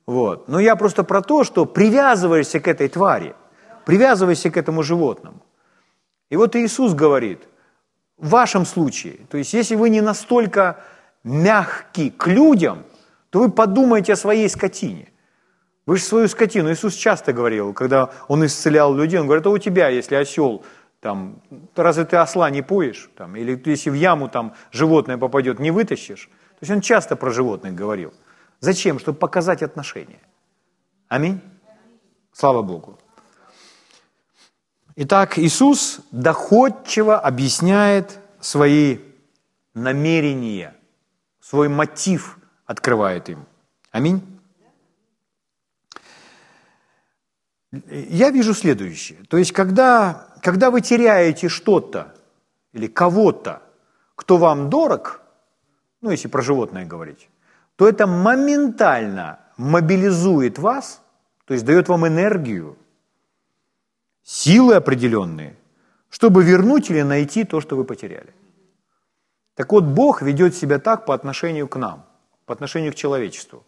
Вот. 0.06 0.48
Но 0.48 0.60
я 0.60 0.76
просто 0.76 1.04
про 1.04 1.20
то, 1.20 1.44
что 1.44 1.66
привязываешься 1.66 2.60
к 2.60 2.68
этой 2.68 2.88
твари, 2.88 3.34
привязываешься 3.84 4.50
к 4.50 4.56
этому 4.56 4.82
животному. 4.82 5.42
И 6.30 6.36
вот 6.36 6.56
Иисус 6.56 6.94
говорит, 6.94 7.48
в 8.16 8.30
вашем 8.30 8.64
случае, 8.64 9.18
то 9.30 9.36
есть 9.36 9.52
если 9.52 9.74
вы 9.74 9.90
не 9.90 10.00
настолько 10.00 10.80
мягки 11.24 12.10
к 12.10 12.26
людям, 12.28 12.84
то 13.30 13.40
вы 13.40 13.50
подумайте 13.50 14.12
о 14.12 14.16
своей 14.16 14.48
скотине. 14.48 15.08
Вы 15.86 15.98
же 15.98 16.02
свою 16.02 16.28
скотину, 16.28 16.72
Иисус 16.72 16.94
часто 16.94 17.32
говорил, 17.32 17.72
когда 17.72 18.10
Он 18.28 18.44
исцелял 18.44 18.94
людей, 18.94 19.20
Он 19.20 19.26
говорит, 19.26 19.46
а 19.46 19.50
у 19.50 19.58
тебя, 19.58 19.88
если 19.88 20.16
осел 20.16 20.64
там, 21.00 21.40
разве 21.76 22.04
ты 22.04 22.16
осла 22.16 22.50
не 22.50 22.62
поешь, 22.62 23.10
там, 23.16 23.36
или 23.36 23.60
если 23.66 23.90
в 23.90 23.94
яму 23.94 24.28
там 24.28 24.54
животное 24.72 25.18
попадет, 25.18 25.60
не 25.60 25.70
вытащишь. 25.70 26.24
То 26.26 26.62
есть 26.62 26.72
он 26.72 26.80
часто 26.80 27.16
про 27.16 27.30
животных 27.30 27.74
говорил. 27.74 28.12
Зачем? 28.66 28.98
Чтобы 28.98 29.16
показать 29.16 29.62
отношения. 29.62 30.18
Аминь. 31.06 31.40
Слава 32.32 32.62
Богу. 32.62 32.98
Итак, 34.96 35.38
Иисус 35.38 36.00
доходчиво 36.10 37.16
объясняет 37.16 38.18
свои 38.40 38.98
намерения, 39.74 40.74
свой 41.40 41.68
мотив 41.68 42.38
открывает 42.64 43.28
им. 43.28 43.46
Аминь. 43.92 44.20
Я 47.70 48.30
вижу 48.30 48.52
следующее. 48.52 49.22
То 49.28 49.36
есть, 49.36 49.52
когда, 49.52 50.26
когда 50.42 50.72
вы 50.72 50.80
теряете 50.80 51.48
что-то 51.48 52.16
или 52.72 52.88
кого-то, 52.88 53.62
кто 54.16 54.38
вам 54.38 54.70
дорог, 54.70 55.20
ну, 56.00 56.10
если 56.10 56.26
про 56.26 56.42
животное 56.42 56.84
говорить, 56.84 57.28
то 57.76 57.88
это 57.88 58.06
моментально 58.06 59.38
мобилизует 59.56 60.58
вас, 60.58 61.02
то 61.44 61.54
есть 61.54 61.64
дает 61.64 61.88
вам 61.88 62.06
энергию, 62.06 62.76
силы 64.22 64.74
определенные, 64.74 65.56
чтобы 66.08 66.42
вернуть 66.42 66.90
или 66.90 67.02
найти 67.02 67.44
то, 67.44 67.60
что 67.60 67.76
вы 67.76 67.84
потеряли. 67.84 68.34
Так 69.54 69.72
вот, 69.72 69.84
Бог 69.84 70.22
ведет 70.22 70.54
себя 70.54 70.78
так 70.78 71.06
по 71.06 71.14
отношению 71.14 71.68
к 71.68 71.76
нам, 71.76 72.04
по 72.44 72.52
отношению 72.52 72.92
к 72.92 72.96
человечеству. 72.96 73.64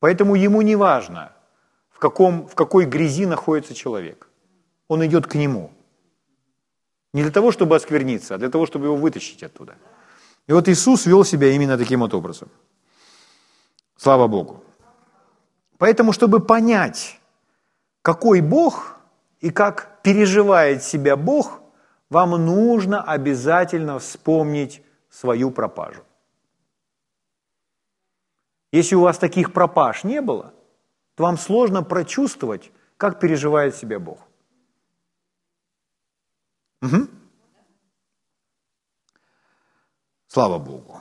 Поэтому 0.00 0.34
ему 0.34 0.62
не 0.62 0.76
важно, 0.76 1.32
в, 1.90 1.98
каком, 1.98 2.46
в 2.46 2.54
какой 2.54 2.84
грязи 2.86 3.26
находится 3.26 3.74
человек. 3.74 4.28
Он 4.88 5.04
идет 5.04 5.26
к 5.26 5.34
нему. 5.34 5.70
Не 7.12 7.22
для 7.22 7.32
того, 7.32 7.50
чтобы 7.52 7.76
оскверниться, 7.76 8.34
а 8.34 8.38
для 8.38 8.48
того, 8.48 8.66
чтобы 8.66 8.86
его 8.86 8.96
вытащить 8.96 9.42
оттуда. 9.42 9.74
И 10.46 10.52
вот 10.52 10.68
Иисус 10.68 11.06
вел 11.06 11.24
себя 11.24 11.50
именно 11.50 11.76
таким 11.76 12.00
вот 12.00 12.14
образом. 12.14 12.48
Слава 13.98 14.28
Богу. 14.28 14.62
Поэтому, 15.76 16.12
чтобы 16.12 16.40
понять, 16.40 17.20
какой 18.02 18.40
Бог 18.40 18.96
и 19.40 19.50
как 19.50 20.02
переживает 20.02 20.82
себя 20.84 21.16
Бог, 21.16 21.60
вам 22.08 22.30
нужно 22.30 23.02
обязательно 23.02 23.98
вспомнить 23.98 24.82
свою 25.10 25.50
пропажу. 25.50 26.02
Если 28.70 28.94
у 28.94 29.00
вас 29.00 29.18
таких 29.18 29.52
пропаж 29.52 30.04
не 30.04 30.20
было, 30.20 30.54
то 31.16 31.24
вам 31.24 31.36
сложно 31.36 31.82
прочувствовать, 31.82 32.70
как 32.96 33.18
переживает 33.18 33.74
себя 33.74 33.98
Бог. 33.98 34.18
Угу. 36.82 37.08
Слава 40.28 40.58
Богу. 40.58 41.00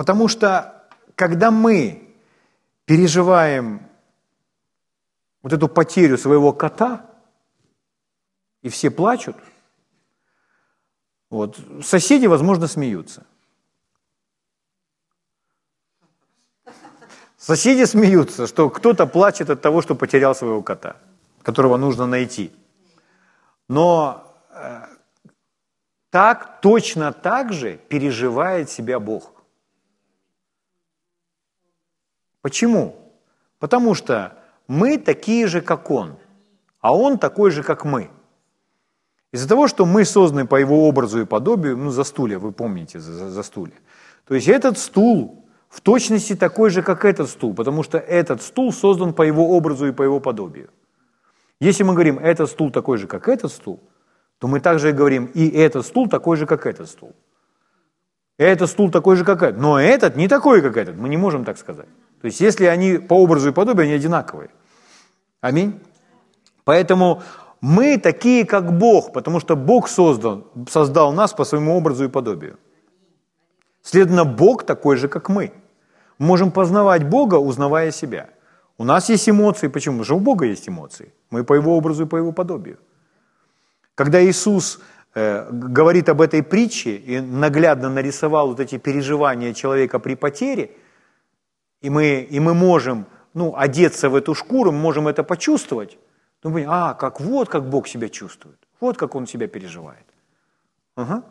Потому 0.00 0.28
что, 0.28 0.88
когда 1.14 1.50
мы 1.50 2.16
переживаем 2.86 3.86
вот 5.42 5.52
эту 5.52 5.68
потерю 5.68 6.16
своего 6.16 6.54
кота, 6.54 7.04
и 8.62 8.70
все 8.70 8.90
плачут, 8.90 9.36
вот, 11.28 11.58
соседи, 11.84 12.24
возможно, 12.24 12.66
смеются. 12.66 13.26
Соседи 17.36 17.84
смеются, 17.84 18.46
что 18.46 18.70
кто-то 18.70 19.06
плачет 19.06 19.50
от 19.50 19.60
того, 19.60 19.82
что 19.82 19.94
потерял 19.94 20.34
своего 20.34 20.62
кота, 20.62 20.96
которого 21.42 21.76
нужно 21.76 22.06
найти. 22.06 22.50
Но 23.68 24.34
э, 24.48 24.80
так, 26.08 26.62
точно 26.62 27.12
так 27.12 27.52
же 27.52 27.76
переживает 27.76 28.70
себя 28.70 28.98
Бог. 28.98 29.39
Почему? 32.42 32.96
Потому 33.58 33.94
что 33.94 34.38
мы 34.68 34.98
такие 34.98 35.46
же, 35.46 35.60
как 35.60 35.90
Он, 35.90 36.16
а 36.80 36.94
Он 36.94 37.18
такой 37.18 37.50
же, 37.50 37.62
как 37.62 37.84
мы. 37.84 38.10
Из-за 39.32 39.48
того, 39.48 39.68
что 39.68 39.86
мы 39.86 40.04
созданы 40.04 40.46
по 40.46 40.56
Его 40.56 40.88
образу 40.88 41.20
и 41.20 41.24
подобию, 41.24 41.76
ну, 41.76 41.90
за 41.90 42.04
стулья, 42.04 42.38
вы 42.38 42.52
помните, 42.52 42.98
за, 42.98 43.30
за 43.30 43.42
стулья. 43.42 43.74
То 44.26 44.34
есть 44.34 44.48
этот 44.48 44.78
стул 44.78 45.44
в 45.68 45.80
точности 45.80 46.34
такой 46.34 46.70
же, 46.70 46.82
как 46.82 47.04
этот 47.04 47.28
стул, 47.30 47.54
потому 47.54 47.82
что 47.82 47.98
этот 47.98 48.42
стул 48.42 48.72
создан 48.72 49.12
по 49.12 49.22
Его 49.22 49.50
образу 49.56 49.86
и 49.86 49.92
по 49.92 50.02
Его 50.02 50.18
подобию. 50.18 50.70
Если 51.60 51.84
мы 51.84 51.92
говорим, 51.92 52.18
этот 52.18 52.50
стул 52.50 52.70
такой 52.70 52.98
же, 52.98 53.06
как 53.06 53.28
этот 53.28 53.52
стул, 53.52 53.80
то 54.38 54.48
мы 54.48 54.60
также 54.60 54.92
говорим, 54.92 55.26
и 55.26 55.48
этот 55.48 55.86
стул 55.86 56.08
такой 56.08 56.36
же, 56.36 56.46
как 56.46 56.66
этот 56.66 56.88
стул. 56.88 57.14
Этот 58.38 58.70
стул 58.70 58.90
такой 58.90 59.16
же, 59.16 59.24
как 59.24 59.42
этот. 59.42 59.60
Но 59.60 59.78
этот 59.78 60.16
не 60.16 60.26
такой, 60.26 60.62
как 60.62 60.78
этот. 60.78 60.96
Мы 60.96 61.10
не 61.10 61.18
можем 61.18 61.44
так 61.44 61.58
сказать. 61.58 61.88
То 62.20 62.26
есть, 62.26 62.40
если 62.40 62.66
они 62.66 62.98
по 62.98 63.14
образу 63.14 63.48
и 63.48 63.52
подобию, 63.52 63.84
они 63.84 63.94
одинаковые. 63.94 64.50
Аминь. 65.40 65.80
Поэтому 66.64 67.22
мы 67.60 67.98
такие, 67.98 68.44
как 68.44 68.78
Бог, 68.78 69.12
потому 69.12 69.40
что 69.40 69.56
Бог 69.56 69.88
создан, 69.88 70.44
создал 70.68 71.12
нас 71.12 71.32
по 71.32 71.44
своему 71.44 71.76
образу 71.76 72.04
и 72.04 72.08
подобию. 72.08 72.58
Следовательно, 73.82 74.24
Бог 74.24 74.64
такой 74.64 74.96
же, 74.96 75.08
как 75.08 75.28
мы. 75.28 75.52
Мы 76.18 76.26
можем 76.26 76.50
познавать 76.50 77.08
Бога, 77.08 77.36
узнавая 77.36 77.90
себя. 77.90 78.28
У 78.76 78.84
нас 78.84 79.08
есть 79.08 79.28
эмоции. 79.28 79.68
Почему? 79.68 79.94
Потому 79.94 80.04
что 80.04 80.16
у 80.16 80.20
Бога 80.20 80.44
есть 80.46 80.68
эмоции. 80.68 81.12
Мы 81.30 81.44
по 81.44 81.54
Его 81.54 81.76
образу 81.76 82.04
и 82.04 82.06
по 82.06 82.16
Его 82.16 82.32
подобию. 82.32 82.78
Когда 83.94 84.22
Иисус 84.22 84.80
э, 85.14 85.48
говорит 85.50 86.08
об 86.08 86.20
этой 86.20 86.42
притче 86.42 86.96
и 86.96 87.20
наглядно 87.20 87.88
нарисовал 87.88 88.48
вот 88.48 88.60
эти 88.60 88.78
переживания 88.78 89.54
человека 89.54 89.98
при 89.98 90.14
потере, 90.14 90.70
и 91.82 91.90
мы, 91.90 92.20
и 92.20 92.40
мы 92.40 92.54
можем 92.54 93.06
ну, 93.34 93.54
одеться 93.56 94.08
в 94.08 94.14
эту 94.14 94.34
шкуру, 94.34 94.72
мы 94.72 94.78
можем 94.78 95.08
это 95.08 95.22
почувствовать, 95.22 95.98
то 96.40 96.48
мы 96.48 96.54
понимаем, 96.54 96.70
а, 96.72 96.94
как 96.94 97.20
вот 97.20 97.48
как 97.48 97.68
Бог 97.68 97.88
себя 97.88 98.08
чувствует, 98.08 98.58
вот 98.80 98.96
как 98.96 99.14
Он 99.14 99.26
себя 99.26 99.46
переживает. 99.46 100.04
Ага. 100.96 101.22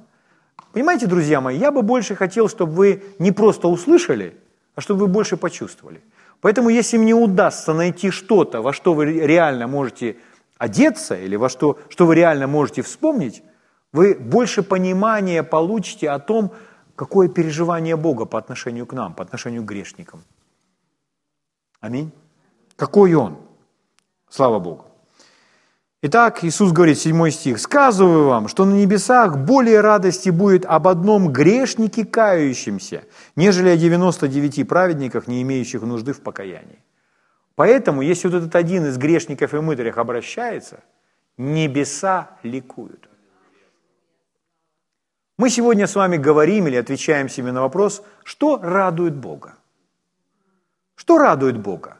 Понимаете, 0.73 1.07
друзья 1.07 1.41
мои, 1.41 1.57
я 1.57 1.71
бы 1.71 1.81
больше 1.81 2.15
хотел, 2.15 2.47
чтобы 2.47 2.73
вы 2.73 3.03
не 3.19 3.31
просто 3.31 3.67
услышали, 3.67 4.37
а 4.75 4.81
чтобы 4.81 5.01
вы 5.01 5.07
больше 5.07 5.37
почувствовали. 5.37 6.01
Поэтому, 6.41 6.69
если 6.69 6.97
мне 6.97 7.13
удастся 7.13 7.73
найти 7.73 8.11
что-то, 8.11 8.61
во 8.61 8.71
что 8.71 8.93
вы 8.93 9.05
реально 9.05 9.67
можете 9.67 10.15
одеться, 10.57 11.15
или 11.15 11.35
во 11.35 11.49
что, 11.49 11.77
что 11.89 12.05
вы 12.05 12.15
реально 12.15 12.47
можете 12.47 12.81
вспомнить, 12.81 13.43
вы 13.91 14.15
больше 14.15 14.63
понимания 14.63 15.43
получите 15.43 16.09
о 16.09 16.19
том, 16.19 16.51
какое 16.95 17.27
переживание 17.27 17.95
Бога 17.95 18.25
по 18.25 18.37
отношению 18.37 18.85
к 18.85 18.93
нам, 18.93 19.13
по 19.13 19.23
отношению 19.23 19.63
к 19.63 19.65
грешникам. 19.65 20.23
Аминь. 21.79 22.11
Какой 22.75 23.13
Он? 23.13 23.37
Слава 24.29 24.59
Богу. 24.59 24.85
Итак, 26.01 26.45
Иисус 26.45 26.71
говорит, 26.71 26.97
7 26.97 27.29
стих, 27.29 27.59
«Сказываю 27.59 28.29
вам, 28.29 28.47
что 28.47 28.63
на 28.63 28.73
небесах 28.73 29.37
более 29.37 29.81
радости 29.81 30.29
будет 30.29 30.65
об 30.65 30.87
одном 30.87 31.27
грешнике 31.27 32.05
кающемся, 32.05 33.03
нежели 33.35 33.67
о 33.69 33.75
99 33.75 34.65
праведниках, 34.65 35.27
не 35.27 35.41
имеющих 35.41 35.81
нужды 35.81 36.13
в 36.13 36.21
покаянии». 36.21 36.79
Поэтому, 37.55 38.01
если 38.01 38.29
вот 38.29 38.37
этот 38.37 38.55
один 38.55 38.85
из 38.85 38.97
грешников 38.97 39.53
и 39.53 39.59
мытарях 39.59 39.97
обращается, 39.97 40.79
небеса 41.35 42.29
ликуют. 42.43 43.09
Мы 45.37 45.49
сегодня 45.49 45.85
с 45.85 45.95
вами 45.95 46.15
говорим 46.15 46.67
или 46.67 46.77
отвечаем 46.77 47.27
себе 47.27 47.51
на 47.51 47.61
вопрос, 47.61 48.03
что 48.23 48.57
радует 48.61 49.15
Бога. 49.15 49.55
Что 50.99 51.17
радует 51.17 51.57
Бога? 51.57 51.97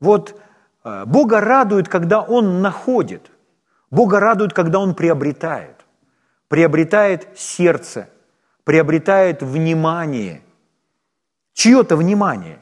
Вот 0.00 0.40
э, 0.82 1.04
Бога 1.04 1.40
радует, 1.40 1.88
когда 1.90 2.22
Он 2.22 2.62
находит. 2.62 3.30
Бога 3.90 4.18
радует, 4.18 4.54
когда 4.54 4.78
Он 4.78 4.94
приобретает. 4.94 5.76
Приобретает 6.48 7.38
сердце, 7.38 8.08
приобретает 8.64 9.42
внимание. 9.42 10.40
Чье-то 11.52 11.96
внимание. 11.96 12.58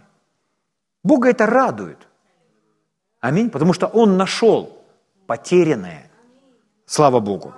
Бога 1.05 1.31
это 1.31 1.47
радует. 1.47 2.09
Аминь. 3.21 3.51
Потому 3.51 3.73
что 3.73 3.87
Он 3.87 4.17
нашел 4.17 4.83
потерянное. 5.29 6.11
Слава 6.87 7.21
Богу. 7.21 7.55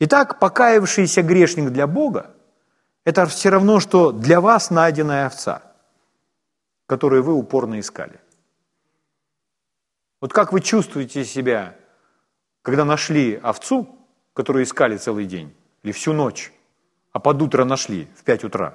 Итак, 0.00 0.38
покаявшийся 0.38 1.22
грешник 1.22 1.70
для 1.70 1.86
Бога– 1.86 2.30
это 3.04 3.24
все 3.24 3.48
равно, 3.48 3.80
что 3.80 4.12
для 4.12 4.42
вас 4.42 4.68
найденная 4.68 5.26
овца– 5.28 5.62
которые 6.86 7.22
вы 7.22 7.32
упорно 7.34 7.80
искали. 7.80 8.20
Вот 10.20 10.32
как 10.32 10.52
вы 10.52 10.60
чувствуете 10.60 11.24
себя, 11.24 11.76
когда 12.62 12.84
нашли 12.84 13.34
овцу, 13.42 13.88
которую 14.32 14.64
искали 14.64 14.96
целый 14.96 15.26
день 15.26 15.54
или 15.82 15.92
всю 15.92 16.12
ночь, 16.12 16.52
а 17.12 17.20
под 17.20 17.42
утро 17.42 17.64
нашли 17.64 18.08
в 18.16 18.24
5 18.24 18.44
утра? 18.44 18.74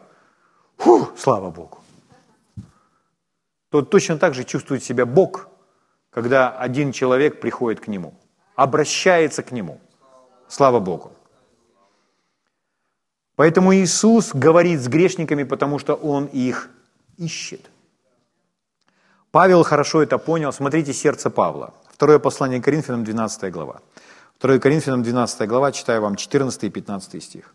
Фу, 0.78 1.10
слава 1.18 1.50
Богу. 1.50 1.80
То 3.70 3.82
точно 3.82 4.18
так 4.18 4.34
же 4.34 4.44
чувствует 4.44 4.84
себя 4.84 5.06
Бог, 5.06 5.50
когда 6.10 6.50
один 6.50 6.92
человек 6.92 7.40
приходит 7.42 7.80
к 7.80 7.88
нему, 7.88 8.14
обращается 8.56 9.44
к 9.44 9.52
нему. 9.52 9.80
Слава 10.48 10.80
Богу. 10.80 11.12
Поэтому 13.36 13.74
Иисус 13.74 14.34
говорит 14.34 14.82
с 14.82 14.88
грешниками, 14.88 15.44
потому 15.44 15.80
что 15.80 15.94
Он 15.94 16.26
их 16.26 16.70
ищет. 17.18 17.70
Павел 19.32 19.64
хорошо 19.64 20.02
это 20.02 20.18
понял. 20.18 20.52
Смотрите 20.52 20.94
сердце 20.94 21.30
Павла. 21.30 21.74
Второе 21.92 22.20
послание 22.20 22.62
Коринфянам, 22.62 23.04
12 23.04 23.52
глава. 23.52 23.82
2 24.42 24.60
Коринфянам, 24.60 25.04
12 25.04 25.48
глава, 25.48 25.72
читаю 25.72 26.02
вам 26.02 26.16
14 26.16 26.64
и 26.64 26.70
15 26.70 27.24
стих. 27.24 27.54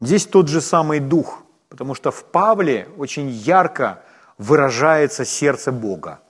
Здесь 0.00 0.26
тот 0.26 0.48
же 0.48 0.60
самый 0.60 0.98
дух, 0.98 1.42
потому 1.68 1.94
что 1.94 2.10
в 2.10 2.24
Павле 2.24 2.88
очень 2.98 3.28
ярко 3.28 4.02
выражается 4.38 5.24
сердце 5.24 5.70
Бога. 5.70 6.20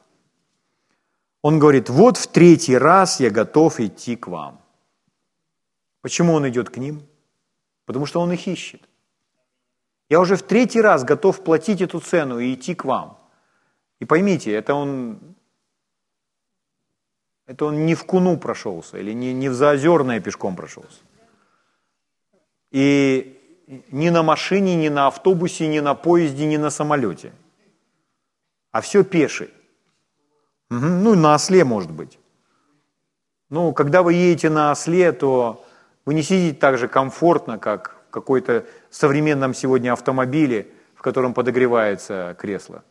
Он 1.40 1.58
говорит, 1.58 1.88
вот 1.88 2.18
в 2.18 2.26
третий 2.26 2.76
раз 2.76 3.20
я 3.20 3.30
готов 3.30 3.80
идти 3.80 4.16
к 4.16 4.28
вам. 4.28 4.60
Почему 6.02 6.34
он 6.34 6.48
идет 6.48 6.68
к 6.68 6.76
ним? 6.76 7.02
Потому 7.86 8.06
что 8.06 8.20
он 8.20 8.32
их 8.32 8.46
ищет. 8.46 8.82
Я 10.12 10.20
уже 10.20 10.36
в 10.36 10.42
третий 10.42 10.82
раз 10.82 11.04
готов 11.04 11.42
платить 11.42 11.80
эту 11.80 11.98
цену 11.98 12.38
и 12.38 12.52
идти 12.52 12.74
к 12.74 12.84
вам. 12.84 13.16
И 13.98 14.04
поймите, 14.04 14.52
это 14.52 14.74
он, 14.74 15.18
это 17.46 17.64
он 17.64 17.86
не 17.86 17.94
в 17.94 18.04
Куну 18.04 18.36
прошелся 18.36 18.98
или 18.98 19.14
не, 19.14 19.32
не 19.32 19.48
в 19.48 19.54
Заозерное 19.54 20.20
пешком 20.20 20.54
прошелся. 20.54 21.00
И 22.72 23.40
ни 23.90 24.10
на 24.10 24.22
машине, 24.22 24.76
ни 24.76 24.90
на 24.90 25.06
автобусе, 25.06 25.66
ни 25.66 25.80
на 25.80 25.94
поезде, 25.94 26.44
ни 26.44 26.58
на 26.58 26.68
самолете. 26.68 27.32
А 28.70 28.82
все 28.82 29.04
пеший. 29.04 29.48
Угу. 30.70 30.86
Ну, 31.04 31.14
на 31.14 31.34
осле, 31.34 31.64
может 31.64 31.90
быть. 31.90 32.18
Ну, 33.48 33.72
когда 33.72 34.02
вы 34.02 34.12
едете 34.12 34.50
на 34.50 34.72
осле, 34.72 35.12
то 35.12 35.64
вы 36.04 36.12
не 36.12 36.22
сидите 36.22 36.58
так 36.58 36.76
же 36.76 36.86
комфортно, 36.86 37.58
как 37.58 37.96
в 38.08 38.10
какой-то 38.10 38.66
современном 38.92 39.54
сегодня 39.54 39.92
автомобиле, 39.92 40.68
в 40.94 41.02
котором 41.02 41.34
подогревается 41.34 42.36
кресло. 42.38 42.84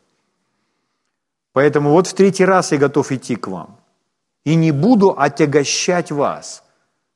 Поэтому 1.54 1.91
вот 1.91 2.08
в 2.08 2.14
третий 2.14 2.45
раз 2.45 2.72
я 2.72 2.78
готов 2.78 3.12
идти 3.12 3.36
к 3.36 3.47
вам. 3.47 3.80
И 4.43 4.56
не 4.56 4.72
буду 4.72 5.16
отягощать 5.18 6.12
вас. 6.12 6.64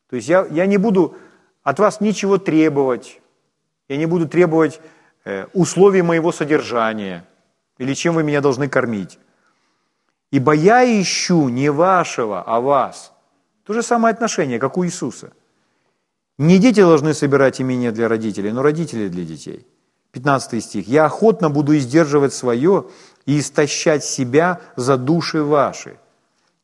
То 0.09 0.15
есть 0.15 0.29
я, 0.29 0.45
я 0.51 0.67
не 0.67 0.77
буду 0.77 1.17
от 1.63 1.79
вас 1.79 2.01
ничего 2.01 2.37
требовать. 2.37 3.21
Я 3.89 3.97
не 3.97 4.05
буду 4.05 4.27
требовать 4.27 4.79
э, 5.23 5.47
условий 5.53 6.03
моего 6.03 6.31
содержания 6.31 7.25
или 7.79 7.93
чем 7.93 8.15
вы 8.15 8.23
меня 8.23 8.41
должны 8.41 8.69
кормить. 8.69 9.17
Ибо 10.31 10.53
я 10.53 10.83
ищу 10.85 11.49
не 11.49 11.69
вашего, 11.69 12.43
а 12.43 12.59
вас. 12.59 13.13
То 13.65 13.73
же 13.73 13.81
самое 13.81 14.13
отношение, 14.13 14.59
как 14.59 14.77
у 14.77 14.85
Иисуса– 14.85 15.33
не 16.37 16.59
дети 16.59 16.81
должны 16.81 17.13
собирать 17.13 17.61
имение 17.61 17.91
для 17.91 18.09
родителей, 18.09 18.51
но 18.51 18.61
родители 18.61 19.07
для 19.07 19.23
детей. 19.23 19.65
15 20.11 20.63
стих. 20.63 20.87
«Я 20.87 21.05
охотно 21.05 21.49
буду 21.49 21.75
издерживать 21.77 22.33
свое 22.33 22.85
и 23.25 23.39
истощать 23.39 24.03
себя 24.03 24.61
за 24.75 24.97
души 24.97 25.43
ваши, 25.43 25.97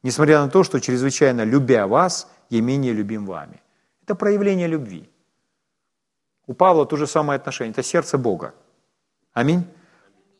несмотря 0.04 0.42
на 0.42 0.50
то, 0.50 0.64
что 0.64 0.80
чрезвычайно 0.80 1.44
любя 1.44 1.88
вас, 1.88 2.28
я 2.50 2.62
менее 2.62 2.94
любим 2.94 3.26
вами». 3.26 3.62
Это 4.04 4.16
проявление 4.16 4.68
любви. 4.68 5.10
У 6.48 6.54
Павла 6.54 6.86
то 6.86 6.98
же 6.98 7.08
самое 7.08 7.38
отношение. 7.38 7.72
Это 7.72 7.84
сердце 7.84 8.18
Бога. 8.18 8.54
Аминь. 9.34 9.64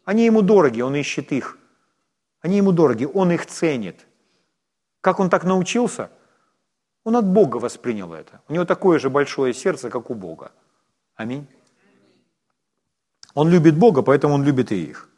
Они 0.04 0.26
ему 0.26 0.42
дороги, 0.42 0.82
он 0.82 0.96
ищет 0.96 1.32
их. 1.32 1.58
Они 2.42 2.58
ему 2.58 2.72
дороги, 2.72 3.06
он 3.06 3.32
их 3.32 3.46
ценит. 3.46 4.08
Как 5.00 5.20
он 5.20 5.30
так 5.30 5.46
научился– 5.46 6.10
он 7.04 7.16
от 7.16 7.26
Бога 7.26 7.58
воспринял 7.58 8.14
это. 8.14 8.42
У 8.48 8.54
него 8.54 8.66
такое 8.66 9.00
же 9.00 9.10
большое 9.10 9.54
сердце, 9.54 9.90
как 9.90 10.10
у 10.10 10.14
Бога. 10.14 10.52
Аминь. 11.16 11.48
Он 13.34 13.50
любит 13.50 13.78
Бога, 13.78 14.02
поэтому 14.02 14.36
он 14.36 14.44
любит 14.44 14.72
и 14.72 14.84
их. 14.84 15.10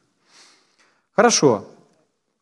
Хорошо. 1.16 1.66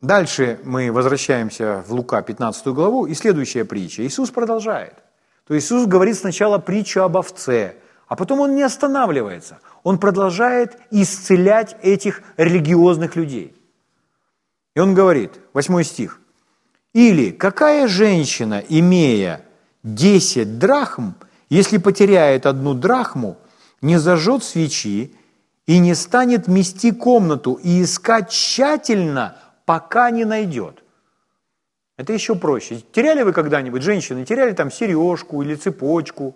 Дальше 0.01 0.59
мы 0.63 0.91
возвращаемся 0.91 1.83
в 1.87 1.93
Лука 1.93 2.21
15 2.21 2.67
главу, 2.67 3.05
и 3.05 3.13
следующая 3.13 3.65
притча. 3.65 4.03
Иисус 4.05 4.31
продолжает. 4.31 4.95
То 5.47 5.53
есть 5.53 5.67
Иисус 5.67 5.85
говорит 5.85 6.17
сначала 6.17 6.57
притчу 6.57 7.01
об 7.01 7.17
овце, 7.17 7.75
а 8.07 8.15
потом 8.15 8.39
он 8.39 8.55
не 8.55 8.63
останавливается. 8.63 9.59
Он 9.83 9.97
продолжает 9.99 10.77
исцелять 10.91 11.75
этих 11.81 12.21
религиозных 12.37 13.15
людей. 13.15 13.55
И 14.75 14.79
он 14.79 14.93
говорит, 14.93 15.39
8 15.53 15.83
стих, 15.83 16.20
или 16.93 17.31
какая 17.31 17.87
женщина, 17.87 18.63
имея 18.67 19.45
10 19.83 20.59
драхм, 20.59 21.13
если 21.49 21.77
потеряет 21.77 22.45
одну 22.45 22.73
драхму, 22.73 23.37
не 23.81 23.97
зажжет 23.97 24.43
свечи 24.43 25.15
и 25.65 25.79
не 25.79 25.95
станет 25.95 26.47
мести 26.47 26.91
комнату 26.91 27.59
и 27.63 27.83
искать 27.83 28.29
тщательно, 28.29 29.37
пока 29.65 30.11
не 30.11 30.25
найдет. 30.25 30.83
Это 31.97 32.13
еще 32.13 32.35
проще. 32.35 32.81
Теряли 32.91 33.21
вы 33.21 33.31
когда-нибудь, 33.31 33.83
женщины, 33.83 34.25
теряли 34.25 34.53
там 34.53 34.71
сережку 34.71 35.41
или 35.41 35.55
цепочку? 35.55 36.35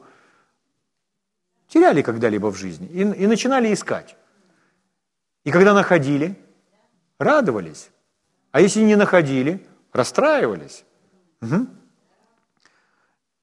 Теряли 1.68 2.02
когда-либо 2.02 2.52
в 2.52 2.56
жизни 2.56 2.88
и, 2.88 3.02
и 3.02 3.28
начинали 3.28 3.74
искать. 3.74 4.16
И 5.44 5.52
когда 5.52 5.74
находили, 5.74 6.38
радовались. 7.20 7.90
А 8.52 8.62
если 8.62 8.82
не 8.82 8.96
находили, 8.96 9.66
расстраивались. 9.96 10.84
Угу. 11.42 11.68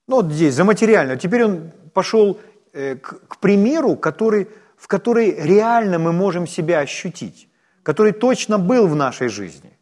Ну 0.07 0.15
вот 0.15 0.31
здесь, 0.31 0.53
за 0.53 0.63
материально. 0.63 1.15
Теперь 1.17 1.43
он 1.45 1.71
пошел 1.93 2.39
э, 2.73 2.95
к, 2.95 3.27
к 3.27 3.37
примеру, 3.37 3.95
который, 3.95 4.47
в 4.77 4.87
который 4.87 5.31
реально 5.31 5.97
мы 5.97 6.11
можем 6.13 6.47
себя 6.47 6.79
ощутить, 6.79 7.47
который 7.81 8.11
точно 8.11 8.59
был 8.59 8.87
в 8.87 8.95
нашей 8.95 9.29
жизни. 9.29 9.77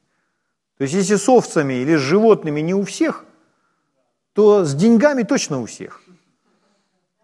То 0.78 0.84
есть 0.84 0.94
если 0.94 1.18
с 1.18 1.28
овцами 1.30 1.74
или 1.74 1.98
с 1.98 2.00
животными 2.00 2.62
не 2.62 2.74
у 2.74 2.84
всех, 2.84 3.26
то 4.34 4.64
с 4.64 4.74
деньгами 4.74 5.24
точно 5.24 5.60
у 5.62 5.66
всех. 5.66 6.02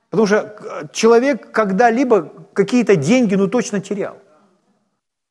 Потому 0.09 0.27
что 0.27 0.89
человек 0.91 1.51
когда-либо 1.51 2.33
какие-то 2.53 2.95
деньги 2.95 3.35
ну 3.35 3.47
точно 3.47 3.79
терял. 3.79 4.17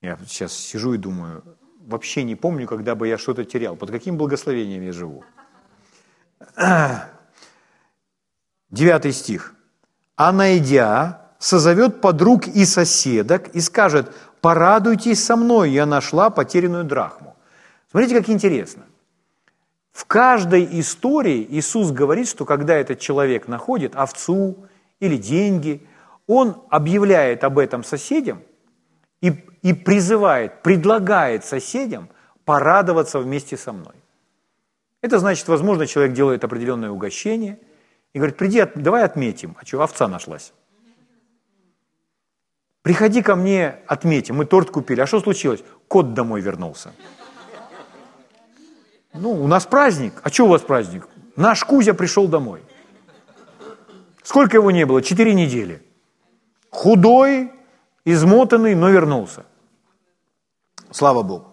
Я 0.00 0.18
сейчас 0.26 0.52
сижу 0.52 0.94
и 0.94 0.98
думаю, 0.98 1.42
вообще 1.86 2.24
не 2.24 2.34
помню, 2.34 2.66
когда 2.66 2.94
бы 2.94 3.08
я 3.08 3.16
что-то 3.16 3.44
терял. 3.44 3.76
Под 3.76 3.90
каким 3.90 4.18
благословением 4.18 4.82
я 4.82 4.92
живу? 4.92 5.24
Девятый 8.70 9.12
стих. 9.12 9.54
«А 10.16 10.32
найдя, 10.32 11.30
созовет 11.38 12.00
подруг 12.00 12.48
и 12.48 12.64
соседок 12.64 13.48
и 13.48 13.60
скажет, 13.60 14.12
порадуйтесь 14.40 15.22
со 15.22 15.36
мной, 15.36 15.70
я 15.70 15.86
нашла 15.86 16.30
потерянную 16.30 16.84
драхму». 16.84 17.36
Смотрите, 17.90 18.18
как 18.18 18.28
интересно. 18.30 18.82
В 19.92 20.04
каждой 20.06 20.68
истории 20.80 21.46
Иисус 21.50 21.90
говорит, 21.90 22.28
что 22.28 22.44
когда 22.44 22.74
этот 22.74 22.98
человек 22.98 23.48
находит 23.48 23.94
овцу 23.94 24.56
или 25.00 25.16
деньги, 25.16 25.86
он 26.26 26.62
объявляет 26.70 27.44
об 27.44 27.58
этом 27.58 27.84
соседям 27.84 28.42
и 29.20 29.46
и 29.66 29.72
призывает, 29.72 30.62
предлагает 30.62 31.44
соседям 31.44 32.08
порадоваться 32.44 33.18
вместе 33.18 33.56
со 33.56 33.72
мной. 33.72 33.96
Это 35.00 35.18
значит, 35.18 35.48
возможно, 35.48 35.88
человек 35.88 36.14
делает 36.14 36.44
определенное 36.44 36.90
угощение 36.90 37.58
и 38.12 38.18
говорит, 38.18 38.36
приди, 38.36 38.64
давай 38.76 39.02
отметим. 39.02 39.56
А 39.60 39.66
что, 39.66 39.82
овца 39.82 40.06
нашлась? 40.06 40.52
Приходи 42.82 43.22
ко 43.22 43.34
мне, 43.34 43.80
отметим. 43.88 44.36
Мы 44.36 44.44
торт 44.44 44.70
купили. 44.70 45.00
А 45.00 45.06
что 45.08 45.18
случилось? 45.18 45.64
Кот 45.88 46.14
домой 46.14 46.40
вернулся. 46.42 46.92
Ну, 49.14 49.32
у 49.32 49.48
нас 49.48 49.66
праздник. 49.66 50.12
А 50.22 50.30
что 50.30 50.44
у 50.44 50.48
вас 50.48 50.62
праздник? 50.62 51.08
Наш 51.34 51.64
Кузя 51.64 51.92
пришел 51.92 52.28
домой. 52.28 52.62
Сколько 54.22 54.58
его 54.58 54.70
не 54.70 54.86
было? 54.86 55.02
Четыре 55.02 55.34
недели. 55.34 55.82
Худой, 56.70 57.50
измотанный, 58.06 58.74
но 58.74 58.88
вернулся. 58.88 59.44
Слава 60.90 61.22
Богу. 61.22 61.52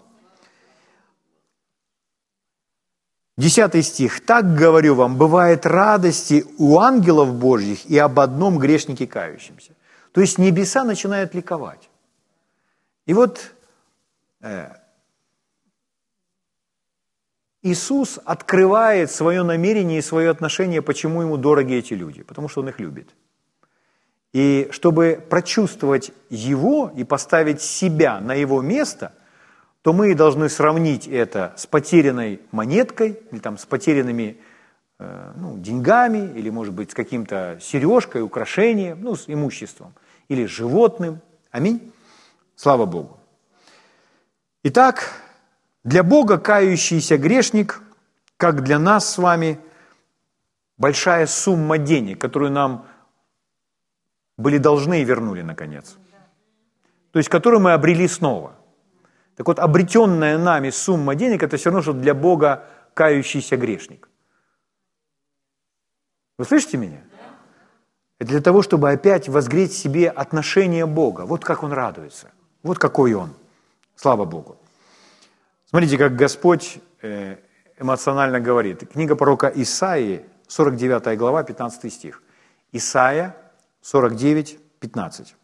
Десятый 3.36 3.82
стих. 3.82 4.24
«Так, 4.26 4.56
говорю 4.56 4.94
вам, 4.94 5.18
бывает 5.18 5.66
радости 5.66 6.46
у 6.60 6.80
ангелов 6.80 7.34
Божьих 7.34 7.86
и 7.88 7.98
об 7.98 8.20
одном 8.20 8.60
грешнике 8.60 9.08
кающемся». 9.08 9.74
То 10.12 10.22
есть 10.22 10.38
небеса 10.38 10.84
начинают 10.84 11.34
ликовать. 11.34 11.90
И 13.08 13.14
вот 13.16 13.56
э, 14.42 14.70
Иисус 17.64 18.20
открывает 18.24 19.10
свое 19.10 19.42
намерение 19.42 19.98
и 19.98 20.04
свое 20.04 20.30
отношение, 20.30 20.84
почему 20.84 21.22
ему 21.24 21.38
дороги 21.38 21.74
эти 21.74 21.96
люди, 21.96 22.22
потому 22.22 22.48
что 22.48 22.62
он 22.62 22.70
их 22.70 22.80
любит. 22.80 23.16
И 24.34 24.68
чтобы 24.72 25.24
прочувствовать 25.30 26.12
его 26.30 26.92
и 26.96 27.04
поставить 27.04 27.62
себя 27.62 28.20
на 28.20 28.34
его 28.34 28.62
место– 28.62 29.14
то 29.84 29.92
мы 29.92 30.16
должны 30.16 30.48
сравнить 30.48 31.08
это 31.08 31.54
с 31.58 31.68
потерянной 31.68 32.42
монеткой 32.52 33.20
или 33.32 33.40
там, 33.40 33.58
с 33.58 33.66
потерянными 33.66 34.38
э, 34.98 35.34
ну, 35.36 35.58
деньгами 35.58 36.32
или, 36.40 36.50
может 36.50 36.74
быть, 36.74 36.92
с 36.92 36.94
каким-то 36.94 37.60
сережкой, 37.62 38.22
украшением, 38.22 39.02
ну, 39.02 39.18
с 39.18 39.26
имуществом 39.28 39.94
или 40.30 40.48
с 40.48 40.50
животным. 40.50 41.20
Аминь. 41.52 41.92
Слава 42.56 42.86
Богу. 42.86 43.20
Итак, 44.64 45.12
для 45.84 46.02
Бога 46.02 46.38
кающийся 46.38 47.18
грешник, 47.18 47.82
как 48.38 48.64
для 48.64 48.80
нас 48.80 49.14
с 49.14 49.18
вами, 49.18 49.60
большая 50.78 51.28
сумма 51.28 51.78
денег, 51.78 52.22
которую 52.22 52.52
нам 52.54 52.86
были 54.38 54.58
должны 54.58 55.02
и 55.02 55.06
вернули, 55.06 55.42
наконец. 55.42 55.98
То 57.12 57.20
есть, 57.20 57.30
которую 57.30 57.62
мы 57.62 57.74
обрели 57.74 58.08
снова. 58.08 58.56
Так 59.36 59.48
вот, 59.48 59.60
обретенная 59.60 60.38
нами 60.38 60.70
сумма 60.72 61.16
денег– 61.16 61.44
это 61.44 61.58
все 61.58 61.70
равно, 61.70 61.82
что 61.82 61.94
для 61.94 62.14
Бога 62.14 62.66
кающийся 62.94 63.58
грешник. 63.58 64.10
Вы 66.38 66.46
слышите 66.46 66.78
меня? 66.78 67.02
Это 68.20 68.32
для 68.32 68.42
того, 68.42 68.62
чтобы 68.62 68.92
опять 68.92 69.30
возгреть 69.30 69.74
себе 69.74 70.10
отношение 70.10 70.86
Бога. 70.86 71.22
Вот 71.26 71.44
как 71.44 71.64
Он 71.64 71.74
радуется. 71.74 72.32
Вот 72.64 72.80
какой 72.80 73.14
Он. 73.14 73.34
Слава 73.96 74.26
Богу. 74.26 74.58
Смотрите, 75.66 75.98
как 75.98 76.16
Господь 76.16 76.80
э, 77.02 77.38
эмоционально 77.80 78.40
говорит. 78.40 78.92
Книга 78.92 79.16
пророка 79.16 79.52
Исаии, 79.54 80.26
49 80.48 81.18
глава, 81.18 81.44
15 81.44 81.94
стих. 81.94 82.24
Исаия 82.72 83.36
49, 83.84 84.60
15. 84.80 85.36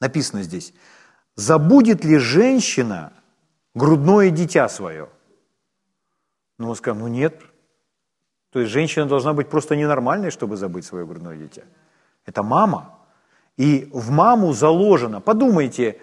Написано 0.00 0.42
здесь. 0.42 0.74
«Забудет 1.36 2.04
ли 2.04 2.18
женщина 2.18 3.12
грудное 3.74 4.30
дитя 4.30 4.68
свое?» 4.68 5.08
Ну, 6.58 6.68
мы 6.68 6.76
скажем, 6.76 7.00
ну 7.00 7.08
нет. 7.08 7.42
То 8.50 8.60
есть 8.60 8.72
женщина 8.72 9.06
должна 9.06 9.32
быть 9.32 9.48
просто 9.48 9.76
ненормальной, 9.76 10.30
чтобы 10.30 10.56
забыть 10.56 10.84
свое 10.84 11.04
грудное 11.04 11.36
дитя. 11.36 11.62
Это 12.24 12.42
мама. 12.42 12.98
И 13.56 13.88
в 13.92 14.10
маму 14.10 14.52
заложено, 14.52 15.20
подумайте, 15.20 16.00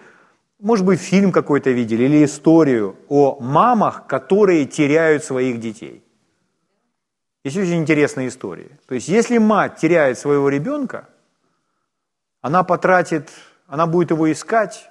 может 0.60 0.86
быть, 0.86 1.00
фильм 1.00 1.32
какой-то 1.32 1.70
видели 1.70 2.04
или 2.04 2.24
историю 2.24 2.96
о 3.08 3.40
мамах, 3.40 4.06
которые 4.06 4.66
теряют 4.66 5.24
своих 5.24 5.58
детей. 5.58 6.04
Есть 7.44 7.56
очень 7.56 7.78
интересные 7.78 8.28
истории. 8.28 8.78
То 8.86 8.94
есть, 8.94 9.08
если 9.08 9.38
мать 9.38 9.76
теряет 9.76 10.18
своего 10.18 10.48
ребенка, 10.48 11.08
она 12.42 12.64
потратит, 12.64 13.30
она 13.66 13.86
будет 13.86 14.10
его 14.10 14.30
искать 14.30 14.90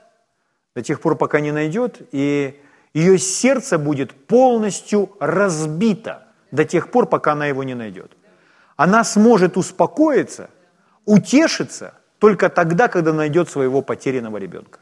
до 0.74 0.82
тех 0.82 1.00
пор, 1.02 1.18
пока 1.18 1.40
не 1.42 1.52
найдет, 1.52 2.02
и 2.12 2.60
ее 2.94 3.20
сердце 3.20 3.78
будет 3.78 4.14
полностью 4.26 5.16
разбито 5.20 6.28
до 6.52 6.66
тех 6.66 6.90
пор, 6.90 7.06
пока 7.06 7.34
она 7.34 7.46
его 7.46 7.64
не 7.64 7.76
найдет. 7.76 8.18
Она 8.78 9.04
сможет 9.04 9.58
успокоиться, 9.58 10.50
утешиться 11.06 11.94
только 12.20 12.50
тогда, 12.50 12.88
когда 12.88 13.14
найдет 13.14 13.50
своего 13.50 13.82
потерянного 13.82 14.38
ребенка. 14.38 14.80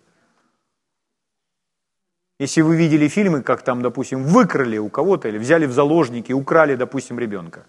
Если 2.39 2.61
вы 2.61 2.77
видели 2.77 3.07
фильмы, 3.07 3.41
как 3.41 3.63
там, 3.63 3.81
допустим, 3.81 4.23
выкрали 4.23 4.77
у 4.77 4.89
кого-то 4.89 5.27
или 5.27 5.37
взяли 5.37 5.65
в 5.65 5.73
заложники, 5.73 6.31
украли, 6.31 6.75
допустим, 6.75 7.19
ребенка. 7.19 7.65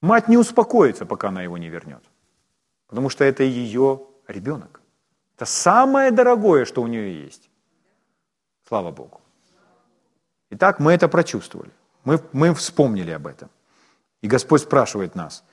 Мать 0.00 0.28
не 0.28 0.36
успокоится, 0.36 1.06
пока 1.06 1.28
она 1.28 1.42
его 1.42 1.58
не 1.58 1.68
вернет. 1.68 2.02
Потому 2.86 3.08
что 3.08 3.24
это 3.24 3.42
ее 3.42 4.00
ребенок. 4.28 4.80
Это 5.36 5.46
самое 5.46 6.10
дорогое, 6.10 6.64
что 6.64 6.82
у 6.82 6.86
нее 6.86 7.24
есть. 7.24 7.50
Слава 8.68 8.90
Богу. 8.90 9.20
Итак, 10.50 10.80
мы 10.80 10.92
это 10.92 11.08
прочувствовали. 11.08 11.70
Мы, 12.04 12.20
мы 12.32 12.54
вспомнили 12.54 13.10
об 13.10 13.26
этом. 13.26 13.48
И 14.22 14.28
Господь 14.28 14.62
спрашивает 14.62 15.14
нас, 15.14 15.44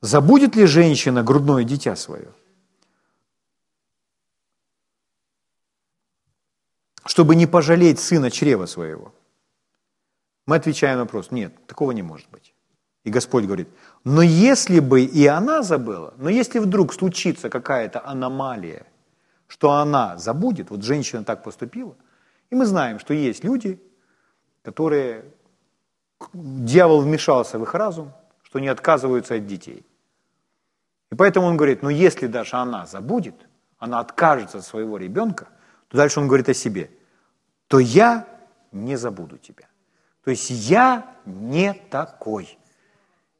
забудет 0.00 0.56
ли 0.56 0.66
женщина 0.66 1.22
грудное 1.22 1.64
дитя 1.64 1.96
свое? 1.96 2.32
чтобы 7.06 7.36
не 7.36 7.46
пожалеть 7.46 8.00
сына 8.00 8.30
чрева 8.30 8.66
своего? 8.66 9.14
Мы 10.46 10.56
отвечаем 10.56 10.98
на 10.98 11.04
вопрос, 11.04 11.30
нет, 11.30 11.54
такого 11.66 11.92
не 11.92 12.02
может 12.02 12.28
быть. 12.30 12.53
И 13.04 13.10
Господь 13.10 13.44
говорит, 13.44 13.68
но 14.02 14.22
если 14.22 14.80
бы 14.80 15.02
и 15.02 15.26
она 15.26 15.62
забыла, 15.62 16.14
но 16.16 16.30
если 16.30 16.58
вдруг 16.58 16.94
случится 16.94 17.50
какая-то 17.50 18.04
аномалия, 18.04 18.86
что 19.46 19.72
она 19.72 20.16
забудет, 20.16 20.70
вот 20.70 20.82
женщина 20.82 21.22
так 21.22 21.42
поступила, 21.42 21.94
и 22.48 22.54
мы 22.54 22.64
знаем, 22.64 22.98
что 22.98 23.12
есть 23.12 23.44
люди, 23.44 23.80
которые, 24.62 25.26
дьявол 26.32 27.02
вмешался 27.02 27.58
в 27.58 27.62
их 27.62 27.74
разум, 27.74 28.12
что 28.42 28.58
не 28.58 28.68
отказываются 28.68 29.34
от 29.34 29.46
детей. 29.46 29.84
И 31.12 31.14
поэтому 31.14 31.46
он 31.46 31.58
говорит, 31.58 31.82
ну 31.82 31.90
если 31.90 32.26
даже 32.26 32.56
она 32.56 32.86
забудет, 32.86 33.34
она 33.78 34.00
откажется 34.00 34.58
от 34.58 34.64
своего 34.64 34.96
ребенка, 34.96 35.48
то 35.88 35.98
дальше 35.98 36.20
он 36.20 36.26
говорит 36.26 36.48
о 36.48 36.54
себе, 36.54 36.90
то 37.68 37.78
я 37.78 38.26
не 38.72 38.96
забуду 38.96 39.36
тебя. 39.36 39.68
То 40.24 40.30
есть 40.30 40.48
я 40.48 41.14
не 41.26 41.74
такой. 41.90 42.58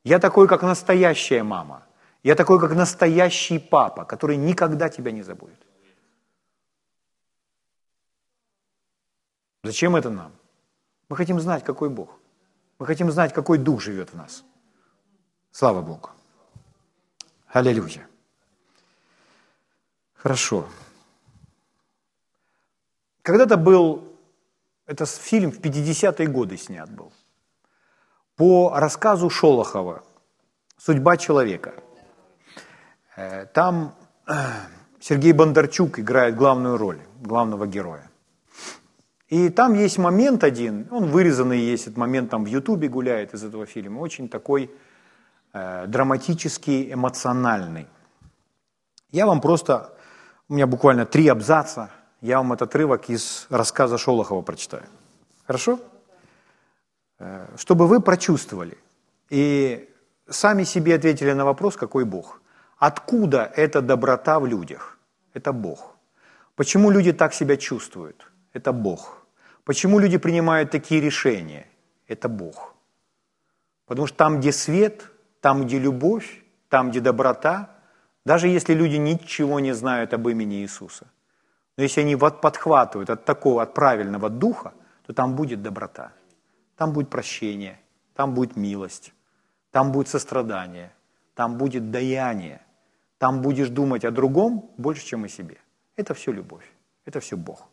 Я 0.05 0.19
такой, 0.19 0.47
как 0.49 0.63
настоящая 0.63 1.43
мама. 1.43 1.83
Я 2.23 2.35
такой, 2.35 2.61
как 2.61 2.75
настоящий 2.75 3.59
папа, 3.59 4.05
который 4.05 4.37
никогда 4.37 4.89
тебя 4.89 5.13
не 5.13 5.23
забудет. 5.23 5.59
Зачем 9.63 9.97
это 9.97 10.11
нам? 10.11 10.33
Мы 11.09 11.17
хотим 11.17 11.41
знать, 11.41 11.65
какой 11.65 11.89
Бог. 11.89 12.19
Мы 12.79 12.87
хотим 12.87 13.11
знать, 13.11 13.33
какой 13.33 13.59
Дух 13.59 13.81
живет 13.81 14.11
в 14.11 14.17
нас. 14.17 14.45
Слава 15.51 15.81
Богу. 15.81 16.11
Аллилуйя. 17.47 18.07
Хорошо. 20.15 20.67
Когда-то 23.23 23.57
был, 23.57 24.03
это 24.87 25.07
фильм 25.07 25.51
в 25.51 25.61
50-е 25.61 26.27
годы 26.27 26.59
снят 26.59 26.91
был, 26.91 27.13
по 28.37 28.72
рассказу 28.74 29.30
Шолохова 29.30 30.03
«Судьба 30.78 31.16
человека». 31.16 31.74
Э, 33.16 33.47
там 33.47 33.95
э, 34.26 34.32
Сергей 35.01 35.32
Бондарчук 35.32 35.99
играет 35.99 36.37
главную 36.37 36.76
роль, 36.76 37.01
главного 37.20 37.66
героя. 37.66 38.11
И 39.28 39.49
там 39.49 39.74
есть 39.74 39.99
момент 39.99 40.45
один, 40.45 40.87
он 40.91 41.07
вырезанный 41.07 41.59
есть, 41.59 41.85
этот 41.85 41.97
момент 41.97 42.30
там 42.30 42.45
в 42.45 42.49
Ютубе 42.49 42.89
гуляет 42.89 43.35
из 43.35 43.43
этого 43.45 43.66
фильма, 43.66 44.01
очень 44.01 44.28
такой 44.28 44.70
э, 45.53 45.87
драматический, 45.87 46.93
эмоциональный. 46.93 47.87
Я 49.11 49.26
вам 49.26 49.41
просто, 49.41 49.93
у 50.49 50.55
меня 50.55 50.66
буквально 50.66 51.07
три 51.07 51.28
абзаца– 51.28 51.91
я 52.24 52.39
вам 52.39 52.55
этот 52.55 52.70
отрывок 52.70 53.11
из 53.11 53.47
рассказа 53.51 53.99
Шолохова 53.99 54.41
прочитаю. 54.41 54.85
Хорошо? 55.47 55.78
Э, 57.19 57.47
чтобы 57.57 57.87
вы 57.87 58.01
прочувствовали 58.01 58.77
и 59.31 59.89
сами 60.29 60.65
себе 60.65 60.95
ответили 60.95 61.33
на 61.33 61.45
вопрос, 61.45 61.77
какой 61.77 62.05
Бог. 62.05 62.41
Откуда 62.79 63.53
эта 63.57 63.81
доброта 63.81 64.39
в 64.39 64.47
людях? 64.47 64.99
Это 65.33 65.53
Бог. 65.53 65.97
Почему 66.57 66.91
люди 66.91 67.12
так 67.12 67.35
себя 67.35 67.57
чувствуют? 67.57 68.31
Это 68.53 68.73
Бог. 68.73 69.27
Почему 69.65 69.99
люди 69.99 70.19
принимают 70.19 70.71
такие 70.71 71.01
решения? 71.01 71.67
Это 72.09 72.29
Бог. 72.29 72.75
Потому 73.87 74.07
что 74.07 74.17
там, 74.17 74.41
где 74.41 74.53
свет, 74.53 75.11
там, 75.41 75.67
где 75.67 75.79
любовь, 75.79 76.43
там, 76.69 76.91
где 76.91 77.01
доброта, 77.01 77.71
даже 78.25 78.49
если 78.49 78.75
люди 78.75 78.97
ничего 78.97 79.61
не 79.61 79.75
знают 79.75 80.15
об 80.15 80.29
имени 80.29 80.62
Иисуса, 80.62 81.07
но 81.77 81.85
если 81.85 82.03
они 82.03 82.17
подхватывают 82.17 83.11
от 83.11 83.25
такого, 83.25 83.62
от 83.62 83.75
правильного 83.75 84.31
духа, 84.31 84.73
то 85.07 85.12
там 85.12 85.35
будет 85.35 85.62
доброта, 85.62 86.12
там 86.77 86.93
будет 86.93 87.11
прощение, 87.11 87.81
там 88.14 88.35
будет 88.35 88.57
милость, 88.57 89.12
там 89.70 89.93
будет 89.93 90.09
сострадание, 90.09 90.93
там 91.35 91.57
будет 91.59 91.91
даяние, 91.91 92.61
там 93.18 93.43
будешь 93.43 93.68
думать 93.68 94.05
о 94.05 94.11
другом 94.11 94.70
больше, 94.77 95.05
чем 95.05 95.25
о 95.25 95.29
себе. 95.29 95.59
Это 95.97 96.14
все 96.14 96.33
любовь, 96.33 96.70
это 97.05 97.20
все 97.20 97.37
Бог. 97.37 97.68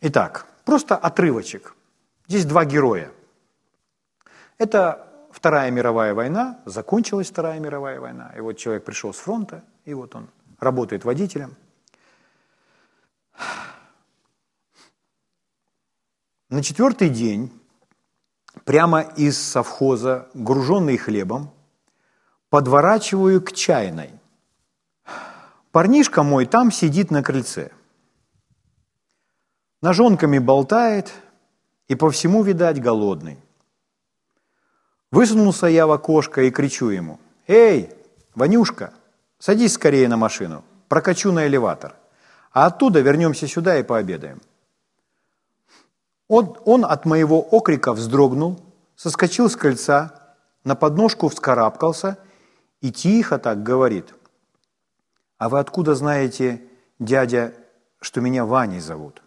Итак, 0.00 0.46
просто 0.64 0.96
отрывочек. 0.96 1.74
Здесь 2.26 2.44
два 2.44 2.64
героя. 2.64 3.10
Это 4.58 5.06
Вторая 5.30 5.70
мировая 5.70 6.14
война, 6.14 6.60
закончилась 6.64 7.30
Вторая 7.30 7.60
мировая 7.60 8.00
война, 8.00 8.32
и 8.36 8.40
вот 8.40 8.54
человек 8.54 8.84
пришел 8.84 9.12
с 9.14 9.18
фронта, 9.18 9.62
и 9.84 9.94
вот 9.94 10.14
он 10.14 10.28
работает 10.58 11.04
водителем– 11.04 11.56
на 16.50 16.64
четвертый 16.64 17.08
день, 17.08 17.52
прямо 18.64 19.02
из 19.02 19.40
совхоза, 19.40 20.28
груженный 20.34 20.96
хлебом, 20.96 21.52
подворачиваю 22.50 23.40
к 23.40 23.52
чайной. 23.52 24.10
Парнишка 25.70 26.24
мой 26.24 26.46
там 26.46 26.72
сидит 26.72 27.12
на 27.12 27.22
крыльце. 27.22 27.70
Ножонками 29.80 30.38
болтает 30.38 31.12
и 31.86 31.94
по 31.94 32.10
всему, 32.10 32.42
видать, 32.42 32.80
голодный. 32.80 33.38
Высунулся 35.12 35.66
я 35.66 35.86
в 35.86 35.92
окошко 35.92 36.42
и 36.42 36.50
кричу 36.50 36.88
ему, 36.88 37.20
«Эй, 37.46 37.90
Ванюшка, 38.34 38.92
садись 39.38 39.74
скорее 39.74 40.08
на 40.08 40.16
машину, 40.16 40.64
прокачу 40.88 41.32
на 41.32 41.46
элеватор, 41.46 41.94
а 42.52 42.66
оттуда 42.66 43.00
вернемся 43.00 43.46
сюда 43.46 43.78
и 43.78 43.84
пообедаем». 43.84 44.40
Он, 46.30 46.56
он 46.64 46.84
от 46.84 47.06
моего 47.06 47.40
окрика 47.40 47.92
вздрогнул, 47.92 48.60
соскочил 48.94 49.50
с 49.50 49.56
крыльца, 49.56 50.36
на 50.62 50.76
подножку 50.76 51.28
вскарабкался 51.28 52.18
и 52.80 52.92
тихо 52.92 53.40
так 53.40 53.64
говорит. 53.64 54.14
«А 55.38 55.48
вы 55.48 55.58
откуда 55.58 55.96
знаете, 55.96 56.62
дядя, 57.00 57.52
что 58.00 58.20
меня 58.20 58.44
Ваней 58.44 58.78
зовут?» 58.78 59.24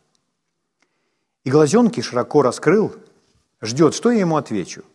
И 1.43 1.51
глазенки 1.51 1.99
широко 1.99 2.41
раскрыл, 2.41 2.95
ждет, 3.61 3.95
что 3.95 4.09
я 4.09 4.21
ему 4.21 4.37
отвечу. 4.37 4.85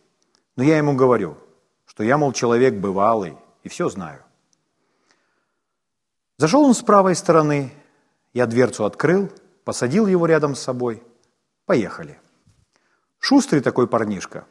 Но 0.55 0.63
я 0.63 0.77
ему 0.77 0.95
говорю, 0.95 1.37
что 1.85 2.03
я, 2.03 2.17
мол, 2.17 2.33
человек 2.33 2.73
бывалый 2.73 3.37
и 3.61 3.69
все 3.69 3.87
знаю. 3.87 4.23
Зашел 6.37 6.63
он 6.63 6.73
с 6.73 6.81
правой 6.81 7.15
стороны, 7.15 7.71
я 8.33 8.47
дверцу 8.47 8.85
открыл, 8.85 9.29
посадил 9.63 10.07
его 10.07 10.25
рядом 10.25 10.55
с 10.55 10.59
собой. 10.59 11.03
Поехали. 11.69 12.19
Шустрый 13.19 13.61
такой 13.61 13.87
парнишка. 13.87 14.47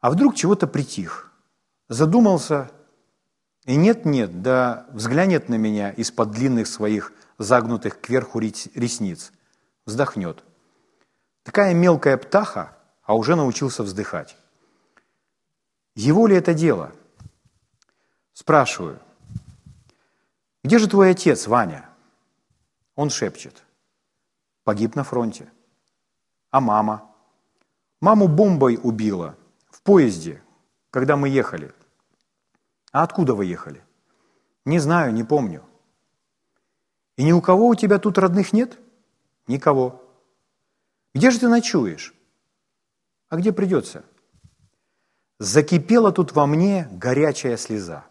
А 0.00 0.10
вдруг 0.10 0.34
чего-то 0.34 0.66
притих, 0.66 1.32
задумался, 1.88 2.70
и 3.64 3.74
нет-нет, 3.74 4.42
да 4.42 4.86
взглянет 4.90 5.48
на 5.48 5.54
меня 5.54 5.92
из-под 5.92 6.30
длинных 6.32 6.66
своих 6.66 7.14
загнутых 7.38 8.02
кверху 8.02 8.38
ресниц, 8.38 9.32
вздохнет. 9.86 10.44
Такая 11.42 11.72
мелкая 11.72 12.18
птаха, 12.18 12.76
а 13.02 13.14
уже 13.14 13.34
научился 13.34 13.82
вздыхать. 13.82 14.36
Его 15.94 16.26
ли 16.26 16.36
это 16.36 16.52
дело? 16.52 16.92
Спрашиваю, 18.34 19.00
где 20.62 20.78
же 20.78 20.86
твой 20.86 21.12
отец, 21.12 21.46
Ваня? 21.46 21.88
Он 22.94 23.08
шепчет, 23.08 23.62
погиб 24.64 24.96
на 24.96 25.02
фронте. 25.02 25.50
А 26.54 26.60
мама? 26.60 27.10
Маму 28.00 28.28
бомбой 28.28 28.78
убила 28.80 29.34
в 29.72 29.82
поезде, 29.82 30.40
когда 30.90 31.16
мы 31.16 31.28
ехали. 31.28 31.74
А 32.92 33.02
откуда 33.02 33.34
вы 33.34 33.46
ехали? 33.46 33.82
Не 34.64 34.78
знаю, 34.78 35.12
не 35.12 35.24
помню. 35.24 35.64
И 37.16 37.24
ни 37.24 37.32
у 37.32 37.40
кого 37.40 37.66
у 37.66 37.74
тебя 37.74 37.98
тут 37.98 38.18
родных 38.18 38.52
нет? 38.52 38.78
Никого. 39.48 40.00
Где 41.12 41.32
же 41.32 41.40
ты 41.40 41.48
ночуешь? 41.48 42.14
А 43.30 43.36
где 43.36 43.52
придется? 43.52 44.04
Закипела 45.40 46.12
тут 46.12 46.36
во 46.36 46.46
мне 46.46 46.88
горячая 46.92 47.56
слеза. 47.56 48.04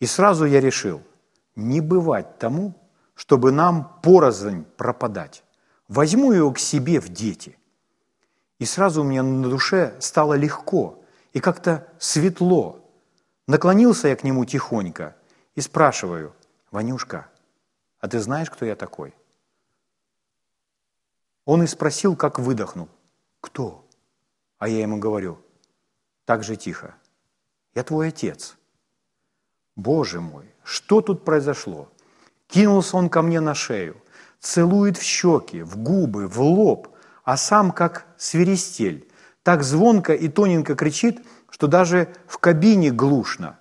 И 0.00 0.06
сразу 0.06 0.46
я 0.46 0.58
решил, 0.58 1.02
не 1.54 1.82
бывать 1.82 2.38
тому, 2.38 2.72
чтобы 3.14 3.52
нам 3.52 4.00
порознь 4.02 4.64
пропадать. 4.78 5.44
Возьму 5.88 6.32
его 6.32 6.52
к 6.52 6.58
себе 6.58 7.00
в 7.00 7.08
дети. 7.08 7.58
И 8.58 8.64
сразу 8.64 9.02
у 9.02 9.04
меня 9.04 9.22
на 9.22 9.48
душе 9.48 9.96
стало 10.00 10.34
легко 10.34 11.02
и 11.32 11.40
как-то 11.40 11.88
светло. 11.98 12.80
Наклонился 13.46 14.08
я 14.08 14.16
к 14.16 14.24
нему 14.24 14.44
тихонько 14.44 15.16
и 15.54 15.60
спрашиваю, 15.60 16.34
«Ванюшка, 16.70 17.28
а 18.00 18.08
ты 18.08 18.20
знаешь, 18.20 18.50
кто 18.50 18.64
я 18.64 18.76
такой?» 18.76 19.14
Он 21.44 21.62
и 21.62 21.66
спросил, 21.66 22.16
как 22.16 22.38
выдохнул. 22.38 22.88
«Кто?» 23.40 23.84
А 24.58 24.68
я 24.68 24.80
ему 24.80 24.98
говорю, 24.98 25.40
так 26.24 26.44
же 26.44 26.56
тихо, 26.56 26.94
«Я 27.74 27.82
твой 27.82 28.08
отец». 28.08 28.56
Боже 29.74 30.20
мой, 30.20 30.44
что 30.62 31.00
тут 31.00 31.24
произошло? 31.24 31.90
Кинулся 32.46 32.96
он 32.96 33.08
ко 33.08 33.22
мне 33.22 33.40
на 33.40 33.54
шею, 33.54 34.01
целует 34.42 34.98
в 34.98 35.02
щеки, 35.02 35.62
в 35.62 35.78
губы, 35.78 36.28
в 36.28 36.38
лоб, 36.40 36.88
а 37.24 37.38
сам 37.38 37.70
как 37.70 38.06
свиристель, 38.18 39.08
так 39.42 39.62
звонко 39.62 40.12
и 40.12 40.28
тоненько 40.28 40.74
кричит, 40.74 41.22
что 41.48 41.66
даже 41.66 42.08
в 42.26 42.36
кабине 42.36 42.90
глушно. 42.90 43.58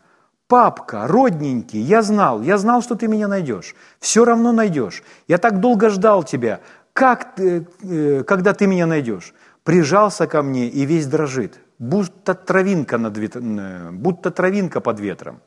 «Папка, 0.48 1.08
родненький, 1.08 1.80
я 1.80 2.02
знал, 2.02 2.42
я 2.42 2.58
знал, 2.58 2.82
что 2.82 2.96
ты 2.96 3.08
меня 3.08 3.30
найдешь. 3.30 3.74
Все 4.02 4.26
равно 4.26 4.52
найдешь. 4.52 5.02
Я 5.30 5.38
так 5.38 5.62
долго 5.62 5.90
ждал 5.90 6.24
тебя 6.24 6.60
как, 6.94 7.36
ты, 7.36 7.68
э, 7.84 8.24
когда 8.24 8.54
ты 8.54 8.68
меня 8.68 8.86
найдешь? 8.86 9.34
Прижался 9.64 10.28
ко 10.28 10.42
мне 10.42 10.68
и 10.68 10.86
весь 10.86 11.08
дрожит, 11.08 11.60
будто 11.80 12.34
травинка, 12.34 12.98
над, 12.98 13.18
э, 13.18 13.90
будто 13.92 14.32
травинка 14.32 14.82
под 14.82 15.00
ветром. 15.00 15.42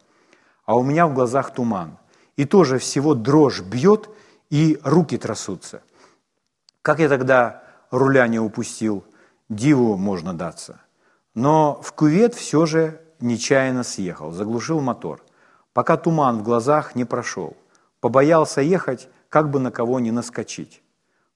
А 0.65 0.77
у 0.77 0.83
меня 0.83 1.07
в 1.07 1.15
глазах 1.15 1.53
туман. 1.53 1.99
И 2.37 2.45
тоже 2.45 2.79
всего 2.79 3.15
дрожь 3.15 3.61
бьет, 3.61 4.09
и 4.51 4.79
руки 4.85 5.19
трясутся. 5.19 5.83
Как 6.83 6.99
я 6.99 7.09
тогда 7.09 7.63
руля 7.91 8.27
не 8.27 8.39
упустил, 8.39 9.05
диву 9.49 9.97
можно 9.97 10.35
даться. 10.35 10.81
Но 11.35 11.81
в 11.83 11.93
кювет 11.93 12.35
все 12.35 12.67
же 12.67 13.01
нечаянно 13.21 13.83
съехал, 13.83 14.31
заглушил 14.31 14.81
мотор, 14.81 15.25
пока 15.73 15.97
туман 15.97 16.39
в 16.39 16.43
глазах 16.43 16.95
не 16.95 17.05
прошел. 17.05 17.57
Побоялся 18.01 18.61
ехать, 18.61 19.09
как 19.29 19.51
бы 19.51 19.59
на 19.59 19.71
кого 19.71 19.99
не 19.99 20.11
наскочить. 20.11 20.83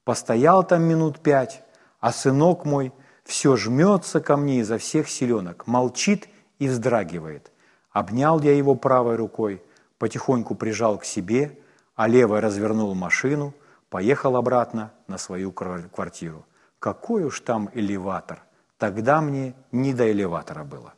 Постоял 0.04 0.62
там 0.62 0.82
минут 0.82 1.20
пять, 1.20 1.62
а 2.00 2.12
сынок 2.12 2.64
мой 2.64 2.92
все 3.24 3.56
жмется 3.56 4.20
ко 4.20 4.36
мне 4.36 4.60
изо 4.60 4.78
всех 4.78 5.08
силенок, 5.08 5.66
молчит 5.66 6.28
и 6.58 6.68
вздрагивает. 6.68 7.50
Обнял 7.90 8.40
я 8.40 8.54
его 8.54 8.74
правой 8.74 9.16
рукой, 9.16 9.62
потихоньку 9.98 10.54
прижал 10.54 10.98
к 10.98 11.04
себе, 11.04 11.58
а 11.98 12.06
левой 12.06 12.38
развернул 12.38 12.94
машину, 12.94 13.52
поехал 13.90 14.36
обратно 14.36 14.92
на 15.08 15.18
свою 15.18 15.50
квартиру. 15.50 16.46
Какой 16.78 17.24
уж 17.24 17.40
там 17.40 17.70
элеватор! 17.74 18.44
Тогда 18.76 19.20
мне 19.20 19.56
не 19.72 19.92
до 19.92 20.08
элеватора 20.08 20.62
было. 20.62 20.94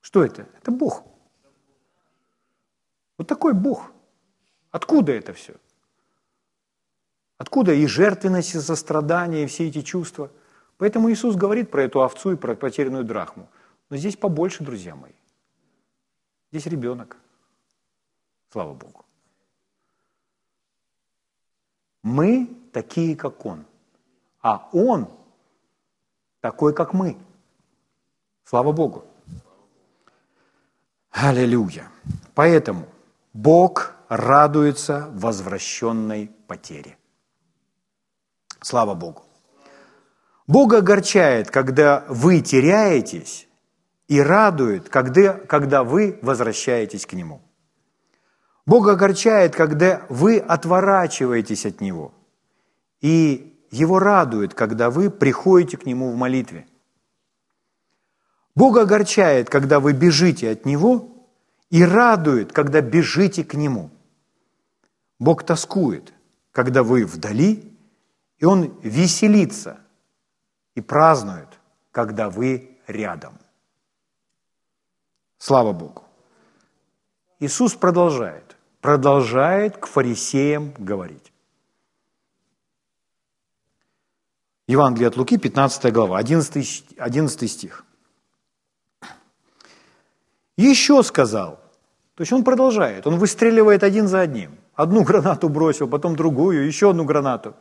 Что 0.00 0.24
это? 0.24 0.48
Это 0.58 0.72
Бог. 0.72 1.04
Вот 3.16 3.28
такой 3.28 3.52
Бог. 3.54 3.92
Откуда 4.72 5.12
это 5.12 5.32
все? 5.32 5.54
Откуда 7.38 7.72
и 7.72 7.86
жертвенность, 7.86 8.56
и 8.56 8.58
сострадание, 8.58 9.44
и 9.44 9.46
все 9.46 9.68
эти 9.68 9.82
чувства? 9.82 10.32
Поэтому 10.78 11.12
Иисус 11.12 11.36
говорит 11.36 11.70
про 11.70 11.84
эту 11.84 12.02
овцу 12.02 12.32
и 12.32 12.36
про 12.36 12.56
потерянную 12.56 13.04
драхму. 13.04 13.48
Но 13.88 13.96
здесь 13.96 14.16
побольше, 14.16 14.64
друзья 14.64 14.96
мои. 14.96 15.12
Здесь 16.50 16.66
ребенок. 16.66 17.18
Слава 18.54 18.72
Богу. 18.72 19.04
Мы 22.04 22.46
такие, 22.72 23.16
как 23.16 23.44
Он. 23.44 23.66
А 24.42 24.68
Он 24.70 25.08
такой, 26.40 26.72
как 26.72 26.94
мы. 26.94 27.16
Слава 28.44 28.70
Богу. 28.70 29.06
Аллилуйя. 31.10 31.90
Поэтому 32.36 32.86
Бог 33.32 33.96
радуется 34.08 35.10
возвращенной 35.14 36.28
потере. 36.46 36.96
Слава 38.60 38.94
Богу. 38.94 39.24
Бог 40.46 40.74
огорчает, 40.74 41.50
когда 41.50 42.04
вы 42.08 42.40
теряетесь, 42.40 43.48
и 44.06 44.20
радует, 44.20 44.88
когда, 44.88 45.32
когда 45.32 45.82
вы 45.82 46.20
возвращаетесь 46.22 47.04
к 47.04 47.14
Нему. 47.14 47.40
Бог 48.66 48.88
огорчает, 48.88 49.54
когда 49.54 50.06
вы 50.08 50.38
отворачиваетесь 50.38 51.66
от 51.66 51.80
Него. 51.80 52.12
И 53.00 53.66
Его 53.70 53.98
радует, 53.98 54.54
когда 54.54 54.90
вы 54.90 55.10
приходите 55.10 55.76
к 55.76 55.86
Нему 55.86 56.10
в 56.10 56.16
молитве. 56.16 56.66
Бог 58.54 58.78
огорчает, 58.78 59.50
когда 59.50 59.80
вы 59.80 59.92
бежите 59.92 60.50
от 60.50 60.64
Него, 60.64 61.10
и 61.70 61.84
радует, 61.84 62.52
когда 62.52 62.80
бежите 62.80 63.44
к 63.44 63.54
Нему. 63.54 63.90
Бог 65.18 65.44
тоскует, 65.44 66.12
когда 66.52 66.82
вы 66.82 67.04
вдали 67.04 67.74
и 68.38 68.44
Он 68.44 68.78
веселится 68.82 69.78
и 70.74 70.80
празднует, 70.80 71.48
когда 71.92 72.28
вы 72.28 72.78
рядом. 72.86 73.38
Слава 75.38 75.72
Богу. 75.72 76.02
Иисус 77.38 77.74
продолжает, 77.74 78.53
продолжает 78.84 79.78
к 79.78 79.86
фарисеям 79.86 80.74
говорить. 80.76 81.32
Евангелие 84.68 85.08
от 85.08 85.16
Луки, 85.16 85.38
15 85.38 85.90
глава, 85.90 86.18
11, 86.18 86.84
11 86.98 87.50
стих. 87.50 87.86
Еще 90.58 91.02
сказал, 91.02 91.58
То 92.14 92.22
есть 92.22 92.32
он 92.34 92.44
продолжает, 92.44 93.06
он 93.06 93.16
выстреливает 93.16 93.82
один 93.82 94.06
за 94.06 94.20
одним. 94.20 94.50
Одну 94.74 95.02
гранату 95.02 95.48
бросил, 95.48 95.88
потом 95.88 96.14
другую, 96.14 96.66
еще 96.66 96.90
одну 96.90 97.06
гранату. 97.06 97.54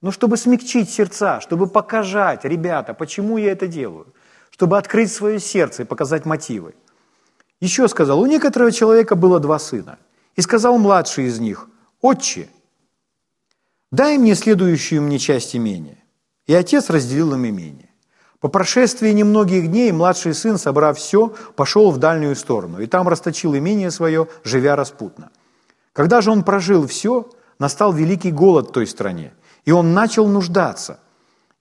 Но 0.00 0.10
чтобы 0.10 0.38
смягчить 0.38 0.88
сердца, 0.88 1.42
чтобы 1.42 1.66
показать, 1.66 2.46
ребята, 2.46 2.94
почему 2.94 3.36
я 3.36 3.52
это 3.52 3.66
делаю, 3.66 4.06
чтобы 4.50 4.78
открыть 4.78 5.12
свое 5.12 5.38
сердце 5.38 5.82
и 5.82 5.86
показать 5.86 6.24
мотивы. 6.24 6.74
Еще 7.60 7.88
сказал, 7.88 8.20
у 8.20 8.26
некоторого 8.26 8.72
человека 8.72 9.16
было 9.16 9.38
два 9.38 9.58
сына. 9.58 9.98
И 10.36 10.42
сказал 10.42 10.78
младший 10.78 11.26
из 11.26 11.40
них, 11.40 11.68
«Отче, 12.00 12.48
дай 13.90 14.18
мне 14.18 14.34
следующую 14.34 15.02
мне 15.02 15.18
часть 15.18 15.56
имения». 15.56 15.98
И 16.46 16.54
отец 16.54 16.90
разделил 16.90 17.34
им 17.34 17.46
имение. 17.46 17.90
По 18.40 18.48
прошествии 18.48 19.10
немногих 19.10 19.68
дней 19.68 19.90
младший 19.92 20.34
сын, 20.34 20.58
собрав 20.58 20.98
все, 20.98 21.34
пошел 21.56 21.90
в 21.90 21.98
дальнюю 21.98 22.36
сторону, 22.36 22.80
и 22.80 22.86
там 22.86 23.08
расточил 23.08 23.56
имение 23.56 23.90
свое, 23.90 24.28
живя 24.44 24.76
распутно. 24.76 25.30
Когда 25.92 26.20
же 26.20 26.30
он 26.30 26.44
прожил 26.44 26.86
все, 26.86 27.28
настал 27.58 27.92
великий 27.92 28.30
голод 28.30 28.68
в 28.68 28.72
той 28.72 28.86
стране, 28.86 29.32
и 29.64 29.72
он 29.72 29.94
начал 29.94 30.28
нуждаться. 30.28 31.00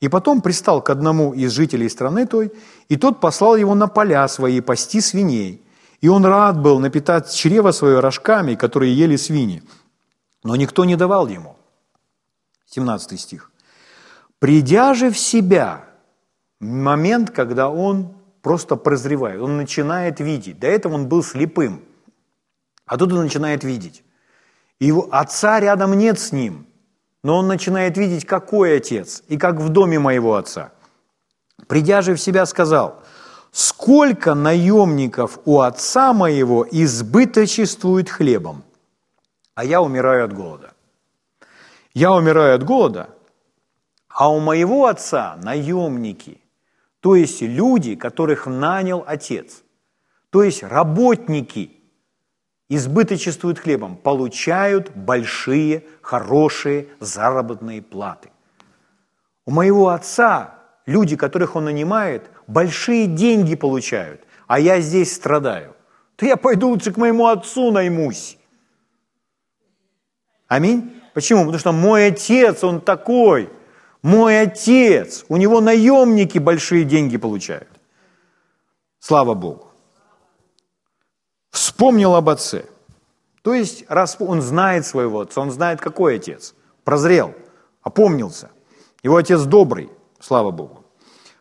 И 0.01 0.09
потом 0.09 0.41
пристал 0.41 0.82
к 0.82 0.89
одному 0.89 1.34
из 1.34 1.51
жителей 1.51 1.89
страны 1.89 2.28
той, 2.28 2.51
и 2.89 2.97
тот 2.97 3.21
послал 3.21 3.55
его 3.55 3.73
на 3.73 3.88
поля 3.88 4.28
свои 4.28 4.59
пасти 4.59 4.99
свиней. 4.99 5.64
И 6.01 6.07
он 6.07 6.25
рад 6.25 6.59
был 6.59 6.79
напитать 6.79 7.33
чрево 7.33 7.71
свое 7.71 7.99
рожками, 7.99 8.55
которые 8.55 8.93
ели 8.93 9.15
свиньи. 9.15 9.63
Но 10.43 10.55
никто 10.55 10.85
не 10.85 10.95
давал 10.95 11.27
ему. 11.27 11.55
17 12.67 13.19
стих. 13.19 13.51
«Придя 14.39 14.93
же 14.93 15.09
в 15.09 15.17
себя, 15.17 15.85
момент, 16.59 17.31
когда 17.31 17.69
он 17.69 18.13
просто 18.41 18.75
прозревает, 18.75 19.41
он 19.41 19.57
начинает 19.57 20.19
видеть. 20.19 20.59
До 20.59 20.67
этого 20.67 20.93
он 20.93 21.07
был 21.07 21.23
слепым, 21.23 21.83
а 22.85 22.97
тут 22.97 23.11
он 23.13 23.23
начинает 23.23 23.63
видеть. 23.63 24.03
Его 24.79 25.07
отца 25.11 25.59
рядом 25.59 25.97
нет 25.97 26.19
с 26.19 26.31
ним, 26.31 26.67
но 27.23 27.37
он 27.37 27.47
начинает 27.47 27.97
видеть, 27.97 28.25
какой 28.25 28.77
отец 28.77 29.23
и 29.29 29.37
как 29.37 29.55
в 29.55 29.69
доме 29.69 29.99
моего 29.99 30.35
отца. 30.35 30.73
Придя 31.67 32.01
же 32.01 32.13
в 32.13 32.21
себя, 32.21 32.45
сказал, 32.45 33.01
сколько 33.56 34.34
наемников 34.34 35.39
у 35.45 35.62
отца 35.62 36.14
моего 36.14 36.68
избыточествует 36.70 38.10
хлебом, 38.10 38.64
а 39.53 39.64
я 39.64 39.82
умираю 39.82 40.26
от 40.26 40.34
голода. 40.34 40.74
Я 41.93 42.12
умираю 42.12 42.56
от 42.56 42.64
голода, 42.64 43.10
а 44.10 44.30
у 44.30 44.39
моего 44.39 44.88
отца 44.88 45.38
наемники– 45.41 46.41
то 47.06 47.14
есть 47.14 47.43
люди, 47.43 47.95
которых 47.95 48.47
нанял 48.47 49.03
отец, 49.06 49.62
то 50.32 50.41
есть 50.41 50.64
работники, 50.64 51.70
избыточествуют 52.68 53.60
хлебом, 53.60 53.95
получают 53.95 54.89
большие, 54.95 55.84
хорошие 56.01 56.88
заработные 56.99 57.84
платы. 57.84 58.32
У 59.45 59.51
моего 59.51 59.89
отца 59.89 60.56
люди, 60.88 61.16
которых 61.16 61.56
он 61.56 61.66
нанимает, 61.66 62.32
большие 62.47 63.07
деньги 63.07 63.55
получают, 63.55 64.21
а 64.47 64.59
я 64.59 64.81
здесь 64.81 65.13
страдаю. 65.13 65.75
То 66.15 66.25
я 66.25 66.37
пойду 66.37 66.69
лучше 66.69 66.91
к 66.91 66.97
моему 66.97 67.27
отцу 67.27 67.71
наймусь. 67.71 68.37
Аминь. 70.47 70.93
Почему? 71.13 71.41
Потому 71.41 71.59
что 71.59 71.71
мой 71.71 72.07
отец, 72.07 72.63
он 72.63 72.81
такой– 72.81 73.49
мой 74.05 74.39
отец, 74.39 75.25
у 75.29 75.37
него 75.37 75.61
наемники 75.61 76.37
большие 76.37 76.83
деньги 76.83 77.17
получают. 77.17 77.67
Слава 78.99 79.33
Богу. 79.33 79.71
Вспомнил 81.49 82.13
об 82.13 82.29
отце. 82.29 82.65
То 83.41 83.55
есть, 83.55 83.83
раз 83.89 84.17
он 84.19 84.43
знает 84.43 84.85
своего 84.85 85.21
отца, 85.21 85.41
он 85.41 85.49
знает, 85.49 85.81
какой 85.81 86.17
отец. 86.17 86.53
Прозрел, 86.83 87.33
опомнился. 87.81 88.51
Его 89.01 89.15
отец 89.15 89.41
добрый, 89.41 89.89
слава 90.19 90.51
Богу. 90.51 90.84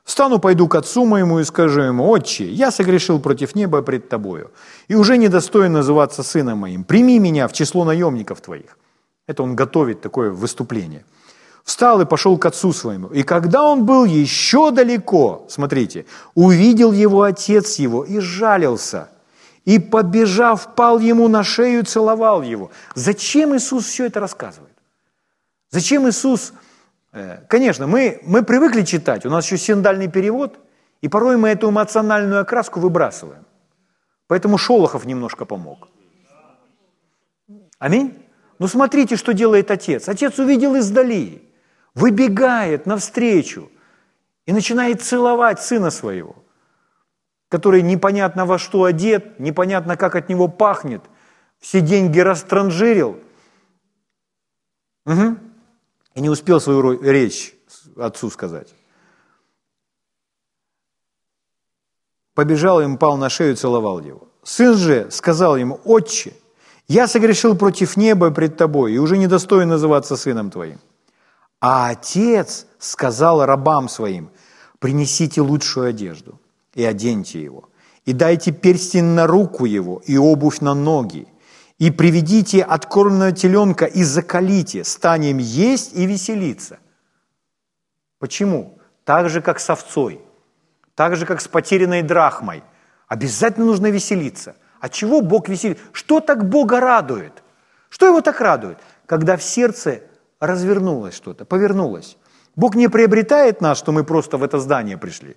Встану, 0.05 0.39
пойду 0.39 0.69
к 0.69 0.75
отцу 0.75 1.07
моему 1.07 1.41
и 1.41 1.45
скажу 1.45 1.81
ему, 1.81 2.11
«Отче, 2.11 2.45
я 2.51 2.71
согрешил 2.71 3.21
против 3.21 3.55
неба 3.55 3.83
пред 3.83 4.09
тобою, 4.09 4.51
и 4.89 4.95
уже 4.95 5.17
недостоин 5.17 5.73
называться 5.73 6.23
сыном 6.23 6.59
моим. 6.59 6.85
Прими 6.85 7.19
меня 7.19 7.49
в 7.49 7.53
число 7.53 7.85
наемников 7.85 8.41
твоих». 8.41 8.79
Это 9.27 9.43
он 9.43 9.57
готовит 9.57 10.01
такое 10.03 10.31
выступление– 10.31 11.05
встал 11.65 12.01
и 12.01 12.05
пошел 12.05 12.39
к 12.39 12.47
отцу 12.47 12.73
своему. 12.73 13.09
И 13.09 13.23
когда 13.23 13.65
он 13.65 13.85
был 13.85 14.05
еще 14.05 14.71
далеко, 14.71 15.47
смотрите, 15.49 16.05
увидел 16.35 16.93
его 16.93 17.23
отец 17.23 17.77
его 17.77 18.05
и 18.05 18.21
жалился. 18.21 19.09
И, 19.65 19.79
побежав, 19.79 20.75
пал 20.75 20.99
ему 20.99 21.27
на 21.29 21.43
шею 21.43 21.81
и 21.81 21.85
целовал 21.85 22.43
его. 22.43 22.71
Зачем 22.95 23.57
Иисус 23.57 23.87
все 23.87 24.07
это 24.07 24.21
рассказывает? 24.21 24.75
Зачем 25.71 26.09
Иисус... 26.09 26.53
Э, 27.15 27.39
конечно, 27.49 27.87
мы, 27.87 28.21
мы 28.25 28.43
привыкли 28.43 28.83
читать, 28.83 29.25
у 29.25 29.31
нас 29.31 29.47
еще 29.47 29.57
синдальный 29.57 30.09
перевод, 30.09 30.59
и 31.01 31.09
порой 31.09 31.37
мы 31.37 31.49
эту 31.51 31.71
эмоциональную 31.71 32.41
окраску 32.41 32.81
выбрасываем. 32.81 33.47
Поэтому 34.27 34.59
Шолохов 34.59 35.05
немножко 35.05 35.45
помог. 35.45 35.89
Аминь? 37.79 38.27
Ну 38.59 38.67
смотрите, 38.69 39.17
что 39.17 39.33
делает 39.33 39.71
отец. 39.71 40.09
Отец 40.09 40.39
увидел 40.39 40.75
издали 40.75 41.43
выбегает 41.95 42.87
навстречу 42.87 43.71
и 44.47 44.53
начинает 44.53 45.01
целовать 45.01 45.61
сына 45.61 45.91
своего, 45.91 46.35
который 47.49 47.83
непонятно 47.83 48.45
во 48.45 48.59
что 48.59 48.85
одет, 48.85 49.39
непонятно 49.39 49.97
как 49.97 50.17
от 50.17 50.29
него 50.29 50.49
пахнет, 50.49 51.03
все 51.61 51.81
деньги 51.81 52.19
растранжирил. 52.19 53.21
Угу. 55.07 55.39
И 56.15 56.21
не 56.21 56.31
успел 56.31 56.61
свою 56.61 57.01
речь 57.03 57.55
отцу 57.97 58.31
сказать. 58.31 58.69
Побежал 62.35 62.81
им, 62.81 62.99
пал 62.99 63.17
на 63.17 63.29
шею, 63.29 63.57
целовал 63.57 64.01
его. 64.01 64.29
Сын 64.43 64.77
же 64.77 65.11
сказал 65.11 65.57
ему, 65.57 65.81
«Отче, 65.85 66.35
я 66.89 67.07
согрешил 67.07 67.57
против 67.57 67.97
неба 67.97 68.31
пред 68.31 68.57
тобой 68.57 68.93
и 68.93 68.99
уже 68.99 69.17
недостоин 69.17 69.69
называться 69.69 70.17
сыном 70.17 70.51
твоим». 70.51 70.79
А 71.61 71.91
отец 71.91 72.67
сказал 72.79 73.47
рабам 73.47 73.89
своим, 73.89 74.31
принесите 74.81 75.41
лучшую 75.41 75.89
одежду 75.89 76.39
и 76.75 76.85
оденьте 76.85 77.43
его, 77.43 77.71
и 78.05 78.13
дайте 78.13 78.53
перстень 78.53 79.15
на 79.15 79.27
руку 79.27 79.65
его 79.65 80.03
и 80.05 80.19
обувь 80.19 80.61
на 80.61 80.75
ноги, 80.75 81.27
и 81.79 81.91
приведите 81.91 82.63
откормленного 82.63 83.33
теленка 83.33 83.85
и 83.85 84.03
закалите, 84.05 84.85
станем 84.85 85.39
есть 85.39 85.95
и 85.95 86.07
веселиться. 86.07 86.79
Почему? 88.19 88.79
Так 89.05 89.29
же, 89.29 89.43
как 89.43 89.61
с 89.61 89.69
овцой, 89.69 90.21
так 90.95 91.17
же, 91.17 91.27
как 91.27 91.41
с 91.41 91.49
потерянной 91.49 92.03
драхмой. 92.03 92.63
Обязательно 93.09 93.67
нужно 93.67 93.89
веселиться. 93.89 94.57
А 94.81 94.89
чего 94.89 95.21
Бог 95.21 95.49
веселит? 95.49 95.79
Что 95.93 96.21
так 96.21 96.49
Бога 96.49 96.81
радует? 96.81 97.43
Что 97.89 98.07
его 98.07 98.21
так 98.21 98.41
радует? 98.41 98.79
Когда 99.07 99.37
в 99.37 99.43
сердце 99.43 100.03
развернулось 100.41 101.15
что-то, 101.15 101.45
повернулось. 101.45 102.17
Бог 102.57 102.77
не 102.77 102.89
приобретает 102.89 103.61
нас, 103.61 103.79
что 103.79 103.93
мы 103.93 104.05
просто 104.05 104.37
в 104.37 104.43
это 104.43 104.59
здание 104.59 104.97
пришли. 104.97 105.37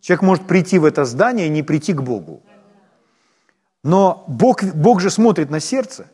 Человек 0.00 0.22
может 0.22 0.46
прийти 0.46 0.78
в 0.78 0.84
это 0.84 1.04
здание 1.04 1.46
и 1.46 1.50
не 1.50 1.62
прийти 1.62 1.92
к 1.92 2.02
Богу. 2.02 2.42
Но 3.82 4.24
Бог, 4.28 4.62
Бог 4.62 5.00
же 5.00 5.10
смотрит 5.10 5.50
на 5.50 5.60
сердце. 5.60 6.06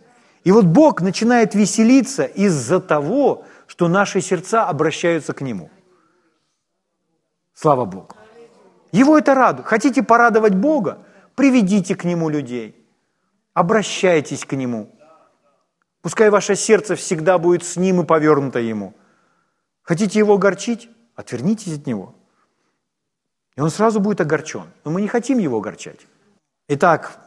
И 0.44 0.52
вот 0.52 0.64
Бог 0.64 1.02
начинает 1.02 1.54
веселиться 1.54 2.24
из-за 2.24 2.80
того, 2.80 3.44
что 3.66 3.88
наши 3.88 4.20
сердца 4.20 4.66
обращаются 4.66 5.34
к 5.34 5.42
Нему. 5.42 5.70
Слава 7.54 7.84
Богу. 7.84 8.14
Его 8.92 9.18
это 9.18 9.34
радует. 9.34 9.66
Хотите 9.66 10.02
порадовать 10.02 10.54
Бога? 10.54 11.04
Приведите 11.34 11.94
к 11.94 12.04
Нему 12.04 12.30
людей. 12.30 12.74
Обращайтесь 13.52 14.44
к 14.44 14.52
Нему. 14.54 14.94
Пускай 16.00 16.30
ваше 16.30 16.54
сердце 16.54 16.94
всегда 16.94 17.38
будет 17.38 17.64
с 17.64 17.76
Ним 17.76 18.00
и 18.00 18.06
повернуто 18.06 18.60
Ему. 18.60 18.94
Хотите 19.82 20.18
Его 20.20 20.34
огорчить? 20.34 20.88
Отвернитесь 21.16 21.78
от 21.78 21.86
Него. 21.86 22.14
И 23.56 23.60
Он 23.60 23.70
сразу 23.70 24.00
будет 24.00 24.20
огорчен. 24.20 24.64
Но 24.84 24.92
мы 24.92 25.02
не 25.02 25.08
хотим 25.08 25.38
Его 25.38 25.58
огорчать. 25.58 26.06
Итак, 26.68 27.18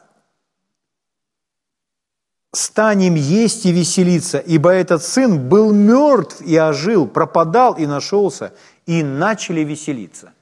станем 2.53 3.15
есть 3.15 3.65
и 3.65 3.71
веселиться, 3.71 4.39
ибо 4.39 4.71
этот 4.71 5.03
сын 5.03 5.47
был 5.47 5.73
мертв 5.73 6.41
и 6.41 6.57
ожил, 6.57 7.07
пропадал 7.07 7.75
и 7.75 7.85
нашелся, 7.85 8.53
и 8.85 9.03
начали 9.03 9.61
веселиться. 9.61 10.33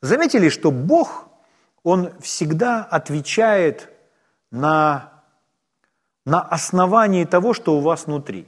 Заметили, 0.00 0.48
что 0.48 0.70
Бог, 0.70 1.28
Он 1.82 2.10
всегда 2.20 2.82
отвечает 2.84 3.88
на 4.50 5.16
на 6.26 6.42
основании 6.42 7.24
того, 7.24 7.54
что 7.54 7.78
у 7.78 7.80
вас 7.80 8.06
внутри. 8.06 8.46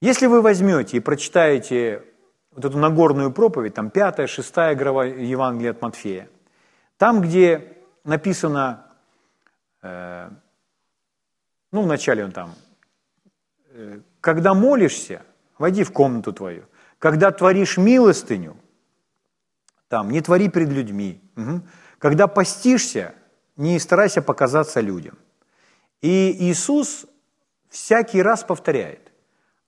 Если 0.00 0.26
вы 0.26 0.40
возьмете 0.40 0.96
и 0.96 1.00
прочитаете 1.00 2.02
вот 2.50 2.64
эту 2.64 2.78
Нагорную 2.78 3.30
проповедь, 3.30 3.74
там 3.74 3.90
пятая, 3.90 4.26
шестая 4.26 4.74
глава 4.74 5.04
Евангелия 5.04 5.70
от 5.70 5.82
Матфея, 5.82 6.28
там, 6.96 7.20
где 7.20 7.76
написано 8.04 8.86
э, 9.82 10.30
ну, 11.72 11.82
вначале 11.82 12.24
он 12.24 12.32
там, 12.32 12.54
э, 13.70 14.00
когда 14.20 14.54
молишься, 14.54 15.22
войди 15.58 15.82
в 15.82 15.92
комнату 15.92 16.32
твою, 16.32 16.64
когда 16.98 17.30
творишь 17.30 17.78
милостыню, 17.78 18.56
там, 19.88 20.10
не 20.10 20.20
твори 20.20 20.48
перед 20.48 20.68
людьми, 20.68 21.20
угу. 21.36 21.62
когда 21.98 22.26
постишься, 22.26 23.14
не 23.56 23.78
старайся 23.78 24.22
показаться 24.22 24.80
людям. 24.80 25.18
И 26.00 26.36
Иисус 26.38 27.06
всякий 27.68 28.22
раз 28.22 28.44
повторяет, 28.44 29.12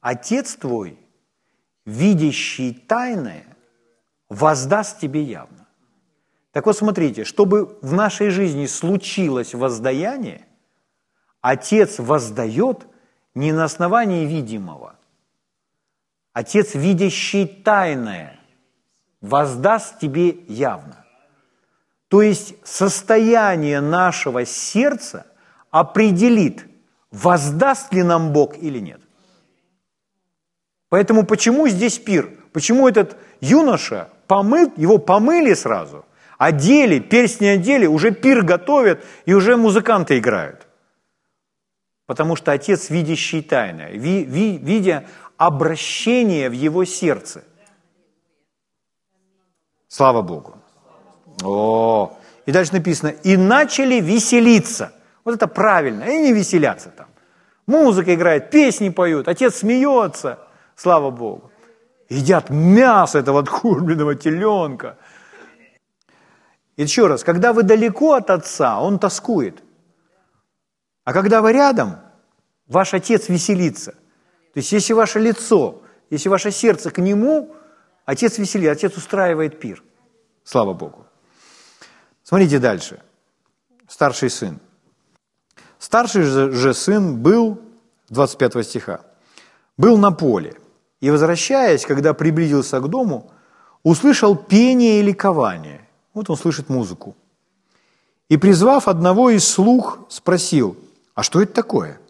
Отец 0.01 0.57
твой, 0.57 0.99
видящий 1.87 2.75
тайное, 2.75 3.45
воздаст 4.29 5.01
тебе 5.01 5.23
явно. 5.23 5.67
Так 6.53 6.67
вот 6.67 6.77
смотрите, 6.77 7.25
чтобы 7.25 7.79
в 7.83 7.93
нашей 7.93 8.29
жизни 8.29 8.67
случилось 8.67 9.55
воздаяние, 9.55 10.47
Отец 11.45 11.99
воздает 11.99 12.87
не 13.35 13.53
на 13.53 13.65
основании 13.65 14.25
видимого. 14.25 14.95
Отец, 16.33 16.75
видящий 16.75 17.47
тайное, 17.47 18.41
воздаст 19.21 19.99
тебе 19.99 20.31
явно. 20.49 21.05
То 22.09 22.23
есть 22.23 22.55
состояние 22.65 23.83
нашего 23.83 24.47
сердца 24.47 25.27
определит, 25.71 26.65
воздаст 27.11 27.93
ли 27.93 28.03
нам 28.03 28.33
Бог 28.33 28.57
или 28.57 28.79
нет. 28.79 29.03
Поэтому 30.89 31.27
почему 31.27 31.69
здесь 31.69 31.99
пир? 31.99 32.31
Почему 32.55 32.89
этот 32.89 33.19
юноша 33.43 34.09
помыл, 34.29 34.73
его 34.79 34.97
помыли 34.97 35.53
сразу, 35.53 36.07
одели, 36.39 37.01
перстни 37.01 37.49
одели, 37.49 37.85
уже 37.85 38.13
пир 38.13 38.41
готовят, 38.45 39.05
и 39.27 39.35
уже 39.35 39.59
музыканты 39.59 40.17
играют. 40.17 40.67
Потому 42.07 42.37
что 42.37 42.53
отец, 42.53 42.91
видящий 42.91 43.43
тайное, 43.43 43.93
ви, 43.93 44.25
ви, 44.25 44.59
видя 44.59 45.03
обращение 45.37 46.49
в 46.49 46.53
его 46.53 46.85
сердце. 46.85 47.43
Слава 49.89 50.23
Богу. 50.23 50.55
О, 51.43 52.19
и 52.47 52.53
дальше 52.53 52.73
написано, 52.73 53.09
и 53.09 53.37
начали 53.37 54.01
веселиться. 54.01 54.93
Вот 55.25 55.35
это 55.35 55.47
правильно, 55.47 56.05
и 56.05 56.19
не 56.19 56.33
веселятся 56.33 56.91
там. 56.91 57.07
Музыка 57.67 58.15
играет, 58.15 58.51
песни 58.51 58.91
поют, 58.91 59.29
отец 59.29 59.57
смеется, 59.57 60.39
слава 60.77 61.11
Богу. 61.11 61.51
Едят 62.11 62.51
мясо 62.51 63.19
этого 63.19 63.41
откормленного 63.41 64.15
теленка. 64.15 64.99
Еще 66.77 67.07
раз, 67.07 67.25
когда 67.25 67.53
вы 67.53 67.63
далеко 67.63 68.13
от 68.13 68.31
отца, 68.31 68.81
он 68.81 68.99
тоскует. 68.99 69.64
А 71.05 71.13
когда 71.13 71.43
вы 71.43 71.53
рядом, 71.53 71.99
ваш 72.67 72.95
отец 72.95 73.29
веселится. 73.29 73.93
То 73.93 74.61
есть 74.61 74.73
если 74.73 74.95
ваше 74.95 75.21
лицо, 75.21 75.83
если 76.11 76.29
ваше 76.29 76.51
сердце 76.51 76.91
к 76.91 76.99
нему, 76.99 77.55
отец 78.05 78.39
веселит, 78.39 78.71
отец 78.71 78.97
устраивает 78.97 79.61
пир. 79.61 79.83
Слава 80.45 80.73
Богу. 80.73 81.07
Смотрите 82.23 82.59
дальше. 82.59 83.03
Старший 83.89 84.31
сын. 84.31 84.61
Старший 85.79 86.23
же 86.23 86.73
сын 86.73 87.19
был, 87.19 87.61
25 88.09 88.67
стиха, 88.67 89.01
был 89.77 89.99
на 89.99 90.11
поле. 90.11 90.55
И, 91.01 91.11
возвращаясь, 91.11 91.85
когда 91.85 92.15
приблизился 92.15 92.81
к 92.81 92.89
дому, 92.89 93.31
услышал 93.83 94.37
пение 94.37 95.01
и 95.01 95.03
ликование. 95.03 95.87
Вот 96.15 96.31
он 96.31 96.37
слышит 96.37 96.71
музыку. 96.71 97.15
И, 98.31 98.39
призвав 98.39 98.89
одного 98.89 99.29
из 99.29 99.47
слух, 99.47 99.99
спросил, 100.09 100.77
а 101.15 101.23
что 101.23 101.41
это 101.41 101.53
такое? 101.53 102.01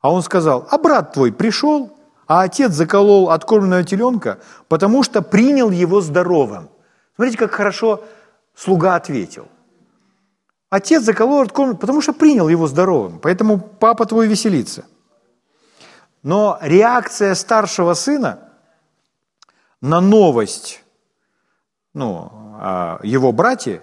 А 0.00 0.12
он 0.12 0.22
сказал, 0.22 0.66
а 0.70 0.78
брат 0.78 1.12
твой 1.12 1.32
пришел, 1.32 1.96
а 2.26 2.42
отец 2.42 2.72
заколол 2.72 3.30
откормленного 3.30 3.84
теленка, 3.84 4.38
потому 4.68 5.02
что 5.02 5.22
принял 5.22 5.70
его 5.70 6.00
здоровым. 6.00 6.70
Смотрите, 7.14 7.38
как 7.38 7.52
хорошо 7.52 8.04
слуга 8.54 8.94
ответил. 8.94 9.48
Отец 10.70 11.02
заколол 11.02 11.42
откормленного, 11.42 11.80
потому 11.80 12.00
что 12.00 12.12
принял 12.12 12.48
его 12.48 12.66
здоровым, 12.66 13.18
поэтому 13.18 13.58
папа 13.58 14.06
твой 14.06 14.26
веселится. 14.26 14.84
Но 16.22 16.58
реакция 16.62 17.34
старшего 17.34 17.94
сына 17.94 18.50
на 19.80 20.00
новость 20.00 20.82
ну, 21.94 22.30
его 23.02 23.32
братья 23.32 23.82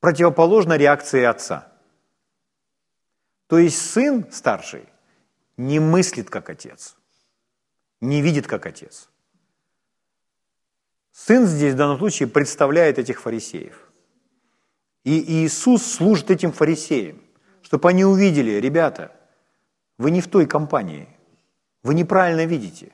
противоположна 0.00 0.74
реакции 0.74 1.24
отца– 1.24 1.68
то 3.46 3.58
есть 3.58 3.78
сын 3.90 4.26
старший 4.30 4.88
не 5.56 5.78
мыслит 5.78 6.30
как 6.30 6.48
отец, 6.50 6.96
не 8.00 8.22
видит 8.22 8.46
как 8.46 8.66
отец. 8.66 9.08
Сын 11.12 11.46
здесь 11.46 11.74
в 11.74 11.76
данном 11.76 11.98
случае 11.98 12.28
представляет 12.28 12.98
этих 12.98 13.20
фарисеев. 13.20 13.92
И 15.04 15.44
Иисус 15.44 15.84
служит 15.84 16.30
этим 16.30 16.50
фарисеям, 16.50 17.22
чтобы 17.62 17.88
они 17.88 18.04
увидели, 18.04 18.52
ребята, 18.52 19.14
вы 19.98 20.10
не 20.10 20.20
в 20.20 20.28
той 20.28 20.46
компании, 20.46 21.08
вы 21.82 21.94
неправильно 21.94 22.46
видите. 22.46 22.92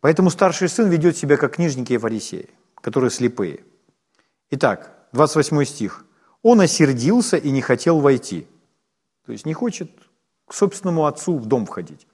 Поэтому 0.00 0.30
старший 0.30 0.68
сын 0.68 0.90
ведет 0.90 1.16
себя 1.16 1.36
как 1.36 1.54
книжники 1.54 1.92
и 1.92 1.98
фарисеи, 1.98 2.50
которые 2.74 3.10
слепые. 3.10 3.64
Итак, 4.50 5.08
28 5.12 5.64
стих– 5.64 6.04
он 6.42 6.60
осердился 6.60 7.36
и 7.36 7.50
не 7.50 7.60
хотел 7.60 8.00
войти. 8.00 8.46
То 9.26 9.32
есть 9.32 9.46
не 9.46 9.54
хочет 9.54 9.90
к 10.46 10.54
собственному 10.54 11.06
отцу 11.06 11.38
в 11.38 11.46
дом 11.46 11.66
входить. 11.66 12.06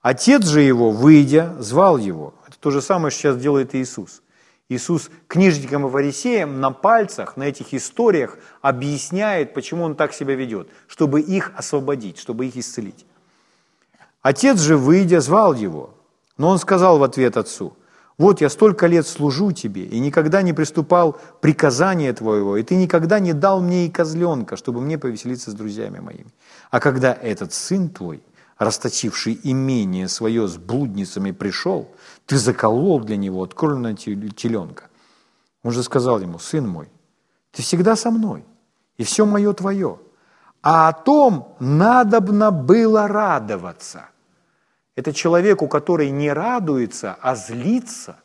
Отец 0.00 0.46
же 0.46 0.60
его, 0.60 0.90
выйдя, 0.90 1.56
звал 1.58 1.98
его. 1.98 2.34
Это 2.46 2.56
то 2.58 2.70
же 2.70 2.80
самое, 2.80 3.10
что 3.10 3.20
сейчас 3.20 3.38
делает 3.38 3.74
Иисус. 3.74 4.22
Иисус 4.68 5.10
книжникам 5.26 5.86
и 5.86 5.90
фарисеям 5.90 6.60
на 6.60 6.70
пальцах, 6.70 7.36
на 7.36 7.44
этих 7.44 7.74
историях 7.74 8.38
объясняет, 8.60 9.54
почему 9.54 9.84
он 9.84 9.96
так 9.96 10.12
себя 10.12 10.34
ведет, 10.34 10.68
чтобы 10.86 11.20
их 11.20 11.52
освободить, 11.56 12.18
чтобы 12.18 12.46
их 12.46 12.56
исцелить. 12.56 13.06
Отец 14.20 14.60
же, 14.60 14.76
выйдя, 14.76 15.20
звал 15.20 15.54
его, 15.54 15.94
но 16.36 16.50
он 16.50 16.58
сказал 16.58 16.98
в 16.98 17.02
ответ 17.02 17.36
отцу– 17.36 17.76
вот 18.18 18.40
я 18.40 18.48
столько 18.48 18.88
лет 18.88 19.06
служу 19.06 19.52
тебе 19.52 19.84
и 19.84 20.00
никогда 20.00 20.42
не 20.42 20.52
приступал 20.52 21.20
приказания 21.40 22.12
твоего, 22.12 22.56
и 22.56 22.64
ты 22.64 22.74
никогда 22.74 23.20
не 23.20 23.32
дал 23.32 23.60
мне 23.60 23.86
и 23.86 23.90
козленка, 23.90 24.56
чтобы 24.56 24.80
мне 24.80 24.98
повеселиться 24.98 25.52
с 25.52 25.54
друзьями 25.54 26.00
моими. 26.00 26.32
А 26.72 26.80
когда 26.80 27.14
этот 27.14 27.52
сын 27.52 27.88
твой, 27.88 28.20
расточивший 28.58 29.38
имение 29.44 30.08
свое 30.08 30.48
с 30.48 30.56
блудницами, 30.56 31.30
пришел, 31.30 31.94
ты 32.26 32.38
заколол 32.38 32.98
для 32.98 33.16
него 33.16 33.40
откровенного 33.40 33.94
теленка. 33.94 34.88
Он 35.62 35.70
же 35.70 35.84
сказал 35.84 36.20
ему, 36.20 36.40
сын 36.40 36.66
мой, 36.66 36.88
ты 37.52 37.62
всегда 37.62 37.94
со 37.94 38.10
мной, 38.10 38.44
и 38.96 39.04
все 39.04 39.26
мое 39.26 39.52
твое. 39.52 40.00
А 40.60 40.88
о 40.88 40.92
том 40.92 41.54
надобно 41.60 42.50
было 42.50 43.06
радоваться– 43.06 44.08
это 44.98 45.12
человеку, 45.12 45.68
который 45.68 46.10
не 46.10 46.32
радуется, 46.32 47.16
а 47.20 47.36
злится 47.36 48.16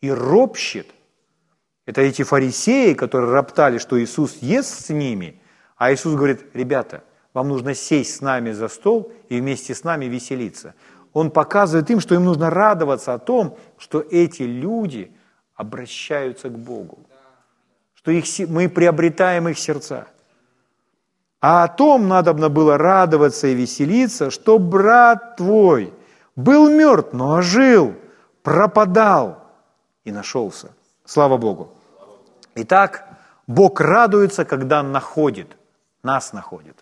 и 0.00 0.08
ропщет. 0.12 0.86
Это 1.86 2.02
эти 2.02 2.22
фарисеи, 2.22 2.94
которые 2.94 3.32
роптали, 3.32 3.78
что 3.78 4.00
Иисус 4.00 4.36
ест 4.40 4.86
с 4.86 4.90
ними, 4.90 5.42
а 5.76 5.92
Иисус 5.92 6.14
говорит, 6.14 6.46
ребята, 6.54 7.02
вам 7.34 7.48
нужно 7.48 7.74
сесть 7.74 8.14
с 8.14 8.20
нами 8.20 8.52
за 8.52 8.68
стол 8.68 9.12
и 9.28 9.40
вместе 9.40 9.74
с 9.74 9.82
нами 9.82 10.04
веселиться. 10.04 10.76
Он 11.12 11.32
показывает 11.32 11.90
им, 11.90 11.98
что 11.98 12.14
им 12.14 12.26
нужно 12.26 12.48
радоваться 12.48 13.12
о 13.12 13.18
том, 13.18 13.58
что 13.76 14.00
эти 14.00 14.42
люди 14.42 15.10
обращаются 15.56 16.48
к 16.48 16.56
Богу, 16.56 17.00
что 17.94 18.12
их, 18.12 18.24
мы 18.48 18.68
приобретаем 18.68 19.48
их 19.48 19.58
сердца. 19.58 20.06
А 21.40 21.64
о 21.64 21.68
том 21.68 22.08
надобно 22.08 22.48
было 22.48 22.76
радоваться 22.76 23.46
и 23.46 23.54
веселиться, 23.54 24.30
что 24.30 24.58
брат 24.58 25.36
твой 25.36 25.94
был 26.34 26.68
мертв, 26.68 27.12
но 27.12 27.34
ожил, 27.34 27.94
пропадал 28.42 29.38
и 30.04 30.10
нашелся. 30.10 30.70
Слава 31.04 31.36
Богу. 31.36 31.72
Итак, 32.56 33.06
Бог 33.46 33.80
радуется, 33.80 34.44
когда 34.44 34.82
находит, 34.82 35.56
нас 36.02 36.32
находит. 36.32 36.76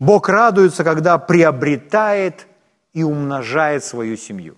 Бог 0.00 0.28
радуется, 0.28 0.82
когда 0.82 1.18
приобретает 1.18 2.46
и 2.92 3.04
умножает 3.04 3.84
свою 3.84 4.16
семью. 4.16 4.56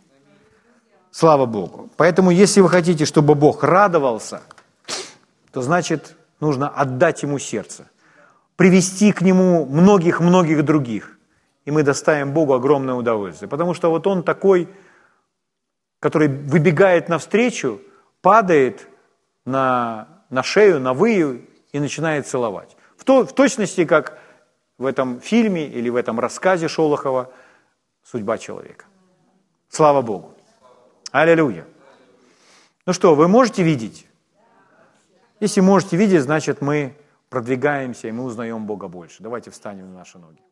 Слава 1.10 1.44
Богу. 1.44 1.90
Поэтому, 1.96 2.30
если 2.30 2.62
вы 2.62 2.70
хотите, 2.70 3.04
чтобы 3.04 3.34
Бог 3.34 3.62
радовался, 3.62 4.40
то 5.52 5.60
значит 5.60 6.16
нужно 6.40 6.68
отдать 6.68 7.22
Ему 7.22 7.38
сердце 7.38 7.86
привести 8.62 9.10
к 9.10 9.22
Нему 9.22 9.66
многих-многих 9.66 10.64
других, 10.64 11.18
и 11.64 11.72
мы 11.72 11.82
доставим 11.82 12.32
Богу 12.32 12.54
огромное 12.54 12.94
удовольствие. 12.94 13.48
Потому 13.48 13.74
что 13.74 13.90
вот 13.90 14.06
Он 14.06 14.22
такой, 14.22 14.68
который 15.98 16.28
выбегает 16.28 17.08
навстречу, 17.08 17.80
падает 18.20 18.86
на, 19.44 20.06
на 20.30 20.44
шею, 20.44 20.78
на 20.78 20.94
выю 20.94 21.44
и 21.72 21.80
начинает 21.80 22.28
целовать. 22.28 22.76
В, 22.96 23.02
то, 23.02 23.26
в 23.26 23.34
точности, 23.34 23.84
как 23.84 24.20
в 24.78 24.86
этом 24.86 25.20
фильме 25.20 25.66
или 25.66 25.88
в 25.88 25.96
этом 25.96 26.20
рассказе 26.20 26.68
Шолохова 26.68 27.32
«Судьба 28.04 28.38
человека». 28.38 28.84
Слава 29.70 30.02
Богу. 30.02 30.36
Аллилуйя. 31.10 31.66
Ну 32.86 32.92
что, 32.92 33.16
вы 33.16 33.26
можете 33.26 33.64
видеть? 33.64 34.06
Если 35.40 35.60
можете 35.60 35.96
видеть, 35.96 36.22
значит 36.22 36.60
мы 36.60 36.94
продвигаемся, 37.32 38.08
и 38.08 38.12
мы 38.12 38.24
узнаем 38.24 38.66
Бога 38.66 38.88
больше. 38.88 39.22
Давайте 39.22 39.50
встанем 39.50 39.86
на 39.86 39.94
наши 39.94 40.18
ноги. 40.18 40.42